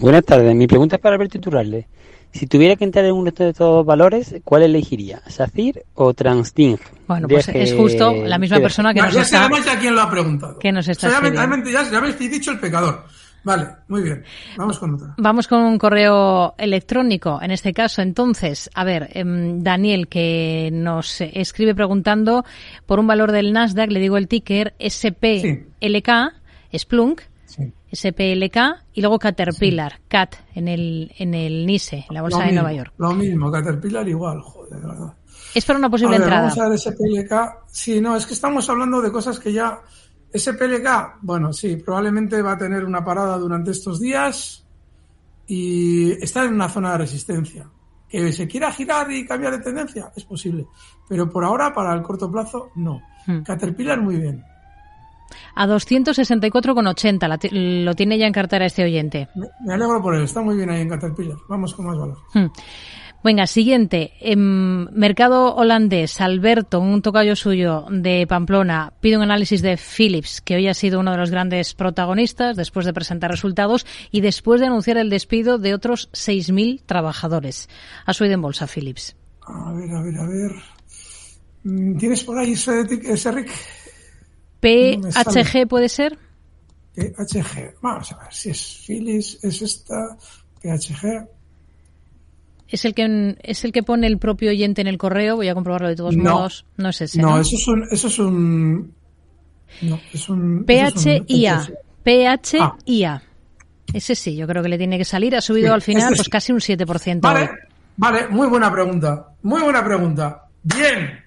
Buenas 0.00 0.24
tardes, 0.24 0.54
mi 0.54 0.66
pregunta 0.66 0.96
es 0.96 1.02
para 1.02 1.14
Alberto 1.16 1.38
Iturralde. 1.38 1.86
Si 2.30 2.46
tuviera 2.46 2.76
que 2.76 2.84
entrar 2.84 3.04
en 3.06 3.12
uno 3.12 3.30
de 3.30 3.48
estos 3.50 3.86
valores, 3.86 4.36
¿cuál 4.44 4.62
elegiría? 4.62 5.22
¿SACIR 5.26 5.84
o 5.94 6.12
Transting? 6.12 6.76
Bueno, 7.06 7.26
pues 7.26 7.48
es 7.48 7.74
justo 7.74 8.12
la 8.12 8.38
misma 8.38 8.58
persona 8.58 8.92
que 8.92 9.00
nos 9.00 9.14
ya 9.14 9.22
está... 9.22 9.38
sabemos 9.38 9.64
ya 9.64 9.78
quién 9.78 9.94
lo 9.94 10.02
ha 10.02 10.10
preguntado. 10.10 10.58
que 10.58 10.70
nos 10.70 10.86
está 10.88 11.08
O 11.08 11.10
sea, 11.10 11.22
ya, 11.22 11.30
realmente 11.30 11.72
ya, 11.72 11.90
ya 11.90 11.98
habéis 11.98 12.18
dicho 12.18 12.50
el 12.50 12.60
pecador. 12.60 13.04
Vale, 13.44 13.66
muy 13.88 14.02
bien. 14.02 14.24
Vamos 14.58 14.78
con 14.78 14.94
otra. 14.94 15.14
Vamos 15.16 15.48
con 15.48 15.62
un 15.62 15.78
correo 15.78 16.54
electrónico, 16.58 17.38
en 17.40 17.50
este 17.50 17.72
caso. 17.72 18.02
Entonces, 18.02 18.68
a 18.74 18.84
ver, 18.84 19.08
em, 19.14 19.62
Daniel, 19.62 20.08
que 20.08 20.68
nos 20.70 21.22
escribe 21.22 21.74
preguntando 21.74 22.44
por 22.84 22.98
un 22.98 23.06
valor 23.06 23.32
del 23.32 23.54
Nasdaq, 23.54 23.90
le 23.90 24.00
digo 24.00 24.18
el 24.18 24.28
ticker 24.28 24.74
SPLK, 24.78 26.34
Splunk, 26.76 27.22
Sí. 27.46 27.72
SPLK, 27.92 28.56
y 28.94 29.00
luego 29.00 29.18
Caterpillar, 29.18 30.00
CAT, 30.08 30.36
en 30.54 30.68
el, 30.68 31.12
en 31.18 31.34
el 31.34 31.66
NISE, 31.66 32.06
en 32.08 32.14
la 32.14 32.22
bolsa 32.22 32.38
Lo 32.38 32.44
de 32.44 32.50
mismo, 32.50 32.62
Nueva 32.62 32.76
York. 32.76 32.92
Lo 32.98 33.12
mismo, 33.12 33.50
Caterpillar 33.50 34.08
igual, 34.08 34.40
joder, 34.40 34.80
de 34.80 34.86
verdad. 34.86 35.14
Es 35.54 35.64
para 35.64 35.78
una 35.78 35.90
posible 35.90 36.16
a 36.16 36.18
ver, 36.18 36.26
entrada. 36.26 36.48
Vamos 36.48 36.58
a 36.58 36.68
ver 36.68 36.78
SPLK. 36.78 37.66
Sí, 37.68 38.00
no, 38.00 38.16
es 38.16 38.26
que 38.26 38.34
estamos 38.34 38.68
hablando 38.68 39.00
de 39.00 39.10
cosas 39.10 39.38
que 39.38 39.52
ya. 39.52 39.80
SPLK, 40.32 41.20
bueno, 41.22 41.54
sí, 41.54 41.76
probablemente 41.76 42.42
va 42.42 42.52
a 42.52 42.58
tener 42.58 42.84
una 42.84 43.02
parada 43.02 43.38
durante 43.38 43.70
estos 43.70 43.98
días 43.98 44.66
y 45.46 46.12
está 46.22 46.44
en 46.44 46.52
una 46.52 46.68
zona 46.68 46.92
de 46.92 46.98
resistencia. 46.98 47.70
Que 48.08 48.32
se 48.32 48.46
quiera 48.46 48.70
girar 48.70 49.10
y 49.10 49.26
cambiar 49.26 49.52
de 49.52 49.64
tendencia, 49.64 50.12
es 50.14 50.24
posible. 50.24 50.66
Pero 51.08 51.30
por 51.30 51.44
ahora, 51.44 51.72
para 51.72 51.94
el 51.94 52.02
corto 52.02 52.30
plazo, 52.30 52.70
no. 52.76 53.02
Hmm. 53.26 53.40
Caterpillar, 53.42 54.00
muy 54.00 54.16
bien. 54.16 54.44
A 55.54 55.66
264,80 55.66 57.28
la 57.28 57.38
ti- 57.38 57.48
lo 57.84 57.94
tiene 57.94 58.18
ya 58.18 58.26
en 58.26 58.32
cartera 58.32 58.66
este 58.66 58.84
oyente. 58.84 59.28
Me, 59.34 59.46
me 59.66 59.74
alegro 59.74 60.00
por 60.02 60.14
él, 60.14 60.22
está 60.24 60.40
muy 60.40 60.56
bien 60.56 60.70
ahí 60.70 60.82
en 60.82 60.88
Caterpillar. 60.88 61.36
Vamos 61.48 61.74
con 61.74 61.86
más 61.86 61.98
valor. 61.98 62.18
Hmm. 62.34 62.46
Venga, 63.24 63.48
siguiente. 63.48 64.12
Em, 64.20 64.86
mercado 64.92 65.56
holandés, 65.56 66.20
Alberto, 66.20 66.78
un 66.78 67.02
tocayo 67.02 67.34
suyo 67.34 67.84
de 67.90 68.26
Pamplona, 68.28 68.92
pide 69.00 69.16
un 69.16 69.24
análisis 69.24 69.60
de 69.60 69.76
Philips, 69.76 70.40
que 70.40 70.54
hoy 70.54 70.68
ha 70.68 70.74
sido 70.74 71.00
uno 71.00 71.10
de 71.10 71.16
los 71.18 71.30
grandes 71.32 71.74
protagonistas 71.74 72.56
después 72.56 72.86
de 72.86 72.92
presentar 72.92 73.28
resultados 73.32 73.86
y 74.12 74.20
después 74.20 74.60
de 74.60 74.68
anunciar 74.68 74.98
el 74.98 75.10
despido 75.10 75.58
de 75.58 75.74
otros 75.74 76.10
6.000 76.12 76.82
trabajadores. 76.86 77.68
Ha 78.06 78.12
subido 78.14 78.34
en 78.34 78.42
bolsa 78.42 78.68
Philips. 78.68 79.16
A 79.44 79.72
ver, 79.72 79.90
a 79.90 80.00
ver, 80.02 80.16
a 80.16 80.26
ver. 80.26 80.52
Mm, 81.64 81.96
¿Tienes 81.98 82.22
por 82.22 82.38
ahí 82.38 82.52
ese, 82.52 82.82
ese 83.02 83.32
Rick? 83.32 83.50
Sale. 84.60 85.44
PHG 85.44 85.66
puede 85.68 85.88
ser. 85.88 86.18
PHG. 86.94 87.74
Vamos 87.80 88.12
a 88.12 88.18
ver 88.18 88.32
si 88.32 88.50
es 88.50 88.84
Philips, 88.86 89.38
es 89.42 89.62
esta. 89.62 90.16
PHG. 90.62 91.26
Es 92.68 92.84
el 92.84 92.92
que 92.94 93.36
es 93.42 93.64
el 93.64 93.72
que 93.72 93.82
pone 93.82 94.06
el 94.06 94.18
propio 94.18 94.50
oyente 94.50 94.80
en 94.82 94.88
el 94.88 94.98
correo. 94.98 95.36
Voy 95.36 95.48
a 95.48 95.54
comprobarlo 95.54 95.88
de 95.88 95.96
todos 95.96 96.16
No. 96.16 96.34
modos. 96.34 96.66
No 96.76 96.88
es 96.90 97.00
ese. 97.00 97.20
No, 97.20 97.30
¿no? 97.30 97.40
eso 97.40 97.56
es 97.56 97.66
un. 97.68 97.84
Eso 97.90 98.08
es 98.08 98.18
un. 98.18 98.94
No, 99.82 100.00
es 100.12 100.28
un. 100.28 100.64
es 100.68 100.96
un- 100.96 101.24
PHIA. 101.26 101.66
Ah. 102.60 102.76
PHIA. 102.84 103.22
Ese 103.94 104.14
sí, 104.14 104.36
yo 104.36 104.46
creo 104.46 104.62
que 104.62 104.68
le 104.68 104.76
tiene 104.76 104.98
que 104.98 105.04
salir. 105.04 105.34
Ha 105.34 105.40
subido 105.40 105.68
Sí, 105.68 105.72
al 105.72 105.82
final 105.82 106.08
pues 106.14 106.24
sí. 106.24 106.30
casi 106.30 106.52
un 106.52 106.60
7%. 106.60 107.20
Vale, 107.22 107.42
hoy. 107.44 107.48
vale, 107.96 108.28
muy 108.28 108.46
buena 108.48 108.70
pregunta. 108.70 109.28
Muy 109.42 109.62
buena 109.62 109.82
pregunta. 109.82 110.44
Bien. 110.62 111.24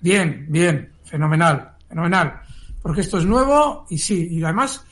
Bien, 0.00 0.46
bien. 0.50 0.90
Fenomenal, 1.04 1.71
fenomenal. 1.92 2.40
Porque 2.80 3.02
esto 3.02 3.18
es 3.18 3.26
nuevo 3.26 3.86
y 3.90 3.98
sí, 3.98 4.28
y 4.30 4.42
además 4.42 4.84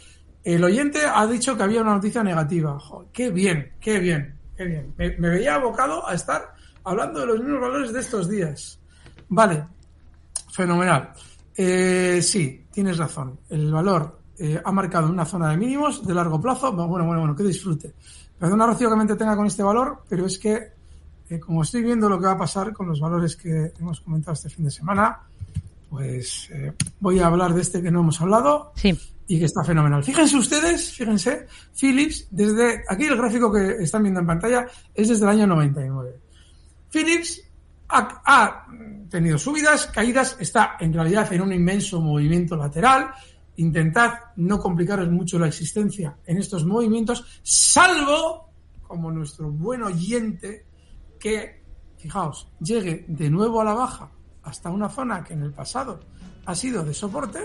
el 0.45 0.63
oyente 0.63 1.01
ha 1.07 1.27
dicho 1.27 1.57
que 1.57 1.63
había 1.63 1.81
una 1.81 1.95
noticia 1.95 2.23
negativa. 2.23 2.79
Qué 3.13 3.31
bien, 3.31 3.73
qué 3.81 3.99
bien, 3.99 4.39
qué 4.57 4.65
bien. 4.65 4.95
Me, 4.97 5.17
me 5.17 5.31
veía 5.31 5.55
abocado 5.55 6.07
a 6.07 6.15
estar 6.15 6.55
hablando 6.85 7.21
de 7.21 7.27
los 7.27 7.41
mismos 7.41 7.61
valores 7.61 7.93
de 7.93 8.01
estos 8.01 8.29
días. 8.29 8.79
Vale, 9.31 9.67
fenomenal. 10.53 11.13
Eh, 11.57 12.21
sí, 12.23 12.67
tienes 12.71 12.99
razón. 12.99 13.41
El 13.49 13.73
valor 13.73 14.21
eh, 14.39 14.61
ha 14.63 14.73
marcado 14.73 15.09
una 15.09 15.25
zona 15.25 15.51
de 15.51 15.57
mínimos 15.57 16.07
de 16.07 16.15
largo 16.15 16.41
plazo. 16.41 16.73
Bueno, 16.73 17.07
bueno, 17.07 17.21
bueno, 17.21 17.35
que 17.35 17.45
disfrute. 17.45 17.95
Perdona, 18.39 18.67
Rocío, 18.67 18.91
que 18.91 18.97
me 18.97 19.03
entretenga 19.03 19.37
con 19.37 19.47
este 19.47 19.63
valor, 19.63 20.03
pero 20.09 20.27
es 20.27 20.39
que, 20.39 20.73
eh, 21.31 21.41
como 21.41 21.63
estoy 21.63 21.83
viendo 21.83 22.09
lo 22.09 22.19
que 22.19 22.27
va 22.27 22.33
a 22.33 22.39
pasar 22.39 22.73
con 22.75 22.89
los 22.89 23.01
valores 23.01 23.37
que 23.37 23.73
hemos 23.79 24.01
comentado 24.01 24.35
este 24.35 24.51
fin 24.51 24.65
de 24.67 24.71
semana, 24.71 25.21
pues 25.91 26.49
eh, 26.53 26.73
voy 27.01 27.19
a 27.19 27.27
hablar 27.27 27.53
de 27.53 27.63
este 27.63 27.83
que 27.83 27.91
no 27.91 28.01
hemos 28.01 28.21
hablado 28.21 28.73
Sí. 28.77 28.97
y 29.27 29.39
que 29.41 29.45
está 29.47 29.65
fenomenal. 29.65 30.05
Fíjense 30.05 30.37
ustedes, 30.37 30.93
fíjense, 30.93 31.47
Philips, 31.79 32.29
desde 32.31 32.85
aquí 32.89 33.05
el 33.05 33.17
gráfico 33.17 33.53
que 33.53 33.83
están 33.83 34.03
viendo 34.05 34.21
en 34.21 34.27
pantalla 34.27 34.67
es 34.95 35.09
desde 35.09 35.25
el 35.25 35.31
año 35.31 35.47
99. 35.49 36.17
Philips 36.91 37.43
ha, 37.89 38.23
ha 38.25 38.67
tenido 39.11 39.37
subidas, 39.37 39.87
caídas, 39.89 40.37
está 40.39 40.77
en 40.79 40.93
realidad 40.93 41.31
en 41.33 41.41
un 41.43 41.53
inmenso 41.53 42.01
movimiento 42.01 42.57
lateral. 42.57 43.11
Intentad 43.57 44.13
no 44.37 44.59
complicaros 44.61 45.11
mucho 45.11 45.39
la 45.41 45.49
existencia 45.49 46.17
en 46.25 46.39
estos 46.39 46.65
movimientos, 46.65 47.25
salvo 47.43 48.49
como 48.83 49.11
nuestro 49.11 49.51
buen 49.51 49.83
oyente 49.83 50.67
que, 51.19 51.63
fijaos, 51.99 52.49
llegue 52.61 53.05
de 53.09 53.29
nuevo 53.29 53.61
a 53.61 53.65
la 53.65 53.75
baja 53.75 54.11
hasta 54.51 54.71
una 54.71 54.89
zona 54.89 55.25
que 55.25 55.35
en 55.35 55.43
el 55.43 55.53
pasado 55.53 56.01
ha 56.45 56.55
sido 56.55 56.85
de 56.85 56.93
soporte. 56.93 57.41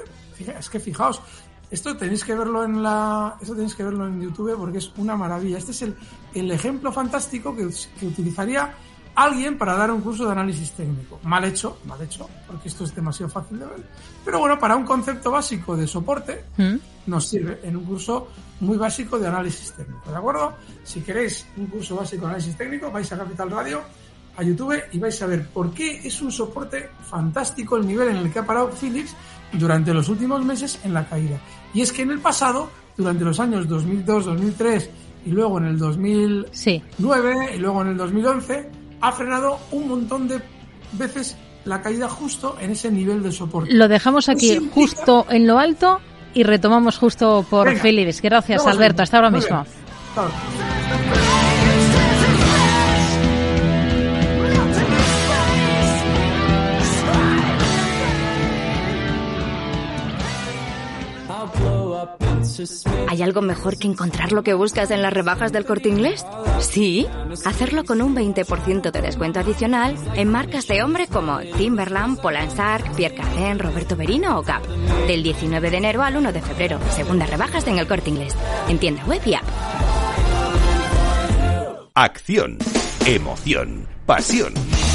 Es 0.60 0.70
que 0.70 0.80
fijaos, 0.80 1.22
esto 1.70 1.96
tenéis 1.96 2.24
que 2.24 2.36
verlo 2.36 2.64
en 2.64 2.84
la, 2.84 3.38
esto 3.42 3.54
tenéis 3.54 3.76
que 3.76 3.84
verlo 3.84 4.08
en 4.08 4.22
YouTube 4.22 4.58
porque 4.58 4.80
es 4.80 4.92
una 4.98 5.16
maravilla. 5.16 5.58
Este 5.58 5.72
es 5.72 5.82
el, 5.84 5.96
el 6.34 6.52
ejemplo 6.52 6.92
fantástico 6.92 7.56
que 7.56 7.66
utilizaría 8.06 8.74
alguien 9.16 9.58
para 9.58 9.76
dar 9.76 9.92
un 9.92 10.02
curso 10.02 10.26
de 10.26 10.34
análisis 10.34 10.72
técnico. 10.74 11.20
Mal 11.24 11.46
hecho, 11.46 11.80
mal 11.86 12.02
hecho, 12.02 12.30
porque 12.46 12.68
esto 12.68 12.84
es 12.84 12.94
demasiado 12.94 13.32
fácil 13.32 13.60
de 13.60 13.66
ver. 13.66 13.84
Pero 14.24 14.40
bueno, 14.40 14.60
para 14.60 14.76
un 14.76 14.86
concepto 14.86 15.32
básico 15.32 15.76
de 15.76 15.88
soporte, 15.88 16.46
¿Mm? 16.58 16.76
nos 17.08 17.28
sirve 17.28 17.60
en 17.64 17.78
un 17.78 17.86
curso 17.86 18.28
muy 18.60 18.78
básico 18.78 19.18
de 19.18 19.28
análisis 19.28 19.72
técnico, 19.74 20.12
¿de 20.12 20.18
acuerdo? 20.18 20.54
Si 20.84 21.02
queréis 21.02 21.46
un 21.58 21.68
curso 21.68 21.96
básico 21.96 22.22
de 22.26 22.28
análisis 22.34 22.58
técnico, 22.58 22.92
vais 22.92 23.12
a 23.12 23.18
Capital 23.18 23.52
Radio, 23.52 23.82
a 24.38 24.44
YouTube 24.44 24.76
y 24.92 25.00
vais 25.00 25.22
a 25.22 25.26
ver 25.28 25.48
por 25.48 25.72
qué 25.74 26.02
es 26.04 26.22
un 26.22 26.32
soporte 26.32 26.90
fantástico 27.10 27.78
el 27.78 27.88
nivel 27.88 28.10
en 28.10 28.18
el 28.18 28.32
que 28.32 28.40
ha 28.40 28.46
parado 28.46 28.70
Philips 28.70 29.16
durante 29.54 29.94
los 29.94 30.10
últimos 30.10 30.44
meses 30.44 30.80
en 30.84 30.94
la 30.94 31.06
caída. 31.08 31.38
Y 31.74 31.82
es 31.82 31.92
que 31.92 32.02
en 32.02 32.12
el 32.12 32.20
pasado, 32.20 32.70
durante 32.98 33.24
los 33.24 33.40
años 33.40 33.68
2002, 33.68 34.26
2003 34.26 34.90
y 35.26 35.30
luego 35.32 35.58
en 35.60 35.66
el 35.66 35.78
2009 35.80 36.50
Sí. 36.52 36.84
y 37.56 37.58
luego 37.60 37.82
en 37.82 37.88
el 37.90 37.98
2011, 37.98 38.70
ha 39.02 39.12
frenado 39.12 39.60
un 39.72 39.88
montón 39.88 40.28
de 40.28 40.40
veces 40.94 41.36
la 41.66 41.82
caída 41.82 42.08
justo 42.08 42.58
en 42.60 42.72
ese 42.72 42.92
nivel 42.92 43.24
de 43.24 43.32
soporte. 43.32 43.74
Lo 43.74 43.88
dejamos 43.88 44.30
aquí 44.30 44.52
implica- 44.54 44.74
justo 44.76 45.26
en 45.30 45.48
lo 45.48 45.58
alto 45.58 46.00
y 46.34 46.44
retomamos 46.44 46.98
justo 46.98 47.46
por 47.50 47.68
Venga. 47.68 47.82
Philips. 47.82 48.22
Gracias, 48.22 48.66
Alberto. 48.68 49.02
Hasta 49.04 49.18
ahora 49.18 49.32
mismo. 49.32 49.64
bien. 49.64 49.74
Claro. 50.14 51.25
¿Hay 63.08 63.22
algo 63.22 63.42
mejor 63.42 63.78
que 63.78 63.88
encontrar 63.88 64.32
lo 64.32 64.44
que 64.44 64.54
buscas 64.54 64.92
en 64.92 65.02
las 65.02 65.14
rebajas 65.14 65.52
del 65.52 65.66
corte 65.66 65.90
inglés? 65.90 66.26
Sí, 66.60 67.08
hacerlo 67.46 67.84
con 67.84 68.02
un 68.02 68.16
20% 68.16 68.92
de 68.92 69.02
descuento 69.02 69.40
adicional 69.40 69.96
en 70.16 70.30
marcas 70.30 70.68
de 70.68 70.84
hombre 70.84 71.08
como 71.08 71.40
Timberland, 71.58 72.20
Polansark, 72.20 72.96
Pierre 72.96 73.16
Cardin, 73.16 73.60
Roberto 73.60 73.96
Berino 73.96 74.40
o 74.40 74.44
Gap. 74.44 74.66
Del 75.08 75.24
19 75.24 75.72
de 75.72 75.78
enero 75.78 76.04
al 76.04 76.18
1 76.18 76.32
de 76.34 76.42
febrero, 76.42 76.80
segundas 76.92 77.30
rebajas 77.30 77.68
en 77.68 77.80
el 77.80 77.88
corte 77.88 78.10
inglés. 78.10 78.36
En 78.70 78.80
tienda 78.80 79.04
web 79.06 79.22
y 79.26 79.34
app. 79.34 79.44
Acción, 81.94 82.58
emoción, 83.06 83.88
pasión. 84.06 84.54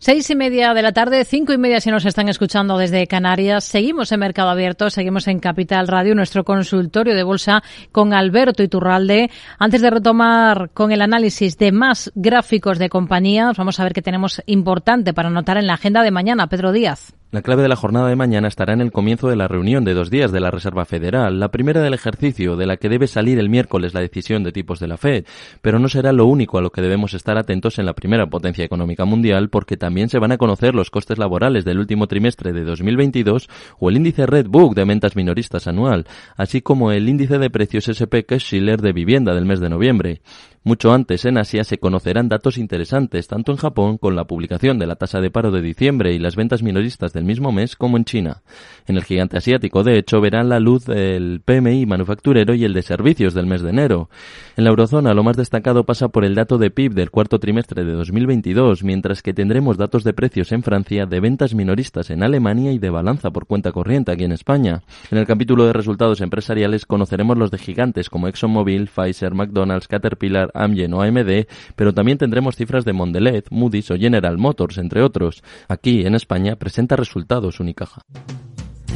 Seis 0.00 0.30
y 0.30 0.36
media 0.36 0.74
de 0.74 0.82
la 0.82 0.92
tarde, 0.92 1.24
cinco 1.24 1.52
y 1.52 1.58
media 1.58 1.80
si 1.80 1.90
nos 1.90 2.04
están 2.04 2.28
escuchando 2.28 2.78
desde 2.78 3.08
Canarias. 3.08 3.64
Seguimos 3.64 4.12
en 4.12 4.20
Mercado 4.20 4.48
Abierto, 4.48 4.90
seguimos 4.90 5.26
en 5.26 5.40
Capital 5.40 5.88
Radio, 5.88 6.14
nuestro 6.14 6.44
consultorio 6.44 7.16
de 7.16 7.24
bolsa 7.24 7.64
con 7.90 8.14
Alberto 8.14 8.62
Iturralde. 8.62 9.28
Antes 9.58 9.82
de 9.82 9.90
retomar 9.90 10.70
con 10.72 10.92
el 10.92 11.02
análisis 11.02 11.58
de 11.58 11.72
más 11.72 12.12
gráficos 12.14 12.78
de 12.78 12.88
compañías, 12.88 13.56
vamos 13.56 13.80
a 13.80 13.82
ver 13.82 13.92
qué 13.92 14.00
tenemos 14.00 14.40
importante 14.46 15.12
para 15.12 15.30
anotar 15.30 15.56
en 15.58 15.66
la 15.66 15.74
agenda 15.74 16.04
de 16.04 16.12
mañana. 16.12 16.46
Pedro 16.46 16.70
Díaz. 16.70 17.12
La 17.30 17.42
clave 17.42 17.60
de 17.60 17.68
la 17.68 17.76
jornada 17.76 18.08
de 18.08 18.16
mañana 18.16 18.48
estará 18.48 18.72
en 18.72 18.80
el 18.80 18.90
comienzo 18.90 19.28
de 19.28 19.36
la 19.36 19.48
reunión 19.48 19.84
de 19.84 19.92
dos 19.92 20.08
días 20.08 20.32
de 20.32 20.40
la 20.40 20.50
Reserva 20.50 20.86
Federal, 20.86 21.38
la 21.38 21.50
primera 21.50 21.82
del 21.82 21.92
ejercicio, 21.92 22.56
de 22.56 22.64
la 22.64 22.78
que 22.78 22.88
debe 22.88 23.06
salir 23.06 23.38
el 23.38 23.50
miércoles 23.50 23.92
la 23.92 24.00
decisión 24.00 24.42
de 24.44 24.50
tipos 24.50 24.80
de 24.80 24.88
la 24.88 24.96
Fed, 24.96 25.26
pero 25.60 25.78
no 25.78 25.90
será 25.90 26.14
lo 26.14 26.24
único 26.24 26.56
a 26.56 26.62
lo 26.62 26.70
que 26.70 26.80
debemos 26.80 27.12
estar 27.12 27.36
atentos 27.36 27.78
en 27.78 27.84
la 27.84 27.92
primera 27.92 28.30
potencia 28.30 28.64
económica 28.64 29.04
mundial, 29.04 29.50
porque 29.50 29.76
también 29.76 30.08
se 30.08 30.18
van 30.18 30.32
a 30.32 30.38
conocer 30.38 30.74
los 30.74 30.90
costes 30.90 31.18
laborales 31.18 31.66
del 31.66 31.80
último 31.80 32.06
trimestre 32.06 32.54
de 32.54 32.64
2022 32.64 33.50
o 33.78 33.90
el 33.90 33.98
índice 33.98 34.24
Redbook 34.24 34.74
de 34.74 34.86
ventas 34.86 35.14
minoristas 35.14 35.68
anual, 35.68 36.06
así 36.34 36.62
como 36.62 36.92
el 36.92 37.10
índice 37.10 37.38
de 37.38 37.50
precios 37.50 37.88
SP 37.92 38.24
Schiller 38.38 38.80
de 38.80 38.94
vivienda 38.94 39.34
del 39.34 39.44
mes 39.44 39.60
de 39.60 39.68
noviembre. 39.68 40.22
Mucho 40.68 40.92
antes 40.92 41.24
en 41.24 41.38
Asia 41.38 41.64
se 41.64 41.78
conocerán 41.78 42.28
datos 42.28 42.58
interesantes, 42.58 43.26
tanto 43.26 43.52
en 43.52 43.56
Japón 43.56 43.96
con 43.96 44.14
la 44.14 44.26
publicación 44.26 44.78
de 44.78 44.86
la 44.86 44.96
tasa 44.96 45.18
de 45.18 45.30
paro 45.30 45.50
de 45.50 45.62
diciembre 45.62 46.12
y 46.12 46.18
las 46.18 46.36
ventas 46.36 46.62
minoristas 46.62 47.14
del 47.14 47.24
mismo 47.24 47.52
mes 47.52 47.74
como 47.74 47.96
en 47.96 48.04
China. 48.04 48.42
En 48.86 48.98
el 48.98 49.04
gigante 49.04 49.38
asiático, 49.38 49.82
de 49.82 49.96
hecho, 49.96 50.20
verán 50.20 50.50
la 50.50 50.60
luz 50.60 50.86
el 50.90 51.40
PMI 51.42 51.86
manufacturero 51.86 52.52
y 52.52 52.64
el 52.64 52.74
de 52.74 52.82
servicios 52.82 53.32
del 53.32 53.46
mes 53.46 53.62
de 53.62 53.70
enero. 53.70 54.10
En 54.58 54.64
la 54.64 54.68
eurozona, 54.68 55.14
lo 55.14 55.22
más 55.22 55.38
destacado 55.38 55.84
pasa 55.84 56.08
por 56.08 56.26
el 56.26 56.34
dato 56.34 56.58
de 56.58 56.70
PIB 56.70 56.92
del 56.92 57.10
cuarto 57.10 57.38
trimestre 57.38 57.82
de 57.84 57.92
2022, 57.92 58.84
mientras 58.84 59.22
que 59.22 59.32
tendremos 59.32 59.78
datos 59.78 60.04
de 60.04 60.12
precios 60.12 60.52
en 60.52 60.62
Francia, 60.62 61.06
de 61.06 61.20
ventas 61.20 61.54
minoristas 61.54 62.10
en 62.10 62.22
Alemania 62.22 62.72
y 62.72 62.78
de 62.78 62.90
balanza 62.90 63.30
por 63.30 63.46
cuenta 63.46 63.72
corriente 63.72 64.12
aquí 64.12 64.24
en 64.24 64.32
España. 64.32 64.82
En 65.10 65.16
el 65.16 65.26
capítulo 65.26 65.64
de 65.64 65.72
resultados 65.72 66.20
empresariales 66.20 66.84
conoceremos 66.84 67.38
los 67.38 67.50
de 67.50 67.56
gigantes 67.56 68.10
como 68.10 68.28
ExxonMobil, 68.28 68.88
Pfizer, 68.88 69.32
McDonald's, 69.32 69.88
Caterpillar, 69.88 70.50
Amgen 70.62 70.94
o 70.94 71.02
AMD, 71.02 71.46
pero 71.76 71.92
también 71.94 72.18
tendremos 72.18 72.56
cifras 72.56 72.84
de 72.84 72.92
Mondelez, 72.92 73.44
Moody's 73.50 73.90
o 73.90 73.96
General 73.96 74.36
Motors, 74.38 74.78
entre 74.78 75.02
otros. 75.02 75.42
Aquí, 75.68 76.04
en 76.04 76.14
España, 76.14 76.56
presenta 76.56 76.96
resultados 76.96 77.60
Unicaja. 77.60 78.02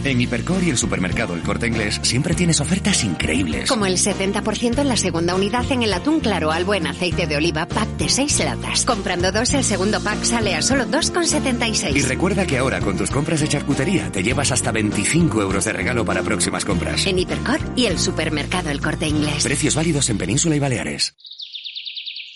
En 0.04 0.20
Hipercor 0.20 0.62
y 0.64 0.70
el 0.70 0.78
supermercado 0.78 1.34
El 1.34 1.42
Corte 1.42 1.68
Inglés 1.68 2.00
siempre 2.02 2.34
tienes 2.34 2.60
ofertas 2.60 3.04
increíbles. 3.04 3.68
Como 3.68 3.86
el 3.86 3.98
70% 3.98 4.80
en 4.80 4.88
la 4.88 4.96
segunda 4.96 5.36
unidad 5.36 5.70
en 5.70 5.84
el 5.84 5.92
atún 5.92 6.18
claro 6.18 6.50
al 6.50 6.64
buen 6.64 6.88
aceite 6.88 7.28
de 7.28 7.36
oliva 7.36 7.66
pack 7.66 7.88
de 7.98 8.08
6 8.08 8.40
latas. 8.44 8.84
Comprando 8.84 9.30
dos, 9.30 9.54
el 9.54 9.62
segundo 9.62 10.00
pack 10.00 10.24
sale 10.24 10.56
a 10.56 10.62
solo 10.62 10.86
2,76. 10.86 11.94
Y 11.94 12.02
recuerda 12.02 12.46
que 12.46 12.58
ahora 12.58 12.80
con 12.80 12.96
tus 12.96 13.10
compras 13.12 13.40
de 13.40 13.48
charcutería 13.48 14.10
te 14.10 14.24
llevas 14.24 14.50
hasta 14.50 14.72
25 14.72 15.40
euros 15.40 15.64
de 15.64 15.72
regalo 15.72 16.04
para 16.04 16.22
próximas 16.22 16.64
compras. 16.64 17.06
En 17.06 17.20
Hipercor 17.20 17.60
y 17.76 17.86
el 17.86 17.98
supermercado 17.98 18.70
El 18.70 18.80
Corte 18.80 19.06
Inglés. 19.06 19.44
Precios 19.44 19.76
válidos 19.76 20.10
en 20.10 20.18
Península 20.18 20.56
y 20.56 20.58
Baleares. 20.58 21.14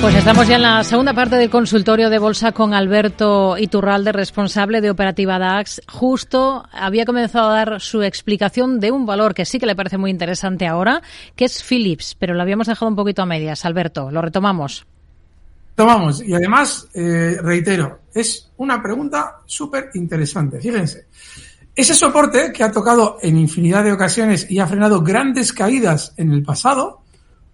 Pues 0.00 0.14
estamos 0.14 0.48
ya 0.48 0.56
en 0.56 0.62
la 0.62 0.82
segunda 0.82 1.12
parte 1.12 1.36
del 1.36 1.50
consultorio 1.50 2.08
de 2.08 2.18
bolsa 2.18 2.52
con 2.52 2.72
Alberto 2.72 3.58
Iturralde, 3.58 4.12
responsable 4.12 4.80
de 4.80 4.90
Operativa 4.90 5.38
DAX. 5.38 5.82
Justo 5.86 6.64
había 6.72 7.04
comenzado 7.04 7.50
a 7.50 7.54
dar 7.54 7.80
su 7.82 8.02
explicación 8.02 8.80
de 8.80 8.92
un 8.92 9.04
valor 9.04 9.34
que 9.34 9.44
sí 9.44 9.58
que 9.58 9.66
le 9.66 9.76
parece 9.76 9.98
muy 9.98 10.10
interesante 10.10 10.66
ahora, 10.66 11.02
que 11.36 11.44
es 11.44 11.62
Philips, 11.62 12.16
pero 12.18 12.32
lo 12.32 12.40
habíamos 12.40 12.66
dejado 12.66 12.88
un 12.88 12.96
poquito 12.96 13.20
a 13.20 13.26
medias. 13.26 13.66
Alberto, 13.66 14.10
lo 14.10 14.22
retomamos. 14.22 14.86
Tomamos. 15.74 16.22
Y 16.22 16.32
además, 16.32 16.88
eh, 16.94 17.36
reitero, 17.42 18.00
es 18.14 18.50
una 18.56 18.82
pregunta 18.82 19.40
súper 19.44 19.90
interesante. 19.92 20.60
Fíjense. 20.60 21.08
Ese 21.76 21.94
soporte 21.94 22.52
que 22.52 22.64
ha 22.64 22.72
tocado 22.72 23.18
en 23.20 23.36
infinidad 23.36 23.84
de 23.84 23.92
ocasiones 23.92 24.50
y 24.50 24.60
ha 24.60 24.66
frenado 24.66 25.02
grandes 25.02 25.52
caídas 25.52 26.14
en 26.16 26.32
el 26.32 26.42
pasado, 26.42 26.99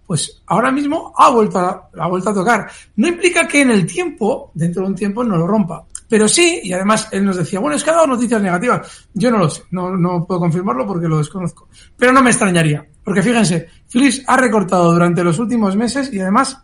pues 0.07 0.41
ahora 0.47 0.71
mismo 0.71 1.13
ha 1.17 1.29
vuelto 1.29 1.59
a, 1.59 1.89
ha 1.99 2.07
vuelto 2.07 2.29
a 2.29 2.33
tocar. 2.33 2.67
No 2.95 3.09
implica 3.09 3.45
que 3.45 3.61
en 3.61 3.71
el 3.71 3.85
tiempo, 3.85 4.51
dentro 4.53 4.83
de 4.83 4.89
un 4.89 4.95
tiempo, 4.95 5.23
no 5.23 5.35
lo 5.35 5.45
rompa. 5.45 5.85
Pero 6.09 6.29
sí, 6.29 6.61
y 6.63 6.71
además 6.71 7.09
él 7.11 7.25
nos 7.25 7.35
decía, 7.35 7.59
bueno, 7.59 7.75
es 7.75 7.83
que 7.83 7.89
ha 7.89 7.95
dado 7.95 8.07
noticias 8.07 8.41
negativas. 8.41 9.07
Yo 9.13 9.29
no 9.29 9.39
lo 9.39 9.49
sé, 9.49 9.63
no, 9.71 9.97
no 9.97 10.25
puedo 10.25 10.39
confirmarlo 10.39 10.87
porque 10.87 11.09
lo 11.09 11.17
desconozco. 11.17 11.67
Pero 11.97 12.13
no 12.13 12.21
me 12.21 12.29
extrañaría, 12.29 12.87
porque 13.03 13.21
fíjense, 13.21 13.67
Philips 13.91 14.23
ha 14.25 14.37
recortado 14.37 14.93
durante 14.93 15.21
los 15.23 15.37
últimos 15.39 15.75
meses 15.75 16.11
y 16.13 16.21
además, 16.21 16.57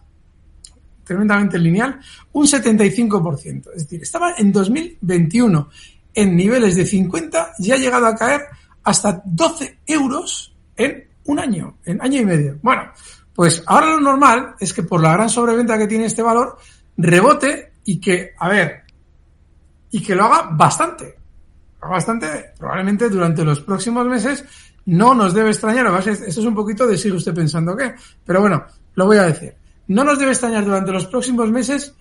tremendamente 1.03 1.59
lineal, 1.59 1.99
un 2.31 2.45
75%. 2.45 3.71
Es 3.75 3.83
decir, 3.83 4.01
estaba 4.01 4.35
en 4.37 4.53
2021 4.53 5.69
en 6.15 6.35
niveles 6.37 6.77
de 6.77 6.85
50 6.85 7.53
y 7.59 7.71
ha 7.71 7.77
llegado 7.77 8.05
a 8.05 8.15
caer 8.15 8.43
hasta 8.83 9.21
12 9.25 9.79
euros 9.87 10.53
en 10.77 11.03
un 11.25 11.39
año, 11.39 11.77
en 11.85 12.01
año 12.01 12.21
y 12.21 12.25
medio. 12.25 12.59
Bueno, 12.61 12.83
pues 13.35 13.63
ahora 13.65 13.87
lo 13.87 13.99
normal 13.99 14.55
es 14.59 14.73
que 14.73 14.83
por 14.83 15.01
la 15.01 15.13
gran 15.13 15.29
sobreventa 15.29 15.77
que 15.77 15.87
tiene 15.87 16.05
este 16.05 16.21
valor, 16.21 16.57
rebote 16.97 17.73
y 17.85 17.99
que, 17.99 18.33
a 18.37 18.49
ver, 18.49 18.83
y 19.91 20.01
que 20.01 20.15
lo 20.15 20.25
haga 20.25 20.49
bastante. 20.51 21.17
Bastante, 21.81 22.53
probablemente 22.57 23.09
durante 23.09 23.43
los 23.43 23.59
próximos 23.59 24.05
meses 24.07 24.45
no 24.85 25.13
nos 25.13 25.33
debe 25.33 25.49
extrañar, 25.49 25.85
esto 26.07 26.25
es 26.25 26.37
un 26.37 26.55
poquito 26.55 26.87
de 26.87 26.97
sigue 26.97 27.15
usted 27.15 27.33
pensando 27.33 27.75
qué, 27.75 27.93
pero 28.25 28.39
bueno, 28.39 28.65
lo 28.95 29.05
voy 29.05 29.17
a 29.17 29.23
decir. 29.23 29.53
No 29.87 30.03
nos 30.03 30.17
debe 30.17 30.31
extrañar 30.31 30.63
durante 30.63 30.93
los 30.93 31.07
próximos 31.07 31.49
meses 31.51 31.93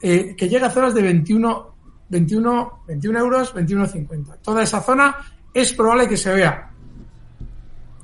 eh, 0.00 0.34
que 0.34 0.48
llegue 0.48 0.64
a 0.64 0.70
zonas 0.70 0.94
de 0.94 1.02
21, 1.02 1.74
21, 2.08 2.84
21 2.86 3.18
euros, 3.18 3.54
21,50. 3.54 4.38
Toda 4.40 4.62
esa 4.62 4.80
zona 4.80 5.16
es 5.52 5.74
probable 5.74 6.08
que 6.08 6.16
se 6.16 6.32
vea 6.32 6.70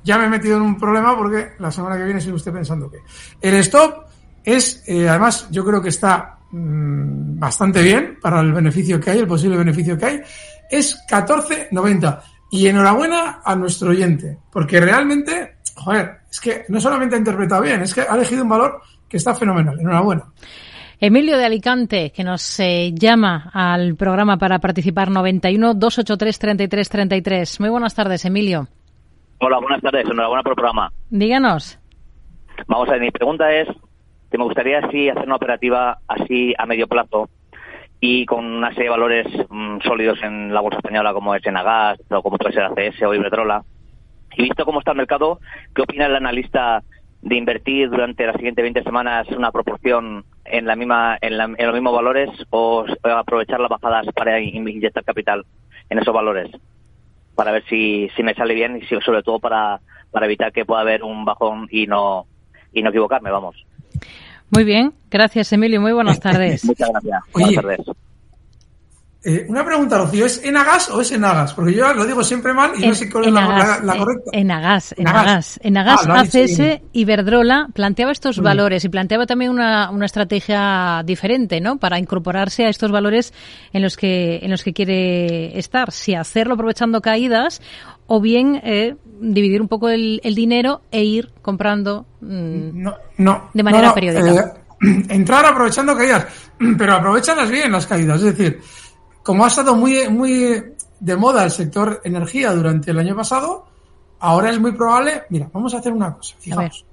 ya 0.05 0.19
me 0.19 0.25
he 0.25 0.29
metido 0.29 0.57
en 0.57 0.61
un 0.61 0.77
problema 0.77 1.17
porque 1.17 1.53
la 1.57 1.71
semana 1.71 1.97
que 1.97 2.05
viene 2.05 2.21
sigue 2.21 2.35
usted 2.35 2.53
pensando 2.53 2.89
que. 2.89 2.99
El 3.41 3.55
stop 3.55 4.05
es, 4.43 4.83
eh, 4.87 5.09
además, 5.09 5.47
yo 5.49 5.65
creo 5.65 5.81
que 5.81 5.89
está 5.89 6.37
mm, 6.51 7.39
bastante 7.39 7.81
bien 7.81 8.19
para 8.21 8.39
el 8.39 8.53
beneficio 8.53 8.99
que 8.99 9.09
hay, 9.09 9.19
el 9.19 9.27
posible 9.27 9.57
beneficio 9.57 9.97
que 9.97 10.05
hay, 10.05 10.21
es 10.69 11.03
14.90. 11.09 12.21
Y 12.51 12.67
enhorabuena 12.67 13.41
a 13.43 13.55
nuestro 13.55 13.89
oyente, 13.89 14.37
porque 14.51 14.79
realmente, 14.79 15.57
joder, 15.73 16.19
es 16.31 16.39
que 16.39 16.65
no 16.69 16.79
solamente 16.79 17.15
ha 17.15 17.19
interpretado 17.19 17.63
bien, 17.63 17.81
es 17.81 17.93
que 17.93 18.01
ha 18.01 18.15
elegido 18.15 18.43
un 18.43 18.49
valor 18.49 18.81
que 19.09 19.17
está 19.17 19.33
fenomenal. 19.33 19.79
Enhorabuena. 19.79 20.25
Emilio 20.99 21.37
de 21.37 21.45
Alicante, 21.45 22.11
que 22.11 22.23
nos 22.23 22.59
eh, 22.59 22.93
llama 22.93 23.49
al 23.51 23.95
programa 23.95 24.37
para 24.37 24.59
participar 24.59 25.09
91 25.09 25.73
283 25.73 26.39
33 26.39 26.89
33. 26.89 27.59
Muy 27.59 27.69
buenas 27.69 27.95
tardes, 27.95 28.23
Emilio. 28.23 28.69
Hola, 29.39 29.59
buenas 29.59 29.81
tardes. 29.81 30.05
Enhorabuena 30.05 30.43
por 30.43 30.53
el 30.53 30.55
programa. 30.55 30.91
Díganos. 31.09 31.77
Vamos 32.67 32.87
a 32.87 32.93
ver, 32.93 33.01
mi 33.01 33.11
pregunta 33.11 33.51
es 33.51 33.67
que 34.31 34.37
me 34.37 34.45
gustaría 34.45 34.79
así 34.79 35.09
hacer 35.09 35.25
una 35.25 35.35
operativa 35.35 35.99
así 36.07 36.53
a 36.57 36.65
medio 36.65 36.87
plazo 36.87 37.29
y 37.99 38.25
con 38.25 38.45
una 38.45 38.69
serie 38.69 38.85
de 38.85 38.89
valores 38.91 39.27
mm, 39.49 39.79
sólidos 39.81 40.19
en 40.23 40.53
la 40.53 40.61
bolsa 40.61 40.77
española 40.77 41.13
como 41.13 41.35
es 41.35 41.45
Enagas 41.45 41.99
o 42.09 42.21
como 42.23 42.37
puede 42.37 42.53
ser 42.53 42.63
ACS 42.63 43.01
o 43.03 43.13
Iberdrola. 43.13 43.63
Y 44.37 44.43
visto 44.43 44.63
cómo 44.63 44.79
está 44.79 44.91
el 44.91 44.97
mercado, 44.97 45.39
¿qué 45.75 45.81
opina 45.81 46.05
el 46.05 46.15
analista 46.15 46.81
de 47.21 47.35
invertir 47.35 47.89
durante 47.89 48.25
las 48.25 48.35
siguientes 48.37 48.63
20 48.63 48.83
semanas 48.83 49.27
una 49.31 49.51
proporción 49.51 50.23
en 50.45 50.65
la 50.65 50.77
misma 50.77 51.17
en, 51.21 51.37
los 51.37 51.73
mismos 51.73 51.93
valores 51.93 52.29
o 52.51 52.85
aprovechar 53.03 53.59
las 53.59 53.69
bajadas 53.69 54.05
para 54.15 54.39
inyectar 54.39 55.03
capital 55.03 55.45
en 55.89 55.99
esos 55.99 56.13
valores 56.13 56.51
para 57.35 57.51
ver 57.51 57.63
si, 57.69 58.09
si 58.15 58.23
me 58.23 58.33
sale 58.33 58.53
bien 58.53 58.77
y 58.81 58.85
sobre 59.01 59.23
todo 59.23 59.39
para, 59.39 59.79
para 60.11 60.25
evitar 60.25 60.51
que 60.51 60.65
pueda 60.65 60.81
haber 60.81 61.03
un 61.03 61.25
bajón 61.25 61.67
y 61.71 61.87
no 61.87 62.25
y 62.73 62.81
no 62.81 62.89
equivocarme 62.89 63.31
vamos. 63.31 63.55
Muy 64.49 64.63
bien 64.63 64.93
gracias 65.11 65.51
Emilio. 65.53 65.81
Muy 65.81 65.93
buenas 65.93 66.19
tardes. 66.21 66.65
Muchas 66.65 66.89
gracias. 66.89 67.21
Buenas 67.33 67.55
tardes 67.55 67.79
eh, 69.27 69.43
una 69.49 69.65
pregunta, 69.65 69.97
Rocío, 69.97 70.27
¿es 70.27 70.43
Enagas 70.43 70.87
o 70.91 71.01
es 71.01 71.11
Enagas? 71.11 71.55
Porque 71.55 71.73
yo 71.73 71.91
lo 71.95 72.05
digo 72.05 72.23
siempre 72.23 72.53
mal 72.53 72.73
y 72.77 72.85
no 72.85 72.93
sé 72.93 73.09
cuál 73.09 73.25
es 73.25 73.33
la, 73.33 73.79
la, 73.83 73.97
correcta. 73.97 74.29
Enagas, 74.31 74.93
Enagas. 74.95 75.59
Enagas, 75.63 76.07
ah, 76.07 76.19
ACS, 76.19 76.81
Iberdrola 76.93 77.69
planteaba 77.73 78.11
estos 78.11 78.39
valores 78.39 78.85
y 78.85 78.89
planteaba 78.89 79.25
también 79.25 79.49
una, 79.49 79.89
una 79.89 80.05
estrategia 80.05 81.01
diferente, 81.03 81.59
¿no? 81.59 81.77
Para 81.77 81.97
incorporarse 81.97 82.65
a 82.65 82.69
estos 82.69 82.91
valores 82.91 83.33
en 83.73 83.81
los 83.81 83.97
que, 83.97 84.41
en 84.43 84.51
los 84.51 84.63
que 84.63 84.73
quiere 84.73 85.57
estar. 85.57 85.91
Si 85.91 86.13
hacerlo 86.13 86.53
aprovechando 86.53 87.01
caídas 87.01 87.63
o 88.05 88.21
bien 88.21 88.61
eh, 88.63 88.95
dividir 89.19 89.59
un 89.59 89.67
poco 89.67 89.89
el, 89.89 90.21
el, 90.23 90.35
dinero 90.35 90.81
e 90.91 91.03
ir 91.03 91.31
comprando 91.41 92.05
mm, 92.21 92.83
no, 92.83 92.95
no, 93.17 93.49
de 93.53 93.63
manera 93.63 93.91
periódica. 93.91 94.53
Eh, 94.81 95.05
entrar 95.09 95.45
aprovechando 95.45 95.95
caídas, 95.95 96.27
pero 96.77 96.93
aprovechanlas 96.93 97.49
bien 97.49 97.71
las 97.71 97.87
caídas, 97.87 98.21
es 98.21 98.37
decir, 98.37 98.61
como 99.25 99.43
ha 99.43 99.47
estado 99.47 99.75
muy, 99.75 100.07
muy 100.07 100.63
de 100.99 101.17
moda 101.17 101.43
el 101.43 101.49
sector 101.49 101.99
energía 102.03 102.53
durante 102.53 102.91
el 102.91 102.99
año 102.99 103.15
pasado, 103.15 103.65
ahora 104.19 104.51
es 104.51 104.59
muy 104.59 104.73
probable. 104.73 105.23
Mira, 105.31 105.49
vamos 105.51 105.73
a 105.73 105.79
hacer 105.79 105.91
una 105.91 106.13
cosa, 106.13 106.35
fijaos. 106.39 106.85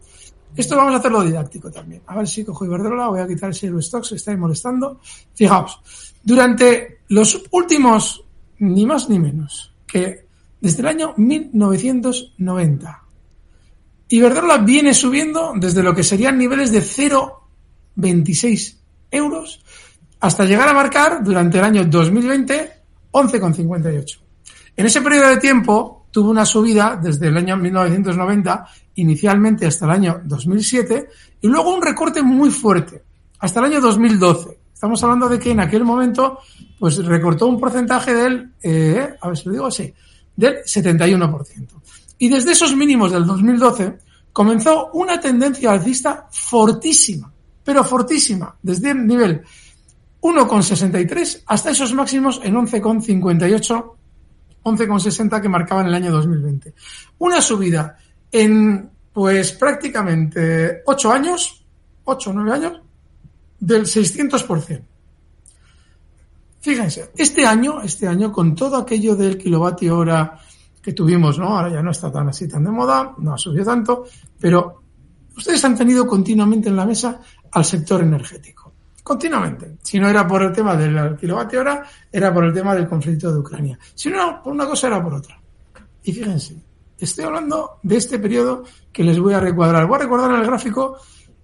Esto 0.57 0.75
vamos 0.75 0.95
a 0.95 0.97
hacerlo 0.97 1.23
didáctico 1.23 1.71
también. 1.71 2.01
A 2.07 2.16
ver 2.16 2.27
si 2.27 2.42
cojo 2.42 2.64
Iberdrola, 2.64 3.09
voy 3.09 3.21
a 3.21 3.29
quitar 3.29 3.51
el 3.51 3.55
Zero 3.55 3.83
Stocks, 3.83 4.12
estáis 4.12 4.38
molestando. 4.38 4.99
Fijaos, 5.35 5.79
durante 6.23 7.01
los 7.09 7.42
últimos, 7.51 8.25
ni 8.61 8.87
más 8.87 9.11
ni 9.11 9.18
menos, 9.18 9.75
que 9.87 10.27
desde 10.59 10.81
el 10.81 10.88
año 10.88 11.12
1990, 11.18 13.03
Iberdrola 14.09 14.57
viene 14.57 14.95
subiendo 14.95 15.53
desde 15.55 15.83
lo 15.83 15.95
que 15.95 16.03
serían 16.03 16.38
niveles 16.38 16.73
de 16.73 16.81
0,26 16.81 18.79
euros 19.11 19.62
hasta 20.22 20.44
llegar 20.44 20.68
a 20.68 20.72
marcar 20.72 21.22
durante 21.24 21.58
el 21.58 21.64
año 21.64 21.85
2020 21.85 22.70
11,58. 23.11 24.18
En 24.76 24.87
ese 24.87 25.02
periodo 25.02 25.28
de 25.28 25.37
tiempo 25.38 26.06
tuvo 26.12 26.30
una 26.30 26.46
subida 26.46 26.98
desde 27.02 27.26
el 27.26 27.37
año 27.37 27.56
1990 27.56 28.66
inicialmente 28.94 29.66
hasta 29.66 29.85
el 29.87 29.90
año 29.90 30.22
2007 30.24 31.08
y 31.40 31.48
luego 31.48 31.74
un 31.74 31.82
recorte 31.82 32.22
muy 32.22 32.50
fuerte 32.50 33.02
hasta 33.40 33.58
el 33.61 33.66
año 33.66 33.80
2012. 33.80 34.58
Estamos 34.72 35.02
hablando 35.02 35.28
de 35.28 35.40
que 35.40 35.50
en 35.50 35.61
aquel 35.61 35.82
momento 35.82 36.38
pues 36.78 37.04
recortó 37.04 37.48
un 37.48 37.58
porcentaje 37.58 38.14
del, 38.14 38.52
eh, 38.62 39.16
a 39.20 39.28
ver 39.28 39.37
si 39.37 39.46
lo 39.46 39.52
digo 39.52 39.66
así, 39.66 39.92
del 40.37 40.58
71%. 40.64 41.66
Y 42.18 42.28
desde 42.28 42.52
esos 42.52 42.76
mínimos 42.76 43.11
del 43.11 43.26
2012 43.26 43.98
comenzó 44.32 44.90
una 44.92 45.20
tendencia 45.20 45.72
alcista 45.72 46.28
fortísima, 46.30 47.32
pero 47.64 47.82
fortísima, 47.82 48.54
desde 48.62 48.92
el 48.92 49.04
nivel 49.04 49.42
1,63 50.22 51.42
hasta 51.46 51.70
esos 51.70 51.92
máximos 51.94 52.40
en 52.44 52.54
11,58, 52.54 53.92
11,60 54.62 55.42
que 55.42 55.48
marcaban 55.48 55.87
el 55.87 55.94
año 55.94 56.12
2020. 56.12 56.74
Una 57.18 57.40
subida 57.40 57.98
en, 58.30 58.88
pues 59.12 59.52
prácticamente 59.52 60.82
8 60.87 61.12
años, 61.12 61.64
8 62.04 62.30
o 62.30 62.32
9 62.32 62.52
años, 62.52 62.80
del 63.58 63.82
600%. 63.82 64.85
Fíjense, 66.61 67.11
este 67.16 67.44
año, 67.44 67.82
este 67.82 68.06
año, 68.06 68.30
con 68.30 68.54
todo 68.54 68.76
aquello 68.76 69.16
del 69.16 69.37
kilovatio 69.37 69.98
hora 69.98 70.38
que 70.80 70.92
tuvimos, 70.92 71.37
¿no? 71.37 71.48
Ahora 71.48 71.72
ya 71.72 71.82
no 71.82 71.90
está 71.90 72.12
tan 72.12 72.28
así 72.28 72.46
tan 72.46 72.62
de 72.62 72.70
moda, 72.70 73.12
no 73.18 73.35
ha 73.35 73.38
subido 73.38 73.64
tanto, 73.64 74.04
pero 74.38 74.82
ustedes 75.37 75.64
han 75.64 75.76
tenido 75.76 76.06
continuamente 76.06 76.68
en 76.68 76.76
la 76.76 76.87
mesa 76.87 77.20
al 77.50 77.64
sector 77.64 78.00
energético 78.02 78.62
continuamente. 79.02 79.76
Si 79.82 79.98
no 79.98 80.08
era 80.08 80.26
por 80.26 80.42
el 80.42 80.52
tema 80.52 80.76
del 80.76 81.16
kilovatio 81.16 81.60
hora, 81.60 81.82
era 82.10 82.32
por 82.32 82.44
el 82.44 82.52
tema 82.52 82.74
del 82.74 82.88
conflicto 82.88 83.32
de 83.32 83.38
Ucrania. 83.38 83.78
Si 83.94 84.10
no, 84.10 84.42
por 84.42 84.52
una 84.52 84.66
cosa 84.66 84.86
era 84.86 85.02
por 85.02 85.14
otra. 85.14 85.40
Y 86.04 86.12
fíjense, 86.12 86.56
estoy 86.98 87.24
hablando 87.24 87.78
de 87.82 87.96
este 87.96 88.18
periodo 88.18 88.64
que 88.92 89.04
les 89.04 89.18
voy 89.18 89.34
a 89.34 89.40
recuadrar. 89.40 89.86
Voy 89.86 89.96
a 89.96 90.02
recordar 90.02 90.30
en 90.30 90.40
el 90.40 90.46
gráfico 90.46 90.98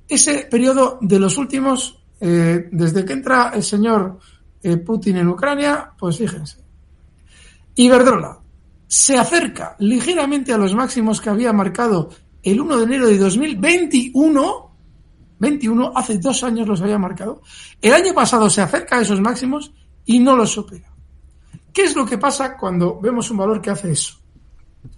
ese 0.09 0.47
periodo 0.51 0.99
de 1.01 1.19
los 1.19 1.37
últimos, 1.37 2.03
eh, 2.21 2.69
desde 2.73 3.05
que 3.05 3.13
entra 3.13 3.51
el 3.55 3.63
señor 3.63 4.19
eh, 4.63 4.77
Putin 4.79 5.19
en 5.19 5.29
Ucrania, 5.29 5.93
pues 5.99 6.19
fíjense. 6.19 6.59
Iberdrola 7.75 8.39
se 8.89 9.19
acerca 9.19 9.77
ligeramente 9.81 10.53
a 10.53 10.59
los 10.59 10.75
máximos 10.75 11.21
que 11.21 11.29
había 11.29 11.53
marcado 11.53 12.09
el 12.43 12.61
1 12.61 12.79
de 12.79 12.85
enero 12.85 13.07
de 13.07 13.19
2021 13.19 14.68
21, 15.39 15.93
hace 15.95 16.19
dos 16.19 16.43
años 16.45 16.67
los 16.67 16.83
había 16.83 16.99
marcado. 16.99 17.43
El 17.81 17.93
año 17.93 18.15
pasado 18.15 18.51
se 18.51 18.63
acerca 18.63 18.97
a 18.97 19.03
esos 19.03 19.21
máximos 19.21 19.73
y 20.05 20.19
no 20.19 20.37
los 20.37 20.51
supera. 20.51 20.93
¿Qué 21.73 21.85
es 21.85 21.95
lo 21.95 22.05
que 22.05 22.19
pasa 22.19 22.57
cuando 22.57 22.99
vemos 23.01 23.31
un 23.31 23.37
valor 23.37 23.61
que 23.61 23.71
hace 23.71 23.93
eso? 23.93 24.19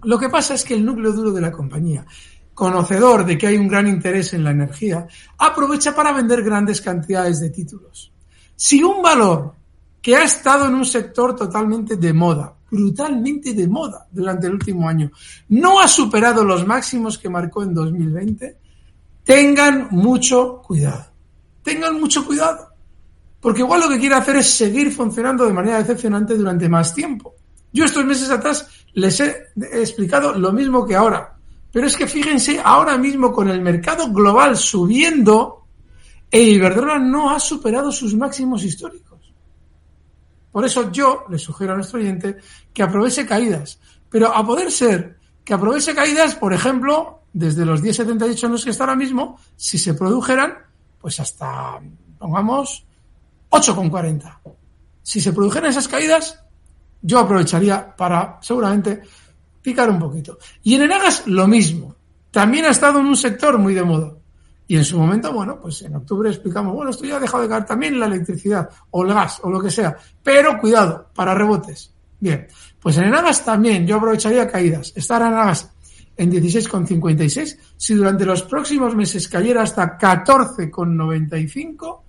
Lo 0.02 0.18
que 0.18 0.28
pasa 0.28 0.54
es 0.54 0.64
que 0.64 0.74
el 0.74 0.84
núcleo 0.84 1.12
duro 1.12 1.32
de 1.32 1.40
la 1.40 1.52
compañía, 1.52 2.06
conocedor 2.54 3.24
de 3.24 3.36
que 3.36 3.46
hay 3.46 3.56
un 3.56 3.68
gran 3.68 3.86
interés 3.86 4.32
en 4.32 4.44
la 4.44 4.50
energía, 4.50 5.06
aprovecha 5.38 5.94
para 5.94 6.12
vender 6.12 6.42
grandes 6.42 6.80
cantidades 6.80 7.40
de 7.40 7.50
títulos. 7.50 8.12
Si 8.56 8.82
un 8.82 9.02
valor 9.02 9.54
que 10.00 10.16
ha 10.16 10.24
estado 10.24 10.66
en 10.66 10.74
un 10.74 10.84
sector 10.86 11.36
totalmente 11.36 11.96
de 11.96 12.12
moda, 12.12 12.54
brutalmente 12.70 13.52
de 13.52 13.68
moda 13.68 14.06
durante 14.10 14.46
el 14.46 14.54
último 14.54 14.88
año, 14.88 15.10
no 15.48 15.80
ha 15.80 15.88
superado 15.88 16.44
los 16.44 16.66
máximos 16.66 17.18
que 17.18 17.28
marcó 17.28 17.62
en 17.62 17.74
2020, 17.74 18.56
Tengan 19.24 19.88
mucho 19.90 20.62
cuidado. 20.62 21.06
Tengan 21.62 22.00
mucho 22.00 22.24
cuidado. 22.24 22.68
Porque 23.40 23.60
igual 23.60 23.80
lo 23.80 23.88
que 23.88 23.98
quiere 23.98 24.14
hacer 24.14 24.36
es 24.36 24.50
seguir 24.50 24.92
funcionando 24.92 25.46
de 25.46 25.52
manera 25.52 25.78
decepcionante 25.78 26.36
durante 26.36 26.68
más 26.68 26.94
tiempo. 26.94 27.34
Yo 27.72 27.84
estos 27.84 28.04
meses 28.04 28.30
atrás 28.30 28.66
les 28.94 29.20
he 29.20 29.48
explicado 29.56 30.34
lo 30.34 30.52
mismo 30.52 30.86
que 30.86 30.96
ahora. 30.96 31.36
Pero 31.72 31.86
es 31.86 31.96
que 31.96 32.06
fíjense, 32.06 32.60
ahora 32.62 32.98
mismo 32.98 33.32
con 33.32 33.48
el 33.48 33.60
mercado 33.60 34.12
global 34.12 34.56
subiendo, 34.56 35.66
e 36.30 36.42
Iberdrola 36.42 36.98
no 36.98 37.30
ha 37.30 37.40
superado 37.40 37.90
sus 37.92 38.14
máximos 38.14 38.64
históricos. 38.64 39.32
Por 40.50 40.64
eso 40.64 40.90
yo 40.90 41.24
le 41.30 41.38
sugiero 41.38 41.72
a 41.72 41.76
nuestro 41.76 42.00
oyente 42.00 42.36
que 42.72 42.82
aproveche 42.82 43.24
caídas. 43.24 43.78
Pero 44.08 44.34
a 44.34 44.44
poder 44.44 44.72
ser 44.72 45.18
que 45.44 45.54
aproveche 45.54 45.94
caídas, 45.94 46.34
por 46.34 46.52
ejemplo, 46.52 47.19
desde 47.32 47.64
los 47.64 47.82
10,78 47.82 48.44
en 48.44 48.52
los 48.52 48.64
que 48.64 48.70
está 48.70 48.84
ahora 48.84 48.96
mismo, 48.96 49.38
si 49.56 49.78
se 49.78 49.94
produjeran, 49.94 50.54
pues 51.00 51.20
hasta, 51.20 51.80
pongamos, 52.18 52.86
8,40. 53.50 54.38
Si 55.02 55.20
se 55.20 55.32
produjeran 55.32 55.70
esas 55.70 55.88
caídas, 55.88 56.42
yo 57.02 57.18
aprovecharía 57.18 57.94
para, 57.96 58.38
seguramente, 58.42 59.02
picar 59.62 59.90
un 59.90 59.98
poquito. 59.98 60.38
Y 60.62 60.74
en 60.74 60.82
Enagas, 60.82 61.26
lo 61.26 61.46
mismo. 61.46 61.96
También 62.30 62.66
ha 62.66 62.70
estado 62.70 63.00
en 63.00 63.06
un 63.06 63.16
sector 63.16 63.58
muy 63.58 63.74
de 63.74 63.82
moda. 63.82 64.12
Y 64.68 64.76
en 64.76 64.84
su 64.84 64.96
momento, 64.96 65.32
bueno, 65.32 65.58
pues 65.60 65.82
en 65.82 65.96
octubre 65.96 66.30
explicamos, 66.30 66.72
bueno, 66.72 66.92
esto 66.92 67.04
ya 67.04 67.16
ha 67.16 67.20
dejado 67.20 67.42
de 67.42 67.48
caer 67.48 67.64
también 67.64 67.98
la 67.98 68.06
electricidad, 68.06 68.68
o 68.90 69.04
el 69.04 69.12
gas, 69.12 69.40
o 69.42 69.50
lo 69.50 69.60
que 69.60 69.70
sea. 69.70 69.96
Pero 70.22 70.60
cuidado, 70.60 71.08
para 71.12 71.34
rebotes. 71.34 71.92
Bien, 72.20 72.46
pues 72.78 72.96
en 72.98 73.04
Enagas 73.04 73.44
también 73.44 73.84
yo 73.84 73.96
aprovecharía 73.96 74.46
caídas. 74.46 74.92
Estar 74.94 75.22
en 75.22 75.28
Enagas 75.28 75.72
en 76.20 76.30
16,56. 76.30 77.56
Si 77.78 77.94
durante 77.94 78.26
los 78.26 78.42
próximos 78.42 78.94
meses 78.94 79.26
cayera 79.26 79.62
hasta 79.62 79.96
14,95, 79.96 82.00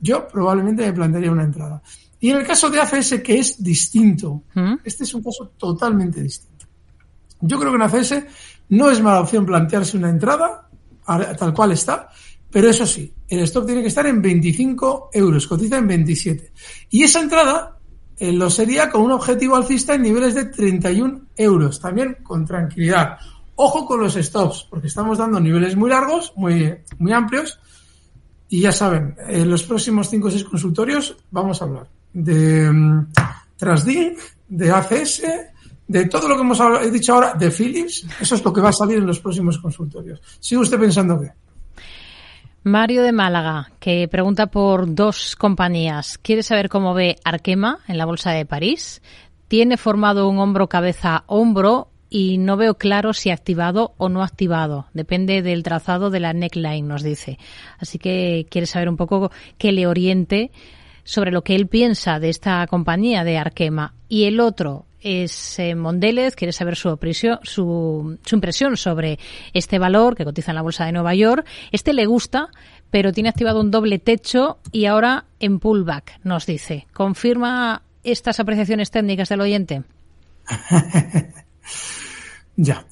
yo 0.00 0.26
probablemente 0.26 0.84
me 0.84 0.92
plantearía 0.92 1.30
una 1.30 1.44
entrada. 1.44 1.80
Y 2.18 2.30
en 2.30 2.38
el 2.38 2.46
caso 2.46 2.68
de 2.68 2.80
ACS, 2.80 3.20
que 3.22 3.38
es 3.38 3.62
distinto, 3.62 4.42
¿Mm? 4.54 4.74
este 4.82 5.04
es 5.04 5.14
un 5.14 5.22
caso 5.22 5.52
totalmente 5.56 6.20
distinto. 6.20 6.66
Yo 7.42 7.60
creo 7.60 7.70
que 7.70 7.76
en 7.76 7.82
ACS 7.82 8.14
no 8.70 8.90
es 8.90 9.00
mala 9.00 9.20
opción 9.20 9.46
plantearse 9.46 9.96
una 9.96 10.10
entrada, 10.10 10.68
tal 11.06 11.54
cual 11.54 11.72
está, 11.72 12.08
pero 12.50 12.68
eso 12.68 12.84
sí, 12.84 13.12
el 13.28 13.38
stock 13.40 13.66
tiene 13.66 13.82
que 13.82 13.88
estar 13.88 14.06
en 14.06 14.20
25 14.20 15.10
euros, 15.12 15.46
cotiza 15.46 15.78
en 15.78 15.86
27. 15.86 16.52
Y 16.90 17.04
esa 17.04 17.20
entrada 17.20 17.78
eh, 18.16 18.32
lo 18.32 18.50
sería 18.50 18.90
con 18.90 19.02
un 19.02 19.12
objetivo 19.12 19.54
alcista 19.54 19.94
en 19.94 20.02
niveles 20.02 20.34
de 20.34 20.46
31 20.46 21.26
euros, 21.36 21.80
también 21.80 22.16
con 22.24 22.44
tranquilidad. 22.44 23.18
Ojo 23.56 23.86
con 23.86 24.00
los 24.00 24.14
stops, 24.14 24.66
porque 24.68 24.88
estamos 24.88 25.18
dando 25.18 25.38
niveles 25.38 25.76
muy 25.76 25.90
largos, 25.90 26.32
muy, 26.36 26.76
muy 26.98 27.12
amplios, 27.12 27.58
y 28.48 28.60
ya 28.60 28.72
saben, 28.72 29.16
en 29.28 29.50
los 29.50 29.62
próximos 29.64 30.08
5 30.08 30.28
o 30.28 30.30
6 30.30 30.44
consultorios 30.44 31.16
vamos 31.30 31.60
a 31.60 31.64
hablar 31.64 31.88
de 32.12 33.04
Trasdink, 33.56 34.18
de 34.48 34.70
ACS, 34.70 35.22
de 35.86 36.06
todo 36.06 36.28
lo 36.28 36.36
que 36.36 36.42
hemos 36.42 36.58
dicho 36.92 37.14
ahora, 37.14 37.34
de 37.34 37.50
Philips. 37.50 38.06
Eso 38.20 38.34
es 38.36 38.44
lo 38.44 38.52
que 38.52 38.60
va 38.60 38.70
a 38.70 38.72
salir 38.72 38.98
en 38.98 39.06
los 39.06 39.20
próximos 39.20 39.58
consultorios. 39.58 40.20
¿Sigue 40.40 40.60
usted 40.60 40.78
pensando 40.78 41.20
que? 41.20 41.30
Mario 42.62 43.02
de 43.02 43.12
Málaga, 43.12 43.72
que 43.78 44.08
pregunta 44.08 44.46
por 44.46 44.94
dos 44.94 45.36
compañías. 45.36 46.16
Quiere 46.18 46.42
saber 46.42 46.70
cómo 46.70 46.94
ve 46.94 47.16
Arkema 47.24 47.80
en 47.88 47.98
la 47.98 48.06
Bolsa 48.06 48.30
de 48.30 48.46
París. 48.46 49.02
Tiene 49.48 49.76
formado 49.76 50.28
un 50.28 50.38
hombro-cabeza-hombro 50.38 51.90
y 52.14 52.38
no 52.38 52.56
veo 52.56 52.74
claro 52.74 53.12
si 53.12 53.30
activado 53.30 53.92
o 53.96 54.08
no 54.08 54.22
activado. 54.22 54.86
Depende 54.92 55.42
del 55.42 55.64
trazado 55.64 56.10
de 56.10 56.20
la 56.20 56.32
neckline, 56.32 56.86
nos 56.86 57.02
dice. 57.02 57.40
Así 57.80 57.98
que 57.98 58.46
quiere 58.48 58.68
saber 58.68 58.88
un 58.88 58.96
poco 58.96 59.32
que 59.58 59.72
le 59.72 59.88
oriente 59.88 60.52
sobre 61.02 61.32
lo 61.32 61.42
que 61.42 61.56
él 61.56 61.66
piensa 61.66 62.20
de 62.20 62.28
esta 62.28 62.64
compañía 62.68 63.24
de 63.24 63.36
Arkema. 63.36 63.94
Y 64.08 64.26
el 64.26 64.38
otro 64.38 64.86
es 65.00 65.58
eh, 65.58 65.74
Mondelez, 65.74 66.36
quiere 66.36 66.52
saber 66.52 66.76
su, 66.76 66.96
su, 67.42 68.18
su 68.24 68.34
impresión 68.36 68.76
sobre 68.76 69.18
este 69.52 69.80
valor 69.80 70.14
que 70.14 70.24
cotiza 70.24 70.52
en 70.52 70.54
la 70.54 70.62
bolsa 70.62 70.86
de 70.86 70.92
Nueva 70.92 71.16
York. 71.16 71.44
Este 71.72 71.92
le 71.92 72.06
gusta, 72.06 72.50
pero 72.92 73.12
tiene 73.12 73.28
activado 73.28 73.60
un 73.60 73.72
doble 73.72 73.98
techo 73.98 74.60
y 74.70 74.84
ahora 74.86 75.24
en 75.40 75.58
pullback, 75.58 76.20
nos 76.22 76.46
dice. 76.46 76.86
¿Confirma 76.92 77.82
estas 78.04 78.38
apreciaciones 78.38 78.92
técnicas 78.92 79.30
del 79.30 79.40
oyente? 79.40 79.82
Ya. 82.56 82.86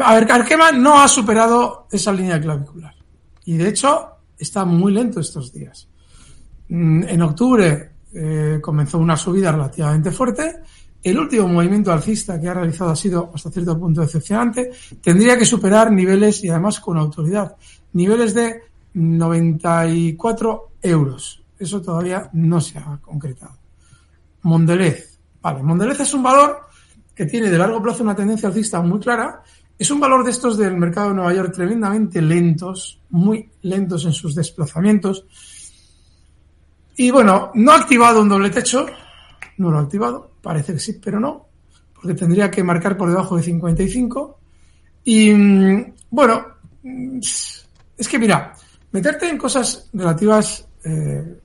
A 0.00 0.14
ver, 0.14 0.30
Arkema 0.30 0.72
no 0.72 1.00
ha 1.00 1.08
superado 1.08 1.86
esa 1.90 2.12
línea 2.12 2.40
clavicular. 2.40 2.94
Y 3.44 3.56
de 3.56 3.68
hecho, 3.68 4.08
está 4.38 4.64
muy 4.64 4.92
lento 4.92 5.20
estos 5.20 5.52
días. 5.52 5.88
Mm, 6.68 7.04
En 7.04 7.22
octubre 7.22 7.90
eh, 8.12 8.58
comenzó 8.60 8.98
una 8.98 9.16
subida 9.16 9.52
relativamente 9.52 10.10
fuerte. 10.10 10.60
El 11.02 11.18
último 11.18 11.46
movimiento 11.48 11.92
alcista 11.92 12.40
que 12.40 12.48
ha 12.48 12.54
realizado 12.54 12.90
ha 12.90 12.96
sido 12.96 13.30
hasta 13.34 13.50
cierto 13.50 13.78
punto 13.78 14.00
decepcionante. 14.00 14.70
Tendría 15.02 15.36
que 15.36 15.44
superar 15.44 15.92
niveles, 15.92 16.42
y 16.42 16.48
además 16.48 16.80
con 16.80 16.96
autoridad, 16.96 17.56
niveles 17.92 18.34
de 18.34 18.62
94 18.94 20.70
euros. 20.80 21.42
Eso 21.58 21.82
todavía 21.82 22.30
no 22.32 22.60
se 22.60 22.78
ha 22.78 22.98
concretado. 23.02 23.56
Mondelez. 24.42 25.18
Vale, 25.42 25.62
Mondelez 25.62 26.00
es 26.00 26.14
un 26.14 26.22
valor 26.22 26.68
que 27.14 27.26
tiene 27.26 27.50
de 27.50 27.58
largo 27.58 27.82
plazo 27.82 28.02
una 28.02 28.16
tendencia 28.16 28.48
alcista 28.48 28.80
muy 28.80 29.00
clara. 29.00 29.42
Es 29.78 29.90
un 29.90 30.00
valor 30.00 30.24
de 30.24 30.30
estos 30.30 30.56
del 30.56 30.76
mercado 30.76 31.08
de 31.08 31.14
Nueva 31.14 31.34
York 31.34 31.52
tremendamente 31.54 32.20
lentos, 32.20 33.00
muy 33.10 33.48
lentos 33.62 34.04
en 34.04 34.12
sus 34.12 34.34
desplazamientos. 34.34 35.26
Y 36.96 37.10
bueno, 37.10 37.50
no 37.54 37.72
ha 37.72 37.76
activado 37.76 38.22
un 38.22 38.28
doble 38.28 38.50
techo, 38.50 38.86
no 39.58 39.70
lo 39.70 39.78
ha 39.78 39.82
activado, 39.82 40.32
parece 40.40 40.74
que 40.74 40.78
sí, 40.78 41.00
pero 41.02 41.18
no, 41.18 41.46
porque 41.94 42.14
tendría 42.14 42.50
que 42.50 42.62
marcar 42.62 42.96
por 42.96 43.08
debajo 43.08 43.36
de 43.36 43.42
55. 43.42 44.38
Y 45.04 45.32
mm, 45.32 45.94
bueno, 46.10 46.46
mm, 46.82 47.18
es 47.98 48.08
que 48.08 48.18
mira, 48.18 48.54
meterte 48.92 49.28
en 49.28 49.38
cosas 49.38 49.90
relativas 49.92 50.68
eh, 50.84 51.40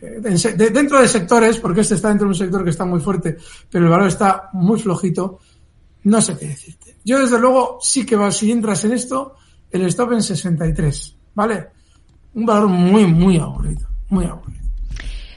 de- 0.00 0.70
dentro 0.70 1.00
de 1.00 1.08
sectores, 1.08 1.58
porque 1.58 1.80
este 1.80 1.94
está 1.96 2.08
dentro 2.08 2.26
de 2.26 2.30
un 2.30 2.34
sector 2.34 2.62
que 2.64 2.70
está 2.70 2.84
muy 2.84 3.00
fuerte, 3.00 3.36
pero 3.70 3.84
el 3.84 3.90
valor 3.90 4.08
está 4.08 4.50
muy 4.52 4.78
flojito, 4.80 5.38
no 6.04 6.20
sé 6.20 6.36
qué 6.38 6.46
decirte. 6.48 6.96
Yo 7.04 7.18
desde 7.20 7.38
luego 7.38 7.78
sí 7.80 8.04
que 8.06 8.16
va, 8.16 8.30
si 8.30 8.50
entras 8.52 8.84
en 8.84 8.92
esto, 8.92 9.34
el 9.70 9.82
stop 9.86 10.12
en 10.12 10.22
63, 10.22 11.16
¿vale? 11.34 11.68
Un 12.34 12.46
valor 12.46 12.68
muy, 12.68 13.06
muy 13.06 13.38
aburrido, 13.38 13.88
muy 14.10 14.24
aburrido. 14.24 14.58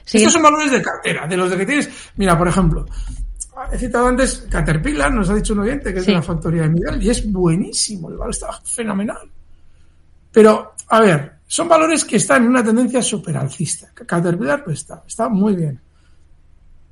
Sí. 0.05 0.17
Estos 0.17 0.33
son 0.33 0.43
valores 0.43 0.71
de 0.71 0.81
cartera, 0.81 1.25
de 1.27 1.37
los 1.37 1.49
de 1.49 1.57
que 1.57 1.65
tienes, 1.65 1.89
mira, 2.17 2.37
por 2.37 2.47
ejemplo, 2.47 2.85
he 3.71 3.77
citado 3.77 4.07
antes 4.07 4.45
Caterpillar, 4.49 5.13
nos 5.13 5.29
ha 5.29 5.35
dicho 5.35 5.53
un 5.53 5.59
oyente 5.59 5.93
que 5.93 5.99
es 5.99 6.05
Sí. 6.05 6.11
de 6.11 6.17
la 6.17 6.21
factoría 6.23 6.63
de 6.63 6.69
Miguel, 6.69 7.01
y 7.01 7.09
es 7.09 7.29
buenísimo, 7.31 8.09
el 8.09 8.17
valor 8.17 8.31
está 8.31 8.47
fenomenal. 8.63 9.29
Pero, 10.31 10.73
a 10.89 10.99
ver, 11.01 11.33
son 11.51 11.67
valores 11.67 12.05
que 12.05 12.15
están 12.15 12.43
en 12.43 12.49
una 12.51 12.63
tendencia 12.63 13.03
superalcista. 13.03 13.91
Caterpillar 13.93 14.63
pues 14.63 14.79
está, 14.79 15.03
está 15.05 15.27
muy 15.27 15.53
bien. 15.53 15.81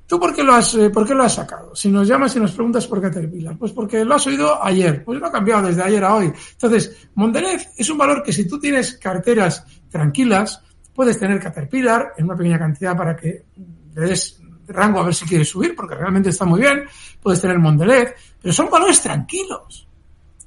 ¿Tú 0.06 0.20
por 0.20 0.34
qué 0.34 0.42
lo 0.42 0.52
has, 0.52 0.74
eh, 0.74 0.90
por 0.90 1.08
qué 1.08 1.14
lo 1.14 1.22
has 1.22 1.36
sacado? 1.36 1.74
Si 1.74 1.88
nos 1.88 2.06
llamas 2.06 2.36
y 2.36 2.40
nos 2.40 2.52
preguntas 2.52 2.86
por 2.86 3.00
Caterpillar, 3.00 3.56
pues 3.56 3.72
porque 3.72 4.04
lo 4.04 4.16
has 4.16 4.26
oído 4.26 4.62
ayer, 4.62 5.02
pues 5.02 5.18
no 5.18 5.28
ha 5.28 5.32
cambiado 5.32 5.66
desde 5.68 5.82
ayer 5.82 6.04
a 6.04 6.14
hoy. 6.14 6.30
Entonces, 6.52 7.08
Mondelez 7.14 7.70
es 7.74 7.88
un 7.88 7.96
valor 7.96 8.22
que 8.22 8.34
si 8.34 8.46
tú 8.46 8.60
tienes 8.60 8.98
carteras 8.98 9.64
tranquilas, 9.88 10.62
puedes 10.94 11.18
tener 11.18 11.40
Caterpillar 11.40 12.12
en 12.18 12.26
una 12.26 12.36
pequeña 12.36 12.58
cantidad 12.58 12.94
para 12.94 13.16
que 13.16 13.46
le 13.94 14.00
des 14.02 14.42
rango 14.68 15.00
a 15.00 15.04
ver 15.04 15.14
si 15.14 15.24
quieres 15.24 15.48
subir, 15.48 15.74
porque 15.74 15.94
realmente 15.94 16.28
está 16.28 16.44
muy 16.44 16.60
bien, 16.60 16.84
puedes 17.22 17.40
tener 17.40 17.58
Mondelez, 17.58 18.14
pero 18.42 18.52
son 18.52 18.68
valores 18.68 19.00
tranquilos. 19.00 19.88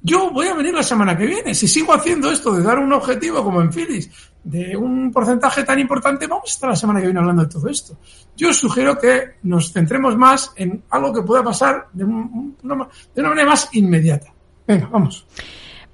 Yo 0.06 0.30
voy 0.30 0.46
a 0.48 0.54
venir 0.54 0.74
la 0.74 0.82
semana 0.82 1.16
que 1.16 1.24
viene. 1.24 1.54
Si 1.54 1.66
sigo 1.66 1.94
haciendo 1.94 2.30
esto 2.30 2.52
de 2.52 2.62
dar 2.62 2.78
un 2.78 2.92
objetivo 2.92 3.42
como 3.42 3.62
en 3.62 3.72
Philips 3.72 4.10
de 4.44 4.76
un 4.76 5.10
porcentaje 5.10 5.64
tan 5.64 5.78
importante, 5.78 6.26
vamos 6.26 6.44
a 6.50 6.52
estar 6.52 6.68
la 6.70 6.76
semana 6.76 7.00
que 7.00 7.06
viene 7.06 7.20
hablando 7.20 7.42
de 7.44 7.48
todo 7.48 7.68
esto. 7.68 7.96
Yo 8.36 8.52
sugiero 8.52 8.98
que 8.98 9.36
nos 9.44 9.72
centremos 9.72 10.14
más 10.14 10.52
en 10.56 10.82
algo 10.90 11.10
que 11.14 11.22
pueda 11.22 11.42
pasar 11.42 11.86
de, 11.94 12.04
un- 12.04 12.54
una, 12.62 12.86
de 13.14 13.20
una 13.22 13.30
manera 13.30 13.48
más 13.48 13.70
inmediata. 13.72 14.26
Venga, 14.68 14.90
vamos. 14.92 15.26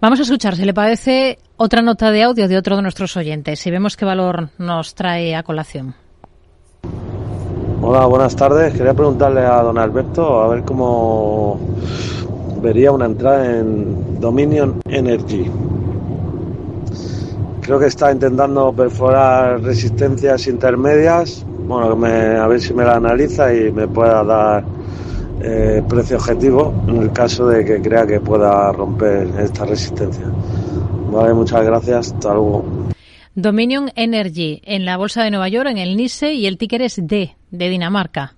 Vamos 0.01 0.19
a 0.19 0.23
escuchar, 0.23 0.57
si 0.57 0.65
le 0.65 0.75
parece, 0.75 1.39
otra 1.57 1.81
nota 1.81 2.11
de 2.11 2.25
audio 2.25 2.49
de 2.49 2.57
otro 2.57 2.75
de 2.75 2.83
nuestros 2.83 3.17
oyentes 3.17 3.65
y 3.65 3.71
vemos 3.71 3.97
qué 3.97 4.05
valor 4.07 4.51
nos 4.59 4.97
trae 4.97 5.37
a 5.37 5.45
colación. 5.45 5.95
Hola, 7.83 8.07
buenas 8.07 8.35
tardes. 8.35 8.73
Quería 8.75 8.93
preguntarle 8.95 9.41
a 9.43 9.63
don 9.63 9.79
Alberto 9.79 10.41
a 10.43 10.49
ver 10.49 10.65
cómo 10.65 11.61
vería 12.61 12.93
una 12.93 13.07
entrada 13.07 13.59
en 13.59 14.21
Dominion 14.21 14.81
Energy. 14.89 15.51
Creo 17.63 17.79
que 17.79 17.87
está 17.87 18.11
intentando 18.13 18.73
perforar 18.73 19.63
resistencias 19.63 20.47
intermedias. 20.49 21.45
Bueno, 21.67 21.95
me- 21.95 22.37
a 22.37 22.47
ver 22.49 22.61
si 22.61 22.75
me 22.75 22.85
la 22.85 22.97
analiza 22.97 23.55
y 23.55 23.71
me 23.71 23.87
pueda 23.87 24.25
dar 24.25 24.65
eh, 25.43 25.83
precio 25.89 26.17
objetivo 26.17 26.75
en 26.89 26.97
el 26.99 27.13
caso 27.13 27.47
de 27.49 27.65
que 27.65 27.81
crea 27.81 28.07
que 28.07 28.21
pueda 28.21 28.73
romper 28.73 29.29
esta 29.39 29.65
resistencia. 29.65 30.25
Vale, 31.11 31.33
muchas 31.33 31.65
gracias. 31.65 32.13
Hasta 32.13 32.35
luego. 32.35 32.65
Dominion 33.35 33.91
Energy 33.95 34.61
en 34.65 34.85
la 34.85 34.97
bolsa 34.97 35.23
de 35.23 35.31
Nueva 35.31 35.49
York, 35.49 35.69
en 35.71 35.79
el 35.79 35.97
NICE 35.97 36.35
y 36.35 36.47
el 36.47 36.59
ticker 36.59 36.83
es 36.83 36.97
D, 37.07 37.37
de 37.51 37.69
Dinamarca. 37.69 38.35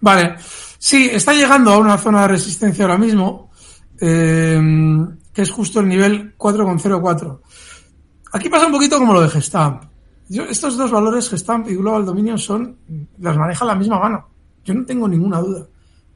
Vale. 0.00 0.36
Sí, 0.78 1.08
está 1.12 1.32
llegando 1.32 1.72
a 1.72 1.78
una 1.78 1.98
zona 1.98 2.22
de 2.22 2.28
resistencia 2.28 2.84
ahora 2.84 2.98
mismo, 2.98 3.50
eh, 4.00 4.60
que 5.32 5.42
es 5.42 5.50
justo 5.50 5.80
el 5.80 5.88
nivel 5.88 6.36
4,04. 6.36 7.40
Aquí 8.32 8.48
pasa 8.48 8.66
un 8.66 8.72
poquito 8.72 8.98
como 8.98 9.12
lo 9.12 9.20
de 9.20 9.28
Gestamp. 9.28 9.84
Estos 10.28 10.76
dos 10.76 10.90
valores, 10.90 11.28
Gestamp 11.28 11.68
y 11.68 11.74
Global 11.74 12.06
Dominion, 12.06 12.38
son, 12.38 12.76
las 13.18 13.36
maneja 13.36 13.64
la 13.64 13.74
misma 13.74 13.98
mano. 13.98 14.28
Yo 14.64 14.74
no 14.74 14.84
tengo 14.84 15.06
ninguna 15.06 15.40
duda 15.40 15.66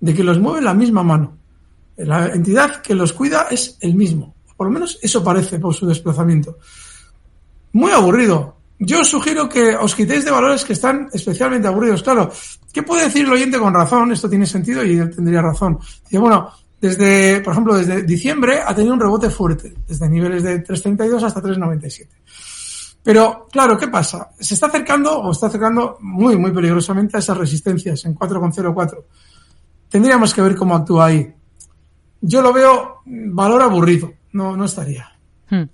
de 0.01 0.15
que 0.15 0.25
los 0.25 0.39
mueve 0.39 0.63
la 0.63 0.75
misma 0.75 1.03
mano. 1.03 1.37
La 1.97 2.29
entidad 2.29 2.81
que 2.81 2.95
los 2.95 3.13
cuida 3.13 3.49
es 3.51 3.79
el 3.81 3.95
mismo. 3.95 4.35
Por 4.57 4.69
lo 4.69 4.73
menos 4.73 4.99
eso 5.03 5.23
parece 5.23 5.59
por 5.59 5.75
su 5.75 5.87
desplazamiento. 5.87 6.59
Muy 7.73 7.93
aburrido. 7.93 8.57
Yo 8.79 9.05
sugiero 9.05 9.49
que 9.49 9.75
os 9.77 9.95
quitéis 9.95 10.25
de 10.25 10.31
valores 10.31 10.65
que 10.65 10.75
están 10.75 11.09
especialmente 11.13 11.69
aburridos. 11.69 12.03
Claro, 12.03 12.31
¿qué 12.77 12.83
puede 12.83 13.05
decir 13.05 13.25
el 13.25 13.33
oyente 13.33 13.59
con 13.59 13.73
razón? 13.73 14.13
Esto 14.13 14.29
tiene 14.29 14.45
sentido 14.45 14.85
y 14.85 14.99
él 14.99 15.09
tendría 15.09 15.41
razón. 15.41 15.79
Dice, 16.03 16.19
bueno, 16.19 16.51
desde, 16.79 17.41
por 17.41 17.55
ejemplo, 17.55 17.75
desde 17.75 18.03
diciembre 18.03 18.61
ha 18.63 18.75
tenido 18.75 18.93
un 18.93 19.01
rebote 19.01 19.31
fuerte, 19.31 19.73
desde 19.89 20.11
niveles 20.11 20.43
de 20.43 20.63
3.32 20.63 21.23
hasta 21.23 21.41
3.97. 21.41 22.07
Pero, 23.03 23.49
claro, 23.51 23.79
¿qué 23.79 23.89
pasa? 23.89 24.29
Se 24.39 24.53
está 24.53 24.67
acercando 24.67 25.19
o 25.21 25.33
está 25.33 25.47
acercando 25.47 25.97
muy, 26.01 26.37
muy 26.37 26.51
peligrosamente 26.51 27.17
a 27.17 27.21
esas 27.21 27.39
resistencias 27.39 28.05
en 28.05 28.15
4,04. 28.15 29.05
Tendríamos 29.89 30.35
que 30.35 30.43
ver 30.43 30.55
cómo 30.55 30.77
actúa 30.77 31.07
ahí. 31.07 31.33
yo 32.21 32.43
lo 32.43 32.53
veo 32.53 33.01
valor 33.07 33.63
aburrido, 33.63 34.13
no, 34.33 34.55
no 34.55 34.67
estaría. 34.67 35.11
Hmm. 35.49 35.65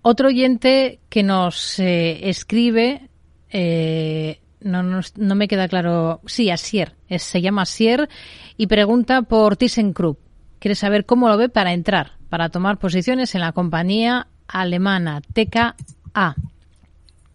Otro 0.00 0.28
oyente 0.28 1.00
que 1.10 1.22
nos 1.22 1.78
eh, 1.80 2.30
escribe, 2.30 3.10
eh, 3.50 4.40
no, 4.64 4.82
no, 4.82 5.34
me 5.34 5.48
queda 5.48 5.68
claro, 5.68 6.20
sí, 6.26 6.50
Asier, 6.50 6.94
se 7.18 7.40
llama 7.40 7.62
Asier 7.62 8.08
y 8.56 8.66
pregunta 8.66 9.22
por 9.22 9.56
ThyssenKrupp. 9.56 10.18
Quiere 10.58 10.74
saber 10.74 11.06
cómo 11.06 11.28
lo 11.28 11.36
ve 11.36 11.48
para 11.48 11.72
entrar, 11.72 12.12
para 12.28 12.48
tomar 12.48 12.78
posiciones 12.78 13.34
en 13.34 13.40
la 13.40 13.52
compañía 13.52 14.28
alemana 14.46 15.20
TKA. 15.20 16.36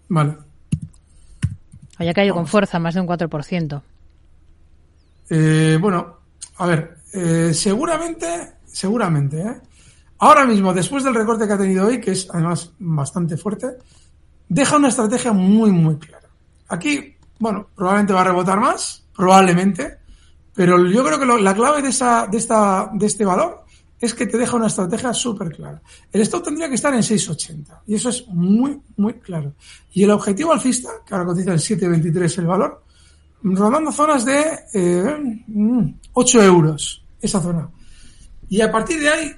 Vale. 0.09 0.37
Haya 1.97 2.13
caído 2.13 2.35
con 2.35 2.47
fuerza, 2.47 2.79
más 2.79 2.93
de 2.93 3.01
un 3.01 3.07
4%. 3.07 3.81
Eh, 5.29 5.77
bueno, 5.81 6.17
a 6.57 6.65
ver, 6.67 6.97
eh, 7.13 7.53
seguramente, 7.53 8.25
seguramente, 8.65 9.41
¿eh? 9.41 9.61
ahora 10.19 10.45
mismo, 10.45 10.73
después 10.73 11.03
del 11.03 11.15
recorte 11.15 11.47
que 11.47 11.53
ha 11.53 11.57
tenido 11.57 11.87
hoy, 11.87 11.99
que 11.99 12.11
es 12.11 12.29
además 12.31 12.71
bastante 12.79 13.35
fuerte, 13.35 13.67
deja 14.47 14.77
una 14.77 14.87
estrategia 14.87 15.33
muy, 15.33 15.71
muy 15.71 15.97
clara. 15.97 16.29
Aquí, 16.69 17.16
bueno, 17.39 17.67
probablemente 17.75 18.13
va 18.13 18.21
a 18.21 18.25
rebotar 18.25 18.59
más, 18.59 19.03
probablemente, 19.15 19.97
pero 20.53 20.85
yo 20.87 21.03
creo 21.03 21.19
que 21.19 21.25
la 21.25 21.53
clave 21.53 21.81
de, 21.81 21.89
esa, 21.89 22.27
de, 22.27 22.37
esta, 22.37 22.89
de 22.93 23.05
este 23.05 23.25
valor 23.25 23.63
es 23.99 24.13
que 24.13 24.27
te 24.27 24.37
deja 24.37 24.55
una 24.55 24.67
estrategia 24.67 25.13
súper 25.13 25.51
clara. 25.51 25.81
El 26.11 26.21
stop 26.21 26.43
tendría 26.43 26.69
que 26.69 26.75
estar 26.75 26.93
en 26.93 27.01
6,80 27.01 27.81
y 27.87 27.95
eso 27.95 28.09
es 28.09 28.27
muy, 28.27 28.79
muy 28.95 29.13
claro. 29.15 29.53
Y 29.93 30.03
el 30.03 30.11
objetivo 30.11 30.53
alcista, 30.53 30.89
que 31.05 31.13
ahora 31.13 31.25
cotiza 31.25 31.51
en 31.51 31.57
7,23 31.57 32.39
el 32.39 32.45
valor, 32.45 32.83
rodando 33.43 33.91
zonas 33.91 34.25
de 34.25 34.43
8 36.13 36.41
eh, 36.41 36.45
euros, 36.45 37.03
esa 37.21 37.41
zona. 37.41 37.69
Y 38.49 38.61
a 38.61 38.71
partir 38.71 38.99
de 38.99 39.09
ahí, 39.09 39.31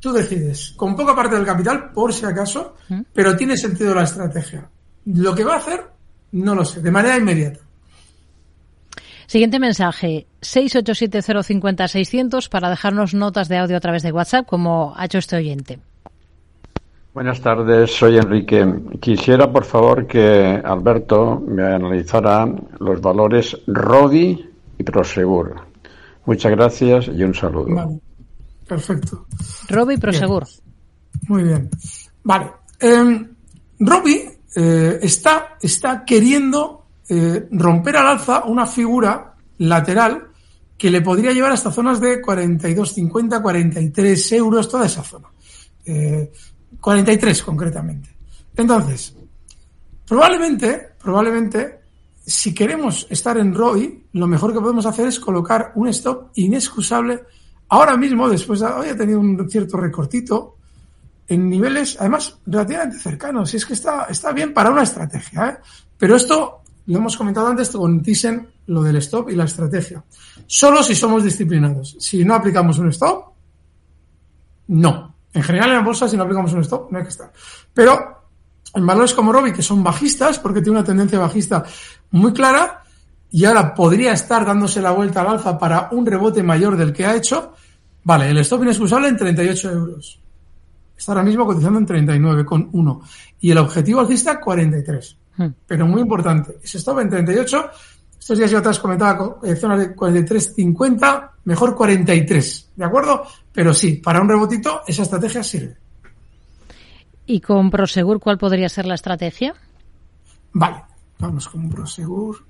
tú 0.00 0.12
decides, 0.12 0.74
con 0.76 0.94
poca 0.94 1.14
parte 1.14 1.36
del 1.36 1.46
capital, 1.46 1.92
por 1.92 2.12
si 2.12 2.26
acaso, 2.26 2.74
pero 3.12 3.36
tiene 3.36 3.56
sentido 3.56 3.94
la 3.94 4.02
estrategia. 4.04 4.68
Lo 5.06 5.34
que 5.34 5.44
va 5.44 5.54
a 5.54 5.58
hacer, 5.58 5.93
no 6.34 6.54
lo 6.54 6.64
sé, 6.64 6.82
de 6.82 6.90
manera 6.90 7.16
inmediata. 7.16 7.60
Siguiente 9.26 9.58
mensaje, 9.58 10.26
687-050-600 10.42 12.48
para 12.48 12.68
dejarnos 12.68 13.14
notas 13.14 13.48
de 13.48 13.58
audio 13.58 13.76
a 13.76 13.80
través 13.80 14.02
de 14.02 14.12
WhatsApp, 14.12 14.46
como 14.46 14.92
ha 14.96 15.06
hecho 15.06 15.18
este 15.18 15.36
oyente. 15.36 15.78
Buenas 17.14 17.40
tardes, 17.40 17.92
soy 17.92 18.18
Enrique. 18.18 18.66
Quisiera, 19.00 19.50
por 19.50 19.64
favor, 19.64 20.06
que 20.06 20.60
Alberto 20.62 21.42
me 21.46 21.62
analizara 21.62 22.46
los 22.80 23.00
valores 23.00 23.56
RODI 23.66 24.50
y 24.78 24.82
Prosegur. 24.82 25.54
Muchas 26.26 26.52
gracias 26.52 27.08
y 27.08 27.22
un 27.22 27.34
saludo. 27.34 27.72
Vale, 27.72 28.00
perfecto. 28.66 29.26
Robi 29.68 29.94
y 29.94 29.98
Prosegur. 29.98 30.44
Muy 31.28 31.44
bien. 31.44 31.70
Vale. 32.24 32.50
Eh, 32.80 33.26
Robi 33.78 34.33
eh, 34.54 34.98
está, 35.02 35.56
está 35.60 36.04
queriendo 36.04 36.86
eh, 37.08 37.48
romper 37.50 37.96
al 37.96 38.06
alza 38.06 38.44
una 38.44 38.66
figura 38.66 39.34
lateral 39.58 40.28
que 40.78 40.90
le 40.90 41.00
podría 41.00 41.32
llevar 41.32 41.52
hasta 41.52 41.70
zonas 41.70 42.00
de 42.00 42.20
42,50, 42.22 43.42
43 43.42 44.32
euros, 44.32 44.68
toda 44.68 44.86
esa 44.86 45.02
zona. 45.02 45.28
Eh, 45.84 46.30
43 46.80 47.42
concretamente. 47.42 48.10
Entonces, 48.56 49.16
probablemente, 50.06 50.88
probablemente, 51.02 51.80
si 52.24 52.54
queremos 52.54 53.06
estar 53.10 53.36
en 53.38 53.54
ROI, 53.54 54.04
lo 54.12 54.26
mejor 54.26 54.52
que 54.52 54.60
podemos 54.60 54.86
hacer 54.86 55.06
es 55.08 55.20
colocar 55.20 55.72
un 55.74 55.88
stop 55.88 56.30
inexcusable 56.34 57.24
ahora 57.68 57.96
mismo, 57.96 58.28
después 58.28 58.60
de 58.60 58.66
haber 58.66 58.96
tenido 58.96 59.20
un 59.20 59.48
cierto 59.48 59.76
recortito, 59.76 60.53
en 61.28 61.48
niveles, 61.48 61.96
además, 61.98 62.38
relativamente 62.46 62.98
cercanos. 62.98 63.52
Y 63.54 63.56
es 63.56 63.66
que 63.66 63.72
está, 63.72 64.04
está 64.04 64.32
bien 64.32 64.52
para 64.52 64.70
una 64.70 64.82
estrategia, 64.82 65.48
¿eh? 65.48 65.58
Pero 65.96 66.16
esto, 66.16 66.62
lo 66.86 66.98
hemos 66.98 67.16
comentado 67.16 67.46
antes 67.46 67.70
con 67.70 68.02
Thyssen, 68.02 68.48
lo 68.66 68.82
del 68.82 68.96
stop 68.96 69.30
y 69.30 69.36
la 69.36 69.44
estrategia. 69.44 70.04
Solo 70.46 70.82
si 70.82 70.94
somos 70.94 71.24
disciplinados. 71.24 71.96
Si 71.98 72.24
no 72.24 72.34
aplicamos 72.34 72.78
un 72.78 72.88
stop, 72.88 73.32
no. 74.68 75.14
En 75.32 75.42
general 75.42 75.70
en 75.70 75.76
la 75.76 75.82
bolsa 75.82 76.08
si 76.08 76.16
no 76.16 76.22
aplicamos 76.22 76.52
un 76.52 76.60
stop 76.60 76.90
no 76.90 76.98
hay 76.98 77.04
que 77.04 77.10
estar. 77.10 77.32
Pero 77.72 78.24
en 78.74 78.86
valores 78.86 79.14
como 79.14 79.32
Robi, 79.32 79.52
que 79.52 79.62
son 79.62 79.82
bajistas, 79.82 80.38
porque 80.38 80.60
tiene 80.60 80.78
una 80.78 80.86
tendencia 80.86 81.18
bajista 81.18 81.64
muy 82.10 82.32
clara, 82.32 82.82
y 83.30 83.44
ahora 83.44 83.74
podría 83.74 84.12
estar 84.12 84.44
dándose 84.44 84.80
la 84.80 84.90
vuelta 84.90 85.20
al 85.20 85.28
alza 85.28 85.58
para 85.58 85.88
un 85.92 86.06
rebote 86.06 86.42
mayor 86.42 86.76
del 86.76 86.92
que 86.92 87.06
ha 87.06 87.14
hecho, 87.14 87.54
vale, 88.02 88.30
el 88.30 88.38
stop 88.38 88.62
inexcusable 88.62 89.08
en 89.08 89.16
38 89.16 89.70
euros. 89.70 90.20
Está 90.96 91.12
ahora 91.12 91.24
mismo 91.24 91.44
cotizando 91.44 91.78
en 91.78 91.86
39,1. 91.86 93.00
Y 93.40 93.50
el 93.50 93.58
objetivo 93.58 94.00
alcista 94.00 94.40
43. 94.40 95.18
Hmm. 95.36 95.46
Pero 95.66 95.86
muy 95.86 96.00
importante, 96.00 96.58
ese 96.62 96.78
stop 96.78 97.00
en 97.00 97.10
38 97.10 97.70
estos 98.24 98.38
días 98.38 98.50
yo 98.50 98.62
te 98.62 98.70
has 98.70 98.78
comentado 98.78 99.38
eh, 99.42 99.54
zonas 99.54 99.80
de 99.80 99.94
43.50, 99.94 101.30
mejor 101.44 101.76
43, 101.76 102.70
¿de 102.74 102.82
acuerdo? 102.86 103.26
Pero 103.52 103.74
sí, 103.74 103.96
para 103.96 104.18
un 104.22 104.30
rebotito 104.30 104.80
esa 104.86 105.02
estrategia 105.02 105.42
sirve. 105.42 105.76
¿Y 107.26 107.42
con 107.42 107.70
Prosegur 107.70 108.20
cuál 108.20 108.38
podría 108.38 108.70
ser 108.70 108.86
la 108.86 108.94
estrategia? 108.94 109.54
Vale, 110.54 110.84
vamos 111.18 111.46
con 111.50 111.68
Prosegur. 111.68 112.42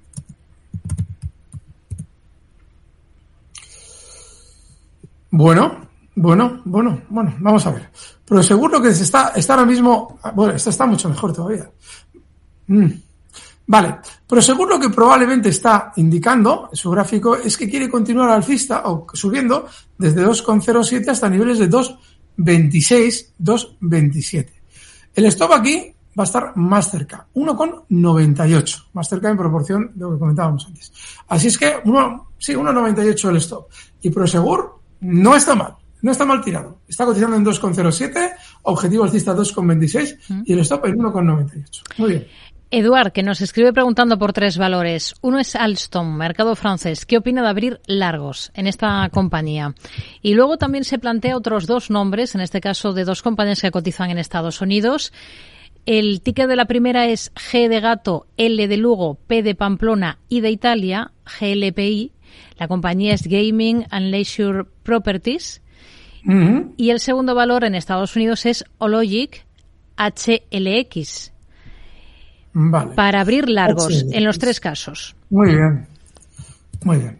Bueno, 5.32 5.88
bueno, 6.16 6.62
bueno, 6.64 7.02
bueno, 7.08 7.34
vamos 7.40 7.66
a 7.66 7.72
ver. 7.72 7.90
Prosegur 8.24 8.70
lo 8.70 8.80
que 8.80 8.88
está, 8.88 9.32
está 9.34 9.54
ahora 9.54 9.66
mismo, 9.66 10.18
bueno, 10.34 10.54
esta 10.54 10.70
está 10.70 10.86
mucho 10.86 11.08
mejor 11.08 11.32
todavía. 11.32 11.70
Mm. 12.68 12.90
Vale, 13.66 13.96
pero 14.28 14.42
según 14.42 14.68
lo 14.68 14.78
que 14.78 14.90
probablemente 14.90 15.48
está 15.48 15.92
indicando 15.96 16.68
su 16.72 16.90
gráfico 16.90 17.36
es 17.36 17.56
que 17.56 17.68
quiere 17.68 17.88
continuar 17.88 18.28
alcista 18.28 18.82
o 18.84 19.06
subiendo 19.14 19.66
desde 19.96 20.24
2,07 20.24 21.08
hasta 21.08 21.30
niveles 21.30 21.58
de 21.58 21.70
2,26, 21.70 23.32
2,27. 23.40 24.48
El 25.14 25.24
stop 25.26 25.52
aquí 25.52 25.94
va 26.18 26.24
a 26.24 26.26
estar 26.26 26.56
más 26.56 26.90
cerca, 26.90 27.26
1,98, 27.34 28.84
más 28.92 29.08
cerca 29.08 29.30
en 29.30 29.36
proporción 29.36 29.92
de 29.94 30.04
lo 30.04 30.12
que 30.12 30.18
comentábamos 30.18 30.66
antes. 30.66 30.92
Así 31.28 31.48
es 31.48 31.56
que, 31.56 31.76
uno, 31.84 32.32
sí, 32.38 32.52
1,98 32.52 33.30
el 33.30 33.36
stop. 33.38 33.68
Y 34.02 34.10
Prosegur 34.10 34.78
no 35.00 35.34
está 35.34 35.54
mal, 35.54 35.74
no 36.04 36.12
está 36.12 36.26
mal 36.26 36.44
tirado. 36.44 36.80
Está 36.86 37.06
cotizando 37.06 37.34
en 37.34 37.44
2,07, 37.46 38.34
objetivo 38.64 39.04
alcista 39.04 39.34
2,26 39.34 40.44
y 40.44 40.52
el 40.52 40.58
stop 40.60 40.84
en 40.84 40.98
1,98. 40.98 41.82
Muy 41.96 42.10
bien. 42.10 42.26
Eduard, 42.70 43.12
que 43.12 43.22
nos 43.22 43.40
escribe 43.40 43.72
preguntando 43.72 44.18
por 44.18 44.34
tres 44.34 44.58
valores. 44.58 45.14
Uno 45.22 45.38
es 45.38 45.56
Alstom, 45.56 46.14
mercado 46.14 46.56
francés. 46.56 47.06
¿Qué 47.06 47.16
opina 47.16 47.40
de 47.40 47.48
abrir 47.48 47.80
largos 47.86 48.52
en 48.54 48.66
esta 48.66 49.08
compañía? 49.10 49.74
Y 50.20 50.34
luego 50.34 50.58
también 50.58 50.84
se 50.84 50.98
plantea 50.98 51.38
otros 51.38 51.66
dos 51.66 51.88
nombres, 51.88 52.34
en 52.34 52.42
este 52.42 52.60
caso 52.60 52.92
de 52.92 53.04
dos 53.04 53.22
compañías 53.22 53.62
que 53.62 53.70
cotizan 53.70 54.10
en 54.10 54.18
Estados 54.18 54.60
Unidos. 54.60 55.10
El 55.86 56.20
ticket 56.20 56.48
de 56.48 56.56
la 56.56 56.66
primera 56.66 57.06
es 57.06 57.32
G 57.34 57.68
de 57.68 57.80
gato, 57.80 58.26
L 58.36 58.68
de 58.68 58.76
Lugo, 58.76 59.14
P 59.26 59.42
de 59.42 59.54
Pamplona 59.54 60.18
y 60.28 60.42
de 60.42 60.50
Italia, 60.50 61.12
GLPI. 61.40 62.12
La 62.58 62.68
compañía 62.68 63.14
es 63.14 63.26
Gaming 63.26 63.86
and 63.88 64.10
Leisure 64.10 64.64
Properties. 64.82 65.62
Y 66.76 66.90
el 66.90 67.00
segundo 67.00 67.34
valor 67.34 67.64
en 67.64 67.74
Estados 67.74 68.16
Unidos 68.16 68.46
es 68.46 68.64
Ologic, 68.78 69.44
HLX 69.96 71.32
para 72.94 73.20
abrir 73.20 73.48
largos 73.48 74.04
en 74.10 74.24
los 74.24 74.38
tres 74.38 74.60
casos. 74.60 75.16
Muy 75.30 75.54
bien. 75.54 75.86
Muy 76.84 76.98
bien. 76.98 77.18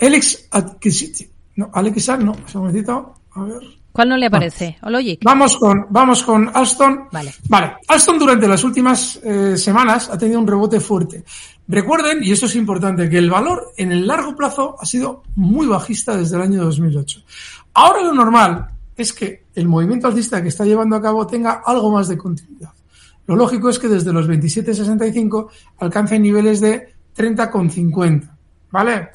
Alex 0.00 0.48
Adquisiti. 0.50 1.28
No, 1.56 1.70
Alexar, 1.72 2.18
no, 2.18 2.32
un 2.32 2.60
momentito. 2.60 3.14
A 3.32 3.44
ver. 3.44 3.60
¿Cuál 3.92 4.08
no 4.08 4.16
le 4.16 4.26
aparece? 4.26 4.78
Ologic. 4.82 5.22
Vamos 5.22 5.56
con, 5.58 5.86
vamos 5.90 6.22
con 6.22 6.50
Alstom. 6.52 7.08
Vale. 7.12 7.32
Vale. 7.48 7.74
Alstom 7.86 8.18
durante 8.18 8.48
las 8.48 8.64
últimas 8.64 9.20
eh, 9.22 9.56
semanas 9.56 10.08
ha 10.10 10.18
tenido 10.18 10.40
un 10.40 10.46
rebote 10.46 10.80
fuerte. 10.80 11.24
Recuerden, 11.68 12.24
y 12.24 12.32
eso 12.32 12.46
es 12.46 12.56
importante, 12.56 13.08
que 13.08 13.18
el 13.18 13.30
valor 13.30 13.72
en 13.76 13.92
el 13.92 14.06
largo 14.06 14.34
plazo 14.34 14.76
ha 14.80 14.86
sido 14.86 15.22
muy 15.36 15.66
bajista 15.66 16.16
desde 16.16 16.36
el 16.36 16.42
año 16.42 16.64
2008. 16.64 17.22
Ahora 17.74 18.02
lo 18.02 18.14
normal 18.14 18.68
es 18.96 19.12
que 19.12 19.46
el 19.54 19.68
movimiento 19.68 20.06
alcista 20.06 20.42
que 20.42 20.48
está 20.48 20.64
llevando 20.64 20.96
a 20.96 21.02
cabo 21.02 21.26
tenga 21.26 21.62
algo 21.64 21.90
más 21.90 22.08
de 22.08 22.18
continuidad. 22.18 22.72
Lo 23.26 23.36
lógico 23.36 23.68
es 23.68 23.78
que 23.78 23.88
desde 23.88 24.12
los 24.12 24.28
27,65 24.28 25.48
alcance 25.78 26.18
niveles 26.18 26.60
de 26.60 26.94
30,50, 27.16 28.30
¿vale? 28.70 29.10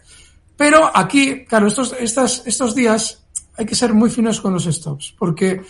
Pero 0.56 0.90
aquí, 0.94 1.46
claro, 1.46 1.68
estos, 1.68 1.96
estas, 2.00 2.44
estos 2.46 2.74
días 2.74 3.24
hay 3.58 3.66
que 3.66 3.76
ser 3.76 3.94
muy 3.94 4.10
finos 4.10 4.40
con 4.40 4.54
los 4.54 4.66
stops, 4.66 5.14
porque, 5.18 5.62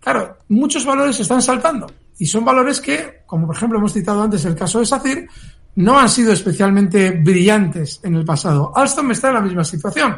claro, 0.00 0.38
muchos 0.48 0.84
valores 0.84 1.20
están 1.20 1.42
saltando 1.42 1.86
y 2.18 2.26
son 2.26 2.44
valores 2.44 2.80
que, 2.80 3.22
como 3.26 3.46
por 3.46 3.56
ejemplo 3.56 3.78
hemos 3.78 3.92
citado 3.92 4.22
antes 4.22 4.44
el 4.44 4.54
caso 4.54 4.80
de 4.80 4.86
SACIR, 4.86 5.28
no 5.76 5.98
han 5.98 6.08
sido 6.08 6.32
especialmente 6.32 7.10
brillantes 7.10 8.00
en 8.02 8.14
el 8.14 8.24
pasado. 8.24 8.72
Alstom 8.74 9.10
está 9.10 9.28
en 9.28 9.34
la 9.34 9.40
misma 9.40 9.64
situación. 9.64 10.16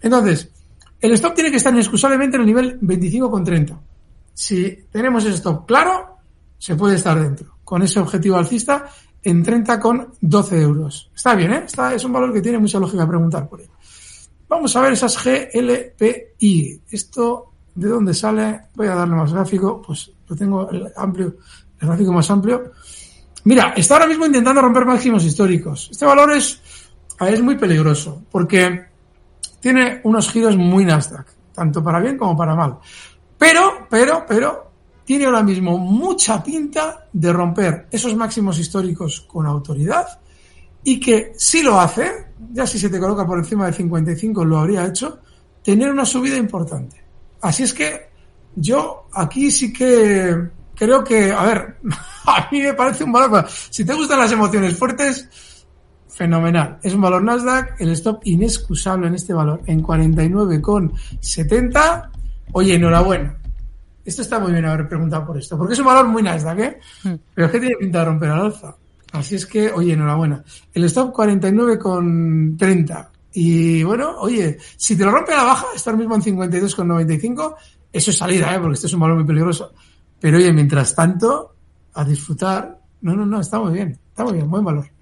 Entonces, 0.00 0.50
el 1.06 1.12
stop 1.14 1.34
tiene 1.34 1.50
que 1.50 1.56
estar 1.56 1.72
inexcusablemente 1.72 2.36
en 2.36 2.42
el 2.42 2.46
nivel 2.46 2.80
25,30. 2.80 3.78
Si 4.34 4.86
tenemos 4.90 5.24
ese 5.24 5.42
claro, 5.66 6.18
se 6.58 6.76
puede 6.76 6.96
estar 6.96 7.20
dentro. 7.20 7.58
Con 7.64 7.82
ese 7.82 8.00
objetivo 8.00 8.36
alcista 8.36 8.90
en 9.22 9.44
30,12 9.44 10.60
euros. 10.60 11.10
Está 11.14 11.34
bien, 11.34 11.52
¿eh? 11.52 11.62
Está, 11.66 11.94
es 11.94 12.04
un 12.04 12.12
valor 12.12 12.32
que 12.32 12.42
tiene 12.42 12.58
mucha 12.58 12.78
lógica 12.78 13.06
preguntar 13.08 13.48
por 13.48 13.60
ello. 13.60 13.72
Vamos 14.48 14.76
a 14.76 14.80
ver 14.80 14.92
esas 14.92 15.16
GLPI. 15.22 16.82
Esto, 16.90 17.52
¿de 17.74 17.88
dónde 17.88 18.14
sale? 18.14 18.60
Voy 18.74 18.86
a 18.86 18.94
darle 18.94 19.16
más 19.16 19.32
gráfico, 19.32 19.82
pues 19.84 20.12
lo 20.28 20.36
tengo 20.36 20.70
el 20.70 20.92
amplio, 20.96 21.36
el 21.80 21.88
gráfico 21.88 22.12
más 22.12 22.30
amplio. 22.30 22.70
Mira, 23.44 23.74
está 23.76 23.94
ahora 23.94 24.06
mismo 24.06 24.26
intentando 24.26 24.60
romper 24.60 24.84
máximos 24.84 25.24
históricos. 25.24 25.88
Este 25.90 26.04
valor 26.04 26.32
es, 26.32 26.60
es 27.20 27.42
muy 27.42 27.56
peligroso 27.56 28.22
porque 28.30 28.86
tiene 29.66 30.00
unos 30.04 30.30
giros 30.30 30.56
muy 30.56 30.84
Nasdaq, 30.84 31.26
tanto 31.52 31.82
para 31.82 31.98
bien 31.98 32.16
como 32.16 32.36
para 32.36 32.54
mal. 32.54 32.78
Pero, 33.36 33.88
pero, 33.90 34.24
pero, 34.24 34.70
tiene 35.04 35.24
ahora 35.24 35.42
mismo 35.42 35.76
mucha 35.76 36.40
pinta 36.40 37.08
de 37.12 37.32
romper 37.32 37.88
esos 37.90 38.14
máximos 38.14 38.60
históricos 38.60 39.22
con 39.22 39.44
autoridad 39.44 40.20
y 40.84 41.00
que 41.00 41.32
si 41.36 41.64
lo 41.64 41.80
hace, 41.80 42.28
ya 42.52 42.64
si 42.64 42.78
se 42.78 42.88
te 42.88 43.00
coloca 43.00 43.26
por 43.26 43.38
encima 43.38 43.66
de 43.66 43.72
55 43.72 44.44
lo 44.44 44.58
habría 44.58 44.86
hecho, 44.86 45.18
tener 45.64 45.90
una 45.90 46.04
subida 46.04 46.36
importante. 46.36 47.02
Así 47.40 47.64
es 47.64 47.74
que 47.74 48.08
yo 48.54 49.08
aquí 49.14 49.50
sí 49.50 49.72
que 49.72 50.48
creo 50.76 51.02
que, 51.02 51.32
a 51.32 51.42
ver, 51.44 51.78
a 52.24 52.48
mí 52.52 52.60
me 52.60 52.74
parece 52.74 53.02
un 53.02 53.10
valor, 53.10 53.44
si 53.48 53.84
te 53.84 53.94
gustan 53.94 54.20
las 54.20 54.30
emociones 54.30 54.78
fuertes, 54.78 55.28
fenomenal. 56.16 56.78
Es 56.82 56.94
un 56.94 57.02
valor 57.02 57.22
Nasdaq, 57.22 57.78
el 57.78 57.90
stop 57.90 58.22
inexcusable 58.24 59.06
en 59.08 59.16
este 59.16 59.34
valor 59.34 59.60
en 59.66 59.82
49,70. 59.82 62.08
Oye, 62.52 62.74
enhorabuena. 62.74 63.36
Esto 64.02 64.22
está 64.22 64.38
muy 64.38 64.52
bien 64.52 64.64
haber 64.64 64.88
preguntado 64.88 65.26
por 65.26 65.36
esto, 65.36 65.58
porque 65.58 65.74
es 65.74 65.80
un 65.80 65.86
valor 65.86 66.08
muy 66.08 66.22
Nasdaq, 66.22 66.58
¿eh? 66.58 66.78
Hmm. 67.02 67.16
Pero 67.34 67.46
es 67.46 67.52
que 67.52 67.60
tiene 67.60 67.76
pinta 67.76 67.98
de 67.98 68.04
romper 68.06 68.30
al 68.30 68.46
alza. 68.46 68.74
Así 69.12 69.34
es 69.34 69.44
que, 69.44 69.70
oye, 69.70 69.92
enhorabuena. 69.92 70.42
El 70.72 70.84
stop 70.84 71.14
49,30. 71.14 73.08
Y 73.34 73.82
bueno, 73.82 74.16
oye, 74.20 74.56
si 74.76 74.96
te 74.96 75.04
lo 75.04 75.10
rompe 75.10 75.34
a 75.34 75.36
la 75.36 75.44
baja, 75.44 75.66
está 75.74 75.90
ahora 75.90 75.98
mismo 75.98 76.14
en 76.14 76.22
52,95, 76.22 77.56
eso 77.92 78.10
es 78.10 78.16
salida, 78.16 78.54
¿eh? 78.54 78.58
porque 78.58 78.72
esto 78.74 78.86
es 78.86 78.94
un 78.94 79.00
valor 79.00 79.16
muy 79.16 79.26
peligroso. 79.26 79.70
Pero 80.18 80.38
oye, 80.38 80.50
mientras 80.50 80.94
tanto, 80.94 81.56
a 81.92 82.02
disfrutar. 82.04 82.80
No, 83.02 83.14
no, 83.14 83.26
no, 83.26 83.40
está 83.40 83.60
muy 83.60 83.74
bien, 83.74 83.98
está 84.08 84.24
muy 84.24 84.32
bien, 84.32 84.48
buen 84.48 84.64
valor. 84.64 84.95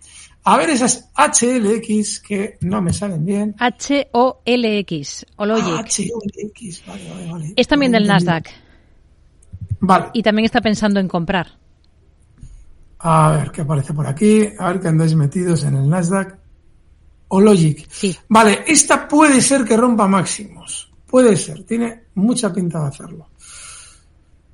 A 0.45 0.59
ver 0.59 0.71
esas 0.71 1.11
HLX 1.17 2.21
que 2.21 2.59
no 2.61 2.83
me 2.83 2.93
salen 2.93 3.25
bien. 3.25 3.57
HOLX. 3.59 5.27
Ah, 5.39 5.45
HOLX, 5.45 6.87
vale, 6.87 7.11
vale, 7.11 7.31
vale. 7.31 7.53
Es 7.57 7.67
también 7.67 7.93
del 7.93 8.07
Nasdaq. 8.07 8.51
Vale. 9.81 10.07
Y 10.13 10.23
también 10.23 10.45
está 10.45 10.61
pensando 10.61 11.01
en 11.01 11.09
comprar. 11.09 11.59
A 12.99 13.33
ver 13.33 13.51
qué 13.51 13.63
aparece 13.63 13.93
por 13.95 14.07
aquí. 14.07 14.49
A 14.59 14.69
ver 14.69 14.81
que 14.81 14.89
andáis 14.89 15.15
metidos 15.15 15.65
en 15.65 15.77
el 15.77 15.89
Nasdaq. 15.89 16.39
Hologic. 17.29 17.87
Sí. 17.91 18.17
Vale, 18.29 18.65
esta 18.67 19.09
puede 19.09 19.41
ser 19.41 19.65
que 19.65 19.77
rompa 19.77 20.07
máximos. 20.07 20.93
Puede 21.07 21.37
ser, 21.37 21.65
tiene 21.65 22.05
mucha 22.15 22.53
pinta 22.53 22.81
de 22.81 22.89
hacerlo. 22.89 23.29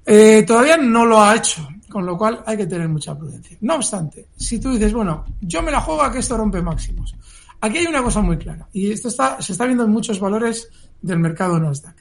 Eh, 0.04 0.44
todavía 0.46 0.76
no 0.76 1.06
lo 1.06 1.22
ha 1.22 1.36
hecho, 1.36 1.66
con 1.90 2.06
lo 2.06 2.16
cual 2.16 2.42
hay 2.46 2.56
que 2.56 2.66
tener 2.66 2.88
mucha 2.88 3.16
prudencia. 3.16 3.58
No 3.60 3.76
obstante, 3.76 4.28
si 4.36 4.58
tú 4.58 4.70
dices, 4.70 4.92
bueno, 4.92 5.26
yo 5.40 5.62
me 5.62 5.70
la 5.70 5.80
juego 5.80 6.02
a 6.02 6.12
que 6.12 6.20
esto 6.20 6.36
rompe 6.36 6.62
máximos. 6.62 7.14
Aquí 7.60 7.78
hay 7.78 7.86
una 7.86 8.02
cosa 8.02 8.22
muy 8.22 8.38
clara, 8.38 8.66
y 8.72 8.90
esto 8.90 9.08
está, 9.08 9.42
se 9.42 9.52
está 9.52 9.66
viendo 9.66 9.84
en 9.84 9.90
muchos 9.90 10.18
valores 10.18 10.70
del 11.02 11.18
mercado 11.18 11.58
Nasdaq. 11.60 11.96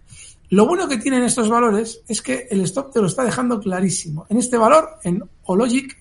Lo 0.52 0.66
bueno 0.66 0.88
que 0.88 0.98
tienen 0.98 1.24
estos 1.24 1.50
valores 1.50 2.02
es 2.08 2.22
que 2.22 2.48
el 2.50 2.62
stop 2.62 2.94
te 2.94 3.02
lo 3.02 3.08
está 3.08 3.24
dejando 3.24 3.60
clarísimo. 3.60 4.26
En 4.30 4.38
este 4.38 4.58
valor, 4.58 4.98
en 5.04 5.22
Ologic, 5.44 5.96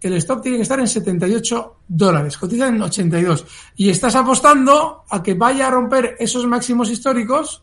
el 0.00 0.14
stop 0.14 0.42
tiene 0.42 0.58
que 0.58 0.62
estar 0.62 0.78
en 0.78 0.86
78 0.86 1.76
dólares, 1.88 2.38
cotiza 2.38 2.68
en 2.68 2.80
82. 2.80 3.44
Y 3.76 3.90
estás 3.90 4.14
apostando 4.14 5.04
a 5.08 5.22
que 5.22 5.34
vaya 5.34 5.66
a 5.66 5.70
romper 5.70 6.16
esos 6.18 6.46
máximos 6.46 6.90
históricos 6.90 7.62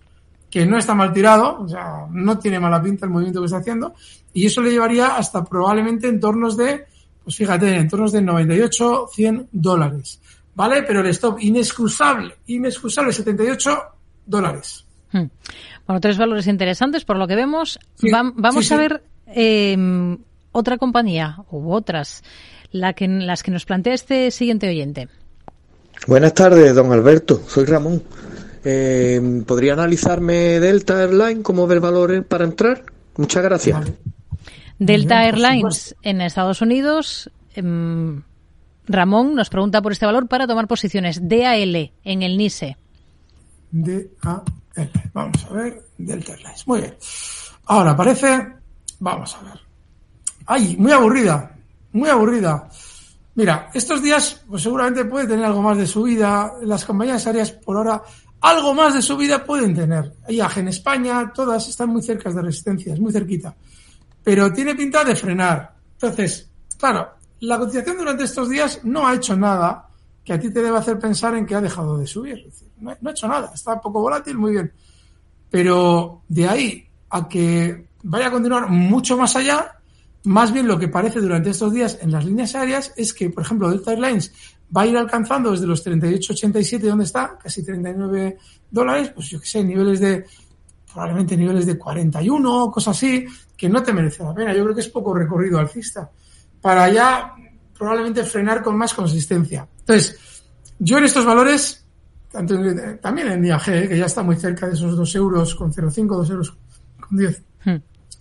que 0.49 0.65
no 0.65 0.77
está 0.77 0.93
mal 0.93 1.13
tirado, 1.13 1.61
o 1.61 1.67
sea, 1.67 2.07
no 2.11 2.39
tiene 2.39 2.59
mala 2.59 2.81
pinta 2.81 3.05
el 3.05 3.11
movimiento 3.11 3.41
que 3.41 3.45
está 3.45 3.57
haciendo, 3.57 3.93
y 4.33 4.45
eso 4.45 4.61
le 4.61 4.71
llevaría 4.71 5.17
hasta 5.17 5.43
probablemente 5.43 6.07
en 6.07 6.19
tornos 6.19 6.55
de, 6.55 6.85
pues 7.23 7.35
fíjate, 7.35 7.75
en 7.75 7.89
tornos 7.89 8.11
de 8.11 8.21
98, 8.21 9.07
100 9.11 9.49
dólares, 9.51 10.21
¿vale? 10.55 10.83
Pero 10.83 11.01
el 11.01 11.07
stop 11.07 11.39
inexcusable, 11.41 12.35
inexcusable, 12.47 13.11
78 13.11 13.83
dólares. 14.25 14.85
Hmm. 15.11 15.25
Bueno, 15.85 16.01
tres 16.01 16.17
valores 16.17 16.47
interesantes 16.47 17.05
por 17.05 17.17
lo 17.17 17.27
que 17.27 17.35
vemos. 17.35 17.79
vamos 18.35 18.71
a 18.71 18.77
ver 18.77 19.03
em, 19.25 20.17
otra 20.51 20.77
compañía 20.77 21.37
u 21.49 21.71
otras, 21.71 22.23
la 22.71 22.93
que, 22.93 23.07
las 23.07 23.43
que 23.43 23.51
nos 23.51 23.65
plantea 23.65 23.93
este 23.93 24.31
siguiente 24.31 24.67
oyente. 24.67 25.07
Buenas 26.05 26.33
tardes, 26.33 26.75
don 26.75 26.91
Alberto. 26.91 27.41
Soy 27.47 27.65
Ramón. 27.65 28.03
Eh, 28.63 29.43
¿Podría 29.45 29.73
analizarme 29.73 30.59
Delta 30.59 31.01
Airlines 31.03 31.43
como 31.43 31.67
ver 31.67 31.79
valor 31.79 32.25
para 32.25 32.45
entrar? 32.45 32.83
Muchas 33.17 33.43
gracias. 33.43 33.91
Delta 34.79 35.25
Airlines 35.25 35.95
en 36.01 36.21
Estados 36.21 36.61
Unidos. 36.61 37.31
Em, 37.55 38.21
Ramón 38.85 39.35
nos 39.35 39.49
pregunta 39.49 39.81
por 39.81 39.91
este 39.91 40.05
valor 40.05 40.27
para 40.27 40.47
tomar 40.47 40.67
posiciones. 40.67 41.27
DAL 41.27 41.91
en 42.03 42.21
el 42.21 42.37
NISE. 42.37 42.77
DAL. 43.71 44.43
Vamos 45.13 45.45
a 45.45 45.53
ver. 45.53 45.83
Delta 45.97 46.33
Airlines. 46.33 46.67
Muy 46.67 46.81
bien. 46.81 46.95
Ahora 47.65 47.91
aparece. 47.91 48.47
Vamos 48.99 49.35
a 49.35 49.43
ver. 49.43 49.59
Ay, 50.45 50.75
muy 50.77 50.91
aburrida. 50.91 51.55
Muy 51.91 52.09
aburrida. 52.09 52.69
Mira, 53.37 53.69
estos 53.73 54.01
días 54.01 54.43
pues 54.49 54.63
seguramente 54.63 55.05
puede 55.05 55.27
tener 55.27 55.45
algo 55.45 55.61
más 55.61 55.77
de 55.77 55.85
subida. 55.85 56.53
Las 56.63 56.85
compañías 56.85 57.27
aéreas 57.27 57.51
por 57.51 57.77
ahora 57.77 58.01
algo 58.41 58.73
más 58.73 58.93
de 58.93 59.01
subida 59.01 59.43
pueden 59.43 59.73
tener. 59.73 60.13
IAG 60.27 60.59
en 60.59 60.67
España, 60.67 61.31
todas 61.33 61.67
están 61.67 61.89
muy 61.89 62.01
cerca 62.01 62.31
de 62.31 62.41
resistencias, 62.41 62.99
muy 62.99 63.11
cerquita. 63.11 63.55
Pero 64.23 64.51
tiene 64.51 64.75
pinta 64.75 65.03
de 65.03 65.15
frenar. 65.15 65.73
Entonces, 65.93 66.49
claro, 66.77 67.09
la 67.41 67.57
cotización 67.57 67.97
durante 67.97 68.23
estos 68.23 68.49
días 68.49 68.81
no 68.83 69.07
ha 69.07 69.15
hecho 69.15 69.35
nada 69.35 69.87
que 70.23 70.33
a 70.33 70.39
ti 70.39 70.51
te 70.51 70.61
deba 70.61 70.79
hacer 70.79 70.99
pensar 70.99 71.35
en 71.35 71.45
que 71.45 71.55
ha 71.55 71.61
dejado 71.61 71.97
de 71.97 72.05
subir. 72.05 72.49
No, 72.79 72.91
ha 72.91 73.11
hecho 73.11 73.27
nada, 73.27 73.51
está 73.53 73.79
poco 73.79 74.01
volátil, 74.01 74.37
muy 74.37 74.51
bien. 74.51 74.71
Pero 75.49 76.23
de 76.27 76.47
ahí 76.47 76.87
a 77.09 77.27
que 77.27 77.87
vaya 78.03 78.27
a 78.27 78.31
continuar 78.31 78.69
mucho 78.69 79.17
más 79.17 79.35
allá, 79.35 79.79
más 80.25 80.51
bien 80.51 80.67
lo 80.67 80.77
que 80.77 80.89
parece 80.89 81.21
durante 81.21 81.51
estos 81.51 81.71
días 81.71 81.97
en 82.01 82.11
las 82.11 82.25
líneas 82.25 82.53
aéreas 82.55 82.93
es 82.97 83.13
que, 83.13 83.29
por 83.29 83.43
ejemplo, 83.43 83.69
Delta 83.69 83.91
Airlines 83.91 84.33
va 84.75 84.81
a 84.81 84.87
ir 84.87 84.97
alcanzando 84.97 85.51
desde 85.51 85.67
los 85.67 85.85
38,87, 85.85 86.79
¿dónde 86.81 87.05
está? 87.05 87.37
Casi 87.41 87.63
39 87.63 88.37
dólares, 88.69 89.11
pues 89.13 89.29
yo 89.29 89.39
que 89.39 89.47
sé, 89.47 89.63
niveles 89.63 89.99
de, 89.99 90.25
probablemente 90.91 91.37
niveles 91.37 91.65
de 91.65 91.77
41, 91.77 92.71
cosas 92.71 92.97
así, 92.97 93.25
que 93.55 93.69
no 93.69 93.81
te 93.83 93.93
merece 93.93 94.23
la 94.23 94.33
pena. 94.33 94.53
Yo 94.53 94.63
creo 94.63 94.75
que 94.75 94.81
es 94.81 94.89
poco 94.89 95.13
recorrido 95.13 95.59
alcista. 95.59 96.09
Para 96.61 96.89
ya 96.89 97.33
probablemente 97.77 98.23
frenar 98.23 98.63
con 98.63 98.77
más 98.77 98.93
consistencia. 98.93 99.67
Entonces, 99.79 100.43
yo 100.79 100.97
en 100.97 101.05
estos 101.05 101.25
valores, 101.25 101.85
tanto 102.31 102.55
también 103.01 103.31
en 103.31 103.45
IAG, 103.45 103.69
¿eh? 103.69 103.87
que 103.89 103.97
ya 103.97 104.05
está 104.05 104.23
muy 104.23 104.35
cerca 104.35 104.67
de 104.67 104.73
esos 104.73 104.97
2 104.97 105.15
euros 105.15 105.55
con 105.55 105.71
0,5, 105.71 106.07
2 106.07 106.29
euros 106.31 106.57
con 106.99 107.17
10, 107.17 107.43
hmm. 107.65 107.75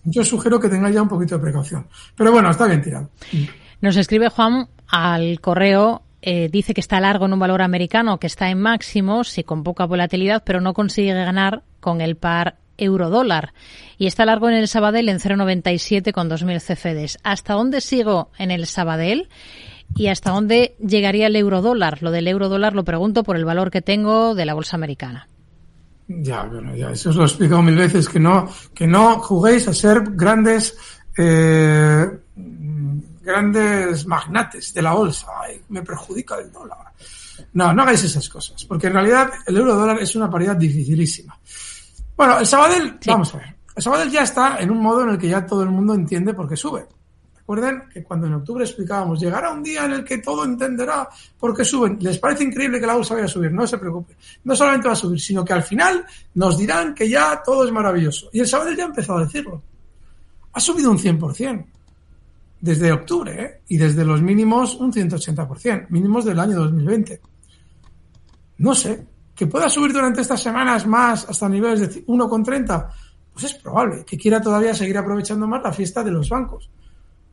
yo 0.05 0.23
sugiero 0.23 0.59
que 0.59 0.69
tenga 0.69 0.89
ya 0.89 1.01
un 1.01 1.09
poquito 1.09 1.35
de 1.35 1.41
precaución. 1.41 1.87
Pero 2.15 2.31
bueno, 2.31 2.49
está 2.51 2.67
bien 2.67 2.81
tirado. 2.81 3.09
Nos 3.81 3.97
escribe 3.97 4.29
Juan 4.29 4.69
al 4.87 5.39
correo 5.41 6.03
eh, 6.21 6.49
dice 6.51 6.73
que 6.73 6.81
está 6.81 6.99
largo 6.99 7.25
en 7.25 7.33
un 7.33 7.39
valor 7.39 7.61
americano 7.61 8.19
que 8.19 8.27
está 8.27 8.49
en 8.49 8.59
máximos 8.59 9.37
y 9.37 9.43
con 9.43 9.63
poca 9.63 9.85
volatilidad, 9.85 10.43
pero 10.45 10.61
no 10.61 10.73
consigue 10.73 11.13
ganar 11.13 11.63
con 11.79 12.01
el 12.01 12.15
par 12.15 12.57
euro-dólar. 12.77 13.53
Y 13.97 14.07
está 14.07 14.25
largo 14.25 14.49
en 14.49 14.55
el 14.55 14.67
Sabadell 14.67 15.09
en 15.09 15.19
0,97 15.19 16.11
con 16.11 16.29
2.000 16.29 16.59
CFDs. 16.61 17.19
¿Hasta 17.23 17.53
dónde 17.53 17.81
sigo 17.81 18.31
en 18.37 18.51
el 18.51 18.65
Sabadell? 18.65 19.29
¿Y 19.95 20.07
hasta 20.07 20.31
dónde 20.31 20.75
llegaría 20.79 21.27
el 21.27 21.35
euro-dólar? 21.35 22.03
Lo 22.03 22.11
del 22.11 22.27
euro-dólar 22.27 22.73
lo 22.73 22.83
pregunto 22.83 23.23
por 23.23 23.35
el 23.37 23.45
valor 23.45 23.71
que 23.71 23.81
tengo 23.81 24.35
de 24.35 24.45
la 24.45 24.53
bolsa 24.53 24.75
americana. 24.75 25.27
Ya, 26.07 26.43
bueno, 26.43 26.75
ya, 26.75 26.91
eso 26.91 27.09
os 27.09 27.15
lo 27.17 27.23
he 27.23 27.25
explicado 27.25 27.61
mil 27.61 27.75
veces, 27.75 28.07
que 28.07 28.19
no, 28.19 28.49
que 28.73 28.87
no 28.87 29.19
juguéis 29.19 29.67
a 29.67 29.73
ser 29.73 30.03
grandes 30.11 30.77
eh, 31.17 32.05
grandes 33.27 34.07
magnates 34.07 34.73
de 34.73 34.81
la 34.81 34.93
bolsa, 34.93 35.27
me 35.67 35.81
perjudica 35.81 36.35
el 36.39 36.49
dólar. 36.49 36.77
No, 37.53 37.73
no 37.73 37.83
hagáis 37.83 38.03
esas 38.05 38.27
cosas, 38.29 38.63
porque 38.63 38.87
en 38.87 38.93
realidad 38.93 39.29
el 39.45 39.57
euro 39.57 39.75
dólar 39.75 39.99
es 39.99 40.15
una 40.15 40.29
paridad 40.29 40.55
dificilísima. 40.55 41.37
Bueno, 42.15 42.39
el 42.39 42.47
Sabadell, 42.47 42.97
vamos 43.05 43.35
a 43.35 43.37
ver, 43.37 43.55
el 43.75 43.83
Sabadell 43.83 44.09
ya 44.09 44.23
está 44.23 44.57
en 44.59 44.71
un 44.71 44.79
modo 44.79 45.03
en 45.03 45.09
el 45.09 45.17
que 45.17 45.27
ya 45.27 45.45
todo 45.45 45.61
el 45.61 45.69
mundo 45.69 45.93
entiende 45.93 46.33
por 46.33 46.47
qué 46.47 46.55
sube. 46.55 46.81
¿De 46.81 47.53
Recuerden 47.53 47.83
que 47.93 48.03
cuando 48.03 48.27
en 48.27 48.33
octubre 48.33 48.63
explicábamos, 48.63 49.19
llegará 49.19 49.51
un 49.51 49.63
día 49.63 49.85
en 49.85 49.91
el 49.91 50.03
que 50.03 50.17
todo 50.17 50.43
entenderá 50.43 51.07
por 51.39 51.55
qué 51.55 51.63
suben. 51.63 51.97
Les 52.01 52.19
parece 52.19 52.43
increíble 52.43 52.79
que 52.79 52.87
la 52.87 52.95
bolsa 52.95 53.13
vaya 53.13 53.25
a 53.25 53.29
subir, 53.29 53.51
no 53.51 53.65
se 53.65 53.77
preocupen. 53.77 54.17
No 54.43 54.55
solamente 54.55 54.87
va 54.87 54.93
a 54.93 54.97
subir, 54.97 55.19
sino 55.19 55.45
que 55.45 55.53
al 55.53 55.63
final 55.63 56.05
nos 56.33 56.57
dirán 56.57 56.93
que 56.93 57.09
ya 57.09 57.41
todo 57.43 57.65
es 57.65 57.71
maravilloso. 57.71 58.29
Y 58.33 58.41
el 58.41 58.47
Sabadell 58.47 58.75
ya 58.75 58.83
ha 58.83 58.87
empezado 58.87 59.19
a 59.19 59.23
decirlo. 59.23 59.61
Ha 60.53 60.59
subido 60.59 60.91
un 60.91 60.97
100% 60.97 61.65
desde 62.59 62.91
octubre 62.91 63.43
¿eh? 63.43 63.61
y 63.67 63.77
desde 63.77 64.03
los 64.03 64.21
mínimos 64.21 64.75
un 64.75 64.91
180%, 64.91 65.87
mínimos 65.89 66.25
del 66.25 66.39
año 66.39 66.57
2020. 66.57 67.21
No 68.59 68.73
sé, 68.73 69.05
que 69.35 69.47
pueda 69.47 69.69
subir 69.69 69.93
durante 69.93 70.21
estas 70.21 70.41
semanas 70.41 70.87
más 70.87 71.29
hasta 71.29 71.47
niveles 71.47 71.81
de 71.81 72.05
1,30, 72.05 72.89
pues 73.31 73.45
es 73.45 73.53
probable 73.53 74.03
que 74.03 74.17
quiera 74.17 74.41
todavía 74.41 74.73
seguir 74.73 74.97
aprovechando 74.97 75.47
más 75.47 75.61
la 75.63 75.71
fiesta 75.71 76.03
de 76.03 76.11
los 76.11 76.27
bancos. 76.27 76.69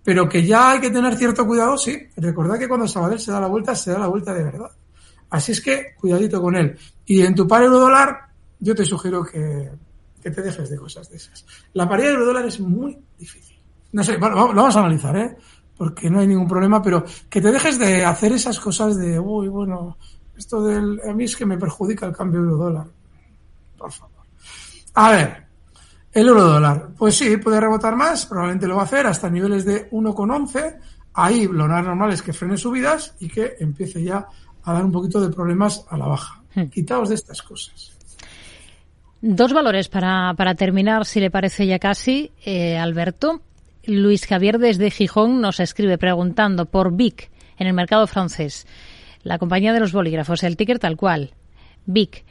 Pero 0.04 0.28
que 0.28 0.44
ya 0.44 0.72
hay 0.72 0.80
que 0.80 0.90
tener 0.90 1.16
cierto 1.16 1.46
cuidado, 1.46 1.78
sí. 1.78 1.98
Recordad 2.18 2.58
que 2.58 2.68
cuando 2.68 2.86
Sabadell 2.86 3.18
se 3.18 3.32
da 3.32 3.40
la 3.40 3.46
vuelta, 3.46 3.74
se 3.74 3.90
da 3.90 4.00
la 4.00 4.08
vuelta 4.08 4.34
de 4.34 4.44
verdad. 4.44 4.70
Así 5.30 5.52
es 5.52 5.62
que 5.62 5.94
cuidadito 5.98 6.42
con 6.42 6.54
él. 6.56 6.76
Y 7.06 7.22
en 7.22 7.34
tu 7.34 7.48
par 7.48 7.62
euro 7.62 7.78
dólar, 7.78 8.18
yo 8.60 8.74
te 8.74 8.84
sugiero 8.84 9.24
que, 9.24 9.70
que 10.22 10.30
te 10.30 10.42
dejes 10.42 10.68
de 10.68 10.76
cosas 10.76 11.08
de 11.08 11.16
esas. 11.16 11.46
La 11.72 11.88
paridad 11.88 12.10
euro 12.10 12.26
dólar 12.26 12.44
es 12.44 12.60
muy 12.60 12.98
difícil. 13.18 13.53
No 13.94 14.02
sé, 14.02 14.16
bueno, 14.16 14.52
lo 14.52 14.62
vamos 14.62 14.74
a 14.74 14.80
analizar, 14.80 15.16
¿eh? 15.16 15.36
Porque 15.76 16.10
no 16.10 16.18
hay 16.18 16.26
ningún 16.26 16.48
problema, 16.48 16.82
pero 16.82 17.04
que 17.30 17.40
te 17.40 17.52
dejes 17.52 17.78
de 17.78 18.04
hacer 18.04 18.32
esas 18.32 18.58
cosas 18.58 18.96
de, 18.96 19.20
uy, 19.20 19.46
bueno, 19.46 19.96
esto 20.36 20.60
del, 20.64 21.00
a 21.08 21.12
mí 21.12 21.24
es 21.24 21.36
que 21.36 21.46
me 21.46 21.56
perjudica 21.56 22.06
el 22.06 22.12
cambio 22.12 22.40
euro 22.40 22.56
dólar. 22.56 22.86
Por 23.78 23.92
favor. 23.92 24.18
A 24.94 25.10
ver, 25.12 25.46
el 26.12 26.26
euro 26.26 26.42
dólar, 26.42 26.88
pues 26.98 27.16
sí, 27.16 27.36
puede 27.36 27.60
rebotar 27.60 27.94
más, 27.94 28.26
probablemente 28.26 28.66
lo 28.66 28.74
va 28.74 28.82
a 28.82 28.86
hacer 28.86 29.06
hasta 29.06 29.30
niveles 29.30 29.64
de 29.64 29.88
1,11. 29.92 30.76
Ahí 31.12 31.46
lo 31.46 31.68
normal 31.68 32.12
es 32.12 32.22
que 32.22 32.32
frene 32.32 32.56
subidas 32.56 33.14
y 33.20 33.28
que 33.28 33.54
empiece 33.60 34.02
ya 34.02 34.26
a 34.64 34.72
dar 34.72 34.84
un 34.84 34.90
poquito 34.90 35.20
de 35.20 35.32
problemas 35.32 35.86
a 35.88 35.96
la 35.96 36.08
baja. 36.08 36.42
Hmm. 36.52 36.64
Quitaos 36.64 37.10
de 37.10 37.14
estas 37.14 37.40
cosas. 37.42 37.92
Dos 39.20 39.52
valores 39.52 39.88
para, 39.88 40.34
para 40.36 40.56
terminar, 40.56 41.06
si 41.06 41.20
le 41.20 41.30
parece 41.30 41.64
ya 41.68 41.78
casi, 41.78 42.32
eh, 42.44 42.76
Alberto. 42.76 43.40
Luis 43.86 44.26
Javier 44.26 44.58
desde 44.58 44.90
Gijón 44.90 45.40
nos 45.40 45.60
escribe 45.60 45.98
preguntando 45.98 46.66
por 46.66 46.92
VIC 46.92 47.30
en 47.58 47.66
el 47.66 47.72
mercado 47.72 48.06
francés, 48.06 48.66
la 49.22 49.38
compañía 49.38 49.72
de 49.72 49.80
los 49.80 49.92
bolígrafos, 49.92 50.42
el 50.42 50.56
ticker 50.56 50.78
tal 50.78 50.96
cual, 50.96 51.32
VIC. 51.86 52.24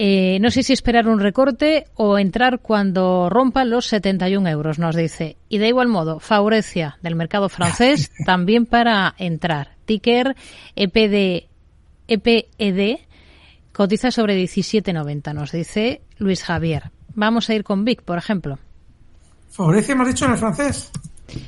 Eh, 0.00 0.38
no 0.40 0.52
sé 0.52 0.62
si 0.62 0.72
esperar 0.72 1.08
un 1.08 1.18
recorte 1.18 1.86
o 1.96 2.18
entrar 2.18 2.60
cuando 2.60 3.28
rompa 3.28 3.64
los 3.64 3.86
71 3.86 4.48
euros, 4.48 4.78
nos 4.78 4.94
dice. 4.94 5.36
Y 5.48 5.58
de 5.58 5.68
igual 5.68 5.88
modo, 5.88 6.20
Faurecia 6.20 6.98
del 7.02 7.16
mercado 7.16 7.48
francés 7.48 8.12
también 8.24 8.64
para 8.64 9.16
entrar. 9.18 9.76
Ticker 9.86 10.36
EPD, 10.76 11.48
EPED 12.06 12.98
cotiza 13.72 14.12
sobre 14.12 14.40
17.90, 14.40 15.34
nos 15.34 15.50
dice 15.50 16.02
Luis 16.16 16.44
Javier. 16.44 16.92
Vamos 17.14 17.50
a 17.50 17.54
ir 17.54 17.64
con 17.64 17.84
Vic, 17.84 18.02
por 18.02 18.18
ejemplo. 18.18 18.60
Faurecia 19.50 19.92
hemos 19.92 20.08
dicho 20.08 20.24
en 20.24 20.32
el 20.32 20.38
francés. 20.38 20.90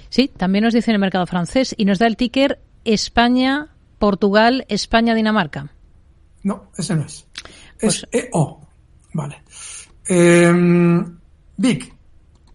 Sí, 0.09 0.31
también 0.37 0.65
nos 0.65 0.75
dice 0.75 0.91
en 0.91 0.97
el 0.97 1.01
mercado 1.01 1.27
francés 1.27 1.75
y 1.77 1.85
nos 1.85 1.99
da 1.99 2.07
el 2.07 2.17
ticker 2.17 2.61
España, 2.85 3.69
Portugal, 3.99 4.65
España, 4.69 5.15
Dinamarca. 5.15 5.73
No, 6.43 6.71
ese 6.77 6.97
no 6.97 7.03
es. 7.03 7.27
Es 7.79 8.07
pues 8.09 8.09
EO. 8.13 8.61
Vale. 9.13 9.43
Eh, 10.09 10.53
Vic 11.57 11.95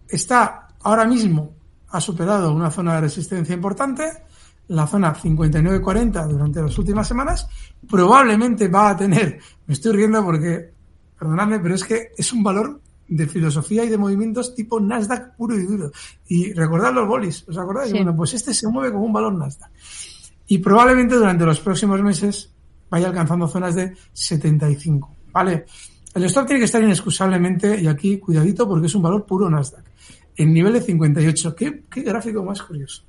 está 0.08 0.68
ahora 0.82 1.04
mismo, 1.04 1.54
ha 1.88 2.00
superado 2.00 2.52
una 2.52 2.70
zona 2.70 2.96
de 2.96 3.02
resistencia 3.02 3.54
importante, 3.54 4.04
la 4.68 4.86
zona 4.86 5.14
59-40 5.14 6.28
durante 6.28 6.62
las 6.62 6.76
últimas 6.78 7.06
semanas. 7.06 7.48
Probablemente 7.88 8.68
va 8.68 8.90
a 8.90 8.96
tener, 8.96 9.38
me 9.66 9.74
estoy 9.74 9.92
riendo 9.92 10.24
porque, 10.24 10.72
perdonadme, 11.18 11.60
pero 11.60 11.74
es 11.74 11.84
que 11.84 12.10
es 12.16 12.32
un 12.32 12.42
valor 12.42 12.80
de 13.08 13.26
filosofía 13.26 13.84
y 13.84 13.88
de 13.88 13.98
movimientos 13.98 14.54
tipo 14.54 14.80
Nasdaq 14.80 15.36
puro 15.36 15.56
y 15.56 15.62
duro. 15.62 15.90
Y 16.26 16.52
recordad 16.52 16.92
los 16.92 17.06
bolis, 17.06 17.44
¿os 17.48 17.56
acordáis? 17.56 17.92
Bueno, 17.92 18.14
pues 18.14 18.34
este 18.34 18.52
se 18.52 18.68
mueve 18.68 18.92
como 18.92 19.04
un 19.04 19.12
valor 19.12 19.34
Nasdaq. 19.34 19.70
Y 20.48 20.58
probablemente 20.58 21.16
durante 21.16 21.44
los 21.44 21.60
próximos 21.60 22.00
meses 22.02 22.52
vaya 22.90 23.08
alcanzando 23.08 23.48
zonas 23.48 23.74
de 23.74 23.94
75. 24.12 25.14
¿Vale? 25.32 25.66
El 26.14 26.24
stop 26.24 26.46
tiene 26.46 26.60
que 26.60 26.64
estar 26.64 26.82
inexcusablemente, 26.82 27.78
y 27.78 27.86
aquí 27.86 28.18
cuidadito 28.18 28.66
porque 28.66 28.86
es 28.86 28.94
un 28.94 29.02
valor 29.02 29.26
puro 29.26 29.50
Nasdaq, 29.50 29.84
en 30.36 30.52
nivel 30.52 30.72
de 30.72 30.80
58. 30.80 31.54
¿Qué, 31.54 31.84
qué 31.90 32.02
gráfico 32.02 32.42
más 32.42 32.62
curioso? 32.62 33.02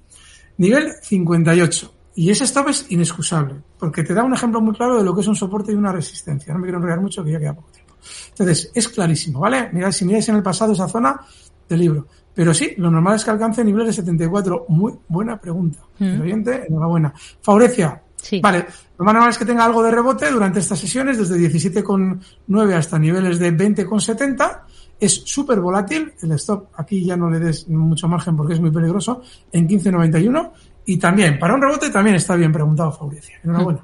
Nivel 0.57 0.91
58. 1.01 1.93
Y 2.15 2.31
ese 2.31 2.43
stop 2.43 2.69
es 2.69 2.85
inexcusable, 2.89 3.61
porque 3.79 4.03
te 4.03 4.13
da 4.13 4.23
un 4.23 4.33
ejemplo 4.33 4.59
muy 4.59 4.75
claro 4.75 4.97
de 4.97 5.05
lo 5.05 5.15
que 5.15 5.21
es 5.21 5.27
un 5.27 5.35
soporte 5.35 5.71
y 5.71 5.75
una 5.75 5.91
resistencia. 5.91 6.51
No 6.51 6.59
me 6.59 6.65
quiero 6.65 6.79
enrollar 6.79 6.99
mucho, 6.99 7.23
que 7.23 7.31
ya 7.31 7.39
queda 7.39 7.53
poco 7.53 7.69
tiempo. 7.71 7.86
Entonces, 8.29 8.71
es 8.73 8.87
clarísimo, 8.89 9.39
¿vale? 9.39 9.69
Mirad, 9.71 9.91
si 9.91 10.05
miráis 10.05 10.27
en 10.29 10.35
el 10.35 10.43
pasado 10.43 10.73
esa 10.73 10.87
zona 10.87 11.19
del 11.67 11.79
libro. 11.79 12.07
Pero 12.33 12.53
sí, 12.53 12.73
lo 12.77 12.91
normal 12.91 13.15
es 13.15 13.25
que 13.25 13.31
alcance 13.31 13.63
niveles 13.63 13.87
de 13.87 13.93
74. 13.93 14.65
Muy 14.69 14.93
buena 15.07 15.39
pregunta. 15.39 15.79
Mm. 15.99 16.21
oyente, 16.21 16.65
enhorabuena. 16.67 17.13
Favorecia, 17.41 18.01
Vale, 18.41 18.65
lo 18.97 19.05
más 19.05 19.13
normal 19.13 19.29
es 19.29 19.37
que 19.37 19.45
tenga 19.45 19.63
algo 19.63 19.83
de 19.83 19.91
rebote 19.91 20.29
durante 20.31 20.59
estas 20.59 20.79
sesiones, 20.79 21.17
desde 21.17 21.37
17,9 21.37 22.73
hasta 22.73 22.99
niveles 22.99 23.39
de 23.39 23.55
20,70. 23.55 24.61
Es 24.99 25.13
súper 25.25 25.61
volátil, 25.61 26.11
el 26.21 26.31
stop 26.31 26.69
aquí 26.75 27.05
ya 27.05 27.15
no 27.15 27.29
le 27.29 27.39
des 27.39 27.67
mucho 27.69 28.07
margen 28.07 28.35
porque 28.35 28.55
es 28.55 28.59
muy 28.59 28.71
peligroso, 28.71 29.21
en 29.51 29.67
15,91 29.67 30.51
y 30.89 30.97
también, 30.97 31.37
para 31.37 31.53
un 31.53 31.61
rebote 31.61 31.89
también 31.89 32.15
está 32.15 32.37
bien 32.37 32.53
preguntado 32.53 32.93
Fabricio. 32.93 33.35
Enhorabuena. 33.43 33.81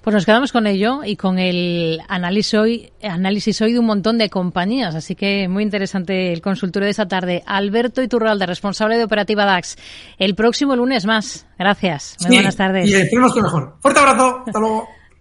Pues 0.00 0.14
nos 0.14 0.24
quedamos 0.24 0.52
con 0.52 0.68
ello 0.68 1.02
y 1.04 1.16
con 1.16 1.40
el 1.40 1.98
análisis 2.06 2.54
hoy, 2.54 2.92
análisis 3.02 3.60
hoy 3.60 3.72
de 3.72 3.80
un 3.80 3.86
montón 3.86 4.18
de 4.18 4.30
compañías. 4.30 4.94
Así 4.94 5.16
que 5.16 5.48
muy 5.48 5.64
interesante 5.64 6.32
el 6.32 6.40
consultorio 6.40 6.84
de 6.84 6.92
esta 6.92 7.08
tarde. 7.08 7.42
Alberto 7.44 8.02
Iturralde, 8.02 8.46
responsable 8.46 8.96
de 8.96 9.02
Operativa 9.02 9.44
DAX. 9.44 9.76
El 10.16 10.36
próximo 10.36 10.76
lunes 10.76 11.06
más. 11.06 11.44
Gracias. 11.58 12.16
Muy 12.20 12.36
buenas 12.36 12.54
tardes. 12.54 12.88
Y 12.88 12.94
esperemos 12.94 13.34
que 13.34 13.42
mejor. 13.42 13.74
Fuerte 13.80 13.98
abrazo. 13.98 14.44
Hasta 14.46 14.60
luego. 14.60 14.86